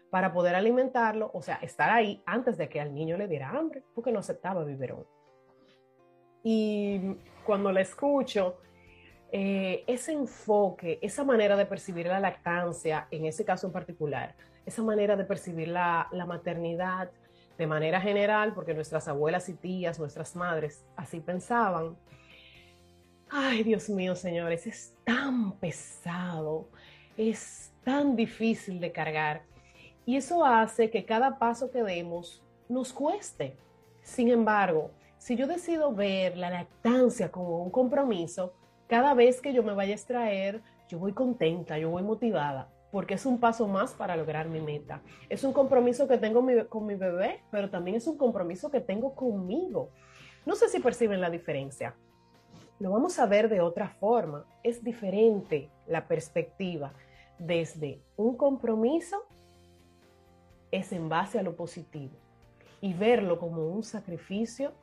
para 0.10 0.32
poder 0.32 0.56
alimentarlo, 0.56 1.32
o 1.34 1.42
sea, 1.42 1.56
estar 1.56 1.90
ahí 1.90 2.24
antes 2.26 2.58
de 2.58 2.70
que 2.70 2.80
al 2.80 2.94
niño 2.94 3.18
le 3.18 3.28
diera 3.28 3.50
hambre, 3.50 3.84
porque 3.94 4.12
no 4.12 4.20
aceptaba 4.20 4.64
biberón. 4.64 5.06
Y 6.44 7.18
cuando 7.46 7.72
la 7.72 7.82
escucho, 7.82 8.58
eh, 9.32 9.84
ese 9.88 10.14
enfoque, 10.14 11.00
esa 11.02 11.26
manera 11.26 11.58
de 11.58 11.66
percibir 11.66 12.08
la 12.08 12.20
lactancia, 12.20 13.08
en 13.12 13.26
ese 13.26 13.44
caso 13.44 13.68
en 13.68 13.74
particular, 13.74 14.36
esa 14.66 14.82
manera 14.82 15.16
de 15.18 15.26
percibir 15.26 15.68
la, 15.68 16.08
la 16.12 16.26
maternidad 16.26 17.12
de 17.58 17.68
manera 17.68 18.00
general, 18.00 18.54
porque 18.54 18.74
nuestras 18.74 19.08
abuelas 19.08 19.50
y 19.50 19.54
tías, 19.54 20.00
nuestras 20.00 20.36
madres 20.36 20.86
así 20.96 21.20
pensaban, 21.20 21.98
ay 23.30 23.64
Dios 23.64 23.90
mío, 23.90 24.16
señores, 24.16 24.68
es 24.68 24.94
tan 25.04 25.54
pesado, 25.54 26.70
es 27.18 27.74
tan 27.84 28.16
difícil 28.16 28.80
de 28.80 28.92
cargar. 28.92 29.44
Y 30.06 30.16
eso 30.16 30.46
hace 30.46 30.90
que 30.90 31.06
cada 31.06 31.38
paso 31.40 31.70
que 31.72 31.84
demos 31.84 32.44
nos 32.70 32.94
cueste. 32.94 33.58
Sin 34.04 34.30
embargo, 34.30 34.92
si 35.18 35.36
yo 35.36 35.48
decido 35.48 35.94
ver 35.94 36.38
la 36.38 36.50
lactancia 36.50 37.32
como 37.32 37.62
un 37.64 37.72
compromiso, 37.72 38.54
cada 38.88 39.14
vez 39.14 39.42
que 39.42 39.52
yo 39.52 39.64
me 39.64 39.74
vaya 39.74 39.92
a 39.92 39.96
extraer, 39.96 40.62
yo 40.88 41.00
voy 41.00 41.12
contenta, 41.12 41.78
yo 41.78 41.90
voy 41.90 42.04
motivada, 42.04 42.70
porque 42.98 43.14
es 43.14 43.28
un 43.28 43.40
paso 43.40 43.68
más 43.68 43.94
para 43.94 44.18
lograr 44.18 44.50
mi 44.50 44.60
meta. 44.60 45.04
Es 45.30 45.44
un 45.44 45.54
compromiso 45.54 46.08
que 46.08 46.18
tengo 46.18 46.44
con 46.68 46.88
mi 46.88 46.96
bebé, 46.96 47.44
pero 47.52 47.70
también 47.70 47.98
es 47.98 48.08
un 48.08 48.18
compromiso 48.18 48.72
que 48.72 48.82
tengo 48.82 49.14
conmigo. 49.14 49.92
No 50.48 50.56
sé 50.56 50.68
si 50.68 50.80
perciben 50.80 51.22
la 51.22 51.30
diferencia. 51.30 51.94
Lo 52.80 52.90
vamos 52.90 53.20
a 53.20 53.28
ver 53.28 53.50
de 53.50 53.62
otra 53.62 53.88
forma. 53.88 54.48
Es 54.64 54.84
diferente 54.84 55.70
la 55.86 56.08
perspectiva 56.08 56.92
desde 57.38 58.02
un 58.16 58.36
compromiso 58.36 59.28
es 60.72 60.92
en 60.92 61.08
base 61.08 61.38
a 61.38 61.44
lo 61.44 61.56
positivo. 61.56 62.16
Y 62.82 62.96
verlo 62.96 63.38
como 63.38 63.68
un 63.68 63.84
sacrificio 63.84 64.74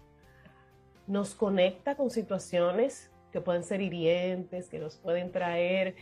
nos 1.08 1.34
conecta 1.34 1.96
con 1.96 2.10
situaciones 2.10 3.10
que 3.32 3.40
pueden 3.40 3.64
ser 3.64 3.80
hirientes, 3.80 4.68
que 4.68 4.78
nos 4.78 4.98
pueden 4.98 5.32
traer 5.32 5.96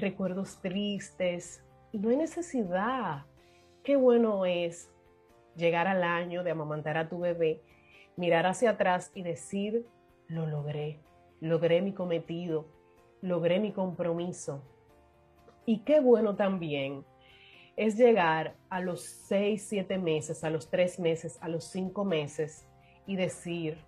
recuerdos 0.00 0.60
tristes. 0.60 1.62
Y 1.92 1.98
no 1.98 2.10
hay 2.10 2.16
necesidad. 2.16 3.24
Qué 3.82 3.96
bueno 3.96 4.46
es 4.46 4.90
llegar 5.56 5.86
al 5.86 6.02
año 6.02 6.42
de 6.44 6.50
amamantar 6.50 6.96
a 6.96 7.08
tu 7.08 7.20
bebé, 7.20 7.62
mirar 8.16 8.46
hacia 8.46 8.70
atrás 8.70 9.10
y 9.14 9.22
decir, 9.22 9.86
lo 10.28 10.46
logré, 10.46 11.00
logré 11.40 11.82
mi 11.82 11.92
cometido, 11.92 12.66
logré 13.22 13.58
mi 13.58 13.72
compromiso. 13.72 14.62
Y 15.66 15.80
qué 15.80 16.00
bueno 16.00 16.36
también 16.36 17.04
es 17.76 17.96
llegar 17.96 18.56
a 18.70 18.80
los 18.80 19.02
seis, 19.02 19.66
siete 19.68 19.98
meses, 19.98 20.42
a 20.42 20.50
los 20.50 20.68
tres 20.68 20.98
meses, 20.98 21.38
a 21.40 21.48
los 21.48 21.64
cinco 21.64 22.04
meses 22.04 22.66
y 23.06 23.16
decir, 23.16 23.78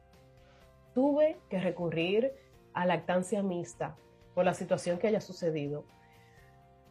tuve 0.95 1.39
que 1.49 1.61
recurrir 1.61 2.33
a 2.73 2.87
lactancia 2.87 3.43
mixta 3.43 3.97
por 4.35 4.45
la 4.45 4.55
situación 4.55 4.99
que 4.99 5.09
haya 5.09 5.21
sucedido, 5.21 5.85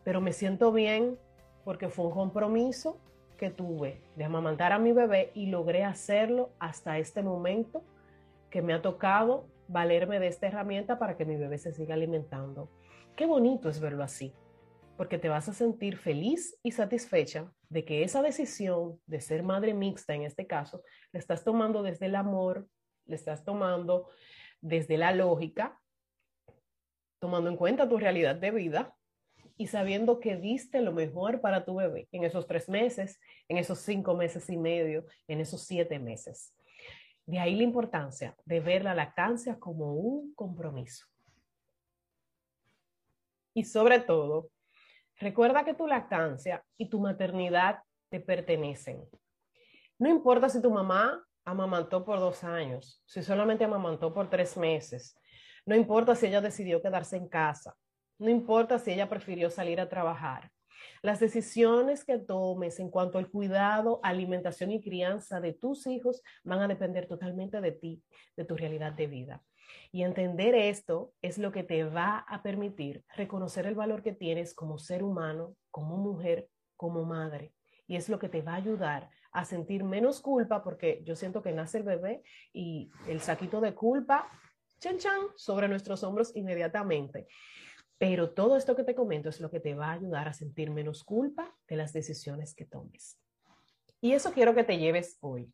pero 0.09 0.21
me 0.21 0.33
siento 0.33 0.71
bien 0.71 1.19
porque 1.63 1.87
fue 1.87 2.07
un 2.07 2.11
compromiso 2.11 2.99
que 3.37 3.51
tuve 3.51 4.01
de 4.15 4.23
amamantar 4.23 4.71
a 4.71 4.79
mi 4.79 4.91
bebé 4.91 5.29
y 5.35 5.45
logré 5.45 5.83
hacerlo 5.83 6.49
hasta 6.57 6.97
este 6.97 7.21
momento 7.21 7.83
que 8.49 8.63
me 8.63 8.73
ha 8.73 8.81
tocado 8.81 9.45
valerme 9.67 10.19
de 10.19 10.25
esta 10.25 10.47
herramienta 10.47 10.97
para 10.97 11.15
que 11.15 11.25
mi 11.25 11.35
bebé 11.35 11.59
se 11.59 11.73
siga 11.73 11.93
alimentando. 11.93 12.71
Qué 13.15 13.27
bonito 13.27 13.69
es 13.69 13.79
verlo 13.79 14.03
así 14.03 14.33
porque 14.97 15.19
te 15.19 15.29
vas 15.29 15.47
a 15.47 15.53
sentir 15.53 15.95
feliz 15.95 16.57
y 16.63 16.71
satisfecha 16.71 17.53
de 17.69 17.85
que 17.85 18.01
esa 18.01 18.23
decisión 18.23 18.99
de 19.05 19.21
ser 19.21 19.43
madre 19.43 19.75
mixta, 19.75 20.15
en 20.15 20.23
este 20.23 20.47
caso, 20.47 20.81
la 21.11 21.19
estás 21.19 21.43
tomando 21.43 21.83
desde 21.83 22.07
el 22.07 22.15
amor, 22.15 22.67
la 23.05 23.13
estás 23.13 23.45
tomando 23.45 24.09
desde 24.59 24.97
la 24.97 25.13
lógica, 25.13 25.79
tomando 27.19 27.51
en 27.51 27.57
cuenta 27.57 27.87
tu 27.87 27.99
realidad 27.99 28.35
de 28.35 28.49
vida 28.49 28.95
y 29.59 29.67
sabiendo 29.67 30.19
que 30.19 30.37
diste 30.37 30.81
lo 30.81 30.91
mejor 30.91 31.39
para 31.39 31.65
tu 31.65 31.75
bebé 31.75 32.07
en 32.11 32.23
esos 32.23 32.47
tres 32.47 32.67
meses, 32.67 33.19
en 33.47 33.57
esos 33.57 33.77
cinco 33.77 34.15
meses 34.15 34.49
y 34.49 34.57
medio, 34.57 35.05
en 35.27 35.39
esos 35.39 35.61
siete 35.61 35.99
meses. 35.99 36.55
De 37.27 37.37
ahí 37.37 37.55
la 37.55 37.61
importancia 37.61 38.35
de 38.45 38.59
ver 38.59 38.83
la 38.83 38.95
lactancia 38.95 39.59
como 39.59 39.93
un 39.93 40.33
compromiso. 40.33 41.05
Y 43.53 43.65
sobre 43.65 43.99
todo, 43.99 44.49
Recuerda 45.19 45.65
que 45.65 45.73
tu 45.73 45.85
lactancia 45.85 46.63
y 46.77 46.87
tu 46.87 47.01
maternidad 47.01 47.79
te 48.09 48.21
pertenecen. 48.21 49.03
No 49.97 50.07
importa 50.07 50.47
si 50.47 50.61
tu 50.61 50.71
mamá 50.71 51.21
amamantó 51.43 52.05
por 52.05 52.19
dos 52.19 52.45
años, 52.45 53.03
si 53.05 53.21
solamente 53.21 53.65
amamantó 53.65 54.13
por 54.13 54.29
tres 54.29 54.55
meses, 54.55 55.17
no 55.65 55.75
importa 55.75 56.15
si 56.15 56.27
ella 56.27 56.39
decidió 56.39 56.81
quedarse 56.81 57.17
en 57.17 57.27
casa, 57.27 57.75
no 58.19 58.29
importa 58.29 58.77
si 58.79 58.91
ella 58.91 59.09
prefirió 59.09 59.49
salir 59.49 59.79
a 59.79 59.89
trabajar. 59.89 60.51
Las 61.01 61.19
decisiones 61.19 62.03
que 62.03 62.17
tomes 62.17 62.79
en 62.79 62.89
cuanto 62.89 63.17
al 63.17 63.29
cuidado, 63.29 63.99
alimentación 64.03 64.71
y 64.71 64.81
crianza 64.81 65.39
de 65.39 65.53
tus 65.53 65.87
hijos 65.87 66.21
van 66.43 66.61
a 66.61 66.67
depender 66.67 67.07
totalmente 67.07 67.61
de 67.61 67.71
ti, 67.71 68.03
de 68.35 68.45
tu 68.45 68.55
realidad 68.55 68.93
de 68.93 69.07
vida. 69.07 69.43
Y 69.91 70.03
entender 70.03 70.55
esto 70.55 71.13
es 71.21 71.37
lo 71.37 71.51
que 71.51 71.63
te 71.63 71.83
va 71.83 72.19
a 72.27 72.43
permitir 72.43 73.03
reconocer 73.15 73.65
el 73.65 73.75
valor 73.75 74.03
que 74.03 74.13
tienes 74.13 74.53
como 74.53 74.77
ser 74.77 75.03
humano, 75.03 75.55
como 75.71 75.97
mujer, 75.97 76.49
como 76.75 77.03
madre. 77.05 77.53
Y 77.87 77.95
es 77.95 78.09
lo 78.09 78.19
que 78.19 78.29
te 78.29 78.41
va 78.41 78.53
a 78.53 78.57
ayudar 78.57 79.09
a 79.31 79.45
sentir 79.45 79.83
menos 79.83 80.21
culpa, 80.21 80.63
porque 80.63 81.01
yo 81.05 81.15
siento 81.15 81.41
que 81.41 81.51
nace 81.51 81.77
el 81.79 81.83
bebé 81.83 82.23
y 82.51 82.91
el 83.07 83.21
saquito 83.21 83.61
de 83.61 83.73
culpa, 83.73 84.27
chan 84.79 84.97
chan, 84.97 85.21
sobre 85.35 85.67
nuestros 85.67 86.03
hombros 86.03 86.35
inmediatamente. 86.35 87.27
Pero 87.99 88.31
todo 88.31 88.57
esto 88.57 88.75
que 88.75 88.83
te 88.83 88.95
comento 88.95 89.29
es 89.29 89.39
lo 89.39 89.51
que 89.51 89.59
te 89.59 89.75
va 89.75 89.89
a 89.89 89.93
ayudar 89.93 90.27
a 90.27 90.33
sentir 90.33 90.71
menos 90.71 91.03
culpa 91.03 91.55
de 91.67 91.75
las 91.75 91.93
decisiones 91.93 92.55
que 92.55 92.65
tomes. 92.65 93.19
Y 94.01 94.13
eso 94.13 94.31
quiero 94.31 94.55
que 94.55 94.63
te 94.63 94.79
lleves 94.79 95.19
hoy 95.21 95.53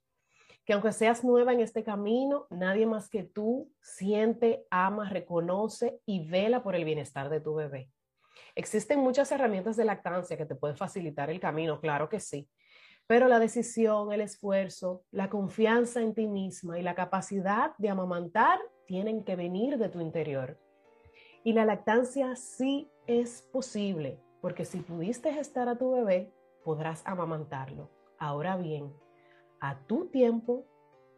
que 0.66 0.74
aunque 0.74 0.92
seas 0.92 1.24
nueva 1.24 1.54
en 1.54 1.60
este 1.62 1.84
camino, 1.84 2.48
nadie 2.50 2.88
más 2.88 3.08
que 3.08 3.24
tú 3.24 3.72
siente, 3.82 4.66
ama, 4.72 5.08
reconoce 5.10 6.00
y 6.06 6.28
vela 6.28 6.64
por 6.64 6.76
el 6.76 6.84
bienestar 6.84 7.30
de 7.30 7.40
tu 7.40 7.54
bebé. 7.54 7.92
Existen 8.56 9.00
muchas 9.00 9.32
herramientas 9.32 9.78
de 9.78 9.86
lactancia 9.86 10.38
que 10.38 10.46
te 10.46 10.56
pueden 10.56 10.76
facilitar 10.76 11.30
el 11.30 11.40
camino, 11.40 11.80
claro 11.80 12.10
que 12.10 12.20
sí, 12.20 12.50
pero 13.06 13.28
la 13.28 13.38
decisión, 13.38 14.12
el 14.12 14.22
esfuerzo, 14.22 15.04
la 15.12 15.30
confianza 15.30 16.02
en 16.02 16.16
ti 16.16 16.26
misma 16.26 16.80
y 16.80 16.82
la 16.82 16.96
capacidad 16.96 17.78
de 17.78 17.90
amamantar 17.90 18.60
tienen 18.88 19.24
que 19.24 19.36
venir 19.36 19.78
de 19.78 19.90
tu 19.90 20.02
interior. 20.02 20.58
Y 21.46 21.54
la 21.54 21.64
lactancia 21.64 22.36
sí 22.36 22.90
es 23.06 23.44
posible, 23.44 24.20
porque 24.42 24.66
si 24.66 24.80
pudiste 24.80 25.32
gestar 25.32 25.70
a 25.70 25.78
tu 25.78 25.92
bebé, 25.92 26.34
podrás 26.64 27.04
amamantarlo. 27.06 27.92
Ahora 28.18 28.58
bien, 28.58 28.92
a 29.60 29.78
tu 29.82 30.08
tiempo 30.08 30.66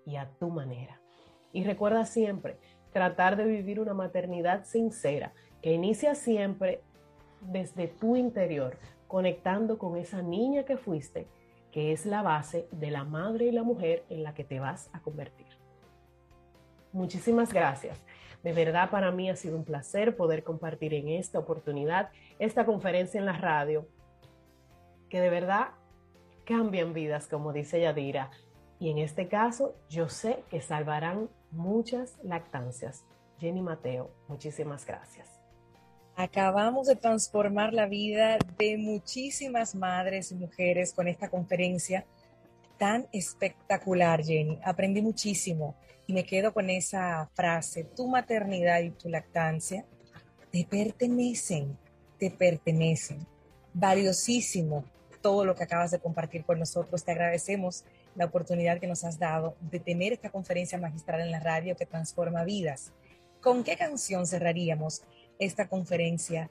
y 0.06 0.18
a 0.18 0.30
tu 0.38 0.50
manera. 0.50 1.00
Y 1.54 1.64
recuerda 1.64 2.06
siempre 2.06 2.60
tratar 2.92 3.38
de 3.38 3.46
vivir 3.46 3.80
una 3.80 3.94
maternidad 3.94 4.66
sincera 4.66 5.32
que 5.62 5.72
inicia 5.72 6.14
siempre 6.14 6.82
desde 7.40 7.88
tu 7.88 8.18
interior, 8.18 8.78
conectando 9.08 9.78
con 9.78 9.96
esa 9.96 10.22
niña 10.22 10.66
que 10.66 10.76
fuiste, 10.76 11.30
que 11.72 11.94
es 11.94 12.06
la 12.06 12.22
base 12.22 12.68
de 12.74 12.92
la 12.92 13.06
madre 13.06 13.46
y 13.46 13.52
la 13.52 13.64
mujer 13.64 14.04
en 14.10 14.24
la 14.24 14.34
que 14.34 14.44
te 14.44 14.60
vas 14.60 14.90
a 14.92 15.00
convertir. 15.00 15.48
Muchísimas 16.92 17.54
gracias. 17.54 18.04
De 18.44 18.54
verdad 18.54 18.90
para 18.90 19.12
mí 19.12 19.30
ha 19.30 19.36
sido 19.36 19.58
un 19.58 19.64
placer 19.64 20.16
poder 20.16 20.44
compartir 20.44 20.94
en 20.94 21.10
esta 21.10 21.40
oportunidad 21.40 22.10
esta 22.40 22.66
conferencia 22.66 23.20
en 23.20 23.26
la 23.26 23.38
radio, 23.38 23.88
que 25.10 25.20
de 25.20 25.30
verdad 25.30 25.70
cambian 26.46 26.94
vidas, 26.94 27.28
como 27.28 27.52
dice 27.52 27.82
Yadira. 27.82 28.32
Y 28.80 28.90
en 28.92 29.00
este 29.00 29.28
caso, 29.28 29.76
yo 29.90 30.08
sé 30.08 30.44
que 30.50 30.62
salvarán 30.62 31.30
muchas 31.52 32.18
lactancias. 32.24 33.04
Jenny 33.40 33.62
Mateo, 33.62 34.12
muchísimas 34.28 34.86
gracias. 34.86 35.28
Acabamos 36.16 36.88
de 36.88 36.96
transformar 36.96 37.74
la 37.74 37.86
vida 37.86 38.38
de 38.58 38.78
muchísimas 38.78 39.76
madres 39.76 40.32
y 40.32 40.36
mujeres 40.36 40.94
con 40.94 41.08
esta 41.08 41.30
conferencia 41.30 42.06
tan 42.78 43.08
espectacular, 43.12 44.24
Jenny. 44.24 44.60
Aprendí 44.64 45.02
muchísimo 45.02 45.76
y 46.08 46.14
me 46.14 46.26
quedo 46.26 46.54
con 46.54 46.70
esa 46.70 47.30
frase, 47.34 47.84
tu 47.84 48.08
maternidad 48.08 48.80
y 48.80 48.92
tu 48.92 49.10
lactancia 49.10 49.86
te 50.52 50.66
pertenecen, 50.66 51.78
te 52.18 52.32
pertenecen. 52.32 53.28
Valiosísimo 53.74 54.86
todo 55.22 55.44
lo 55.44 55.56
que 55.56 55.66
acabas 55.66 55.92
de 55.92 56.00
compartir 56.00 56.46
con 56.46 56.60
nosotros. 56.60 57.04
Te 57.04 57.12
agradecemos 57.12 57.84
la 58.16 58.26
oportunidad 58.26 58.80
que 58.80 58.88
nos 58.88 59.04
has 59.04 59.20
dado 59.20 59.56
de 59.60 59.82
tener 59.82 60.14
esta 60.14 60.32
conferencia 60.32 60.80
magistral 60.80 61.20
en 61.20 61.32
la 61.32 61.42
radio 61.42 61.76
que 61.76 61.86
transforma 61.86 62.46
vidas. 62.46 62.94
¿Con 63.42 63.66
qué 63.66 63.76
canción 63.76 64.26
cerraríamos 64.26 65.04
esta 65.38 65.68
conferencia 65.68 66.50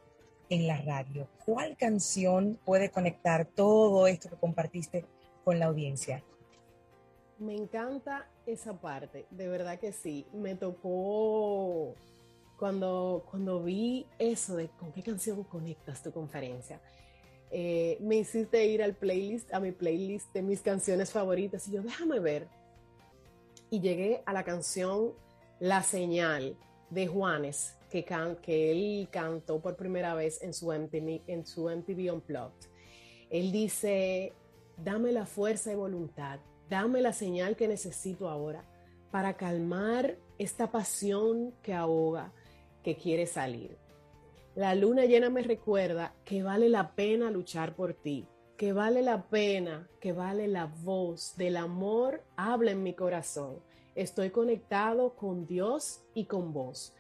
en 0.51 0.67
la 0.67 0.77
radio? 0.83 1.29
¿Cuál 1.47 1.77
canción 1.77 2.61
puede 2.65 2.91
conectar 2.91 3.47
todo 3.47 4.07
esto 4.07 4.29
que 4.29 4.37
compartiste 4.37 5.07
con 5.43 5.59
la 5.59 5.67
audiencia? 5.67 6.23
Me 7.39 7.55
encanta 7.55 8.27
esa 8.47 8.81
parte, 8.81 9.27
de 9.31 9.49
verdad 9.49 9.79
que 9.79 9.93
sí. 9.93 10.27
Me 10.33 10.55
tocó 10.55 11.95
cuando, 12.59 13.27
cuando 13.31 13.63
vi 13.63 14.07
eso 14.19 14.57
de 14.57 14.69
con 14.69 14.93
qué 14.93 15.03
canción 15.03 15.45
conectas 15.45 16.03
tu 16.03 16.13
conferencia. 16.13 16.81
Eh, 17.51 17.99
me 18.01 18.17
hiciste 18.17 18.67
ir 18.67 18.83
al 18.83 18.95
playlist, 18.95 19.53
a 19.53 19.61
mi 19.61 19.73
playlist 19.73 20.33
de 20.33 20.43
mis 20.43 20.63
canciones 20.63 21.13
favoritas 21.13 21.69
y 21.69 21.73
yo 21.73 21.83
déjame 21.83 22.19
ver. 22.21 22.49
Y 23.71 23.81
llegué 23.81 24.23
a 24.25 24.33
la 24.33 24.45
canción 24.45 25.13
La 25.61 25.83
Señal 25.83 26.57
de 26.91 27.07
Juanes, 27.07 27.77
que, 27.91 28.05
que 28.43 28.71
él 28.71 29.09
cantó 29.11 29.61
por 29.61 29.77
primera 29.77 30.15
vez 30.15 30.43
en 30.43 30.55
su, 30.55 30.73
MTV, 30.73 31.23
en 31.27 31.47
su 31.47 31.69
MTV 31.69 32.13
Unplugged. 32.15 32.71
Él 33.29 33.53
dice, 33.53 34.33
dame 34.77 35.13
la 35.13 35.27
fuerza 35.27 35.73
y 35.73 35.75
voluntad, 35.75 36.39
dame 36.69 37.01
la 37.01 37.13
señal 37.13 37.57
que 37.57 37.69
necesito 37.69 38.29
ahora 38.29 38.65
para 39.11 39.37
calmar 39.37 40.19
esta 40.39 40.71
pasión 40.71 41.53
que 41.63 41.75
ahoga, 41.75 42.33
que 42.83 42.97
quiere 42.97 43.27
salir. 43.27 43.77
La 44.55 44.75
luna 44.75 45.05
llena 45.05 45.31
me 45.31 45.43
recuerda 45.43 46.15
que 46.25 46.43
vale 46.43 46.69
la 46.69 46.95
pena 46.95 47.31
luchar 47.31 47.75
por 47.77 47.95
ti, 47.95 48.27
que 48.57 48.73
vale 48.73 49.03
la 49.03 49.29
pena, 49.29 49.89
que 50.01 50.13
vale 50.13 50.49
la 50.49 50.67
voz 50.67 51.37
del 51.37 51.57
amor 51.57 52.23
habla 52.37 52.71
en 52.71 52.83
mi 52.83 52.95
corazón. 52.95 53.61
Estoy 53.95 54.31
conectado 54.31 55.15
con 55.15 55.47
Dios 55.47 56.03
y 56.15 56.25
con 56.25 56.53
vos. 56.53 56.95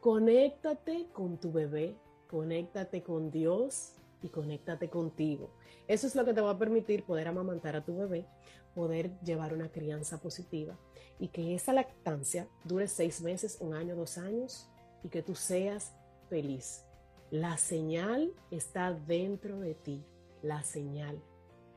Conéctate 0.00 1.06
con 1.12 1.38
tu 1.38 1.52
bebé, 1.52 1.96
conéctate 2.28 3.02
con 3.02 3.30
Dios 3.30 3.94
y 4.22 4.28
conéctate 4.28 4.88
contigo. 4.88 5.50
Eso 5.88 6.06
es 6.06 6.14
lo 6.14 6.24
que 6.24 6.32
te 6.32 6.40
va 6.40 6.52
a 6.52 6.58
permitir 6.58 7.04
poder 7.04 7.28
amamantar 7.28 7.76
a 7.76 7.84
tu 7.84 7.96
bebé, 7.96 8.26
poder 8.74 9.18
llevar 9.20 9.52
una 9.54 9.70
crianza 9.70 10.18
positiva 10.18 10.78
y 11.18 11.28
que 11.28 11.54
esa 11.54 11.72
lactancia 11.72 12.48
dure 12.64 12.88
seis 12.88 13.20
meses, 13.20 13.58
un 13.60 13.74
año, 13.74 13.94
dos 13.94 14.18
años 14.18 14.68
y 15.02 15.08
que 15.08 15.22
tú 15.22 15.34
seas 15.34 15.92
feliz. 16.28 16.84
La 17.30 17.56
señal 17.56 18.32
está 18.50 18.92
dentro 18.92 19.60
de 19.60 19.74
ti, 19.74 20.04
la 20.42 20.62
señal 20.62 21.22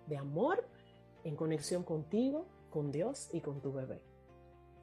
de 0.07 0.17
amor 0.17 0.67
en 1.23 1.35
conexión 1.35 1.83
contigo, 1.83 2.45
con 2.69 2.91
Dios 2.91 3.29
y 3.31 3.41
con 3.41 3.61
tu 3.61 3.71
bebé. 3.71 4.01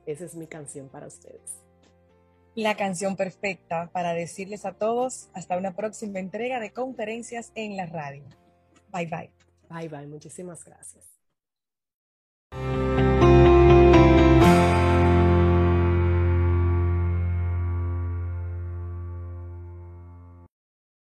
Esa 0.06 0.24
es 0.24 0.34
mi 0.34 0.46
canción 0.46 0.88
para 0.88 1.06
ustedes. 1.06 1.60
La 2.54 2.76
canción 2.76 3.16
perfecta 3.16 3.90
para 3.92 4.12
decirles 4.12 4.64
a 4.66 4.74
todos 4.74 5.28
hasta 5.32 5.56
una 5.56 5.74
próxima 5.74 6.18
entrega 6.18 6.60
de 6.60 6.72
conferencias 6.72 7.50
en 7.54 7.76
la 7.76 7.86
radio. 7.86 8.24
Bye 8.92 9.06
bye. 9.06 9.30
Bye 9.70 9.88
bye, 9.88 10.06
muchísimas 10.06 10.64
gracias. 10.64 11.21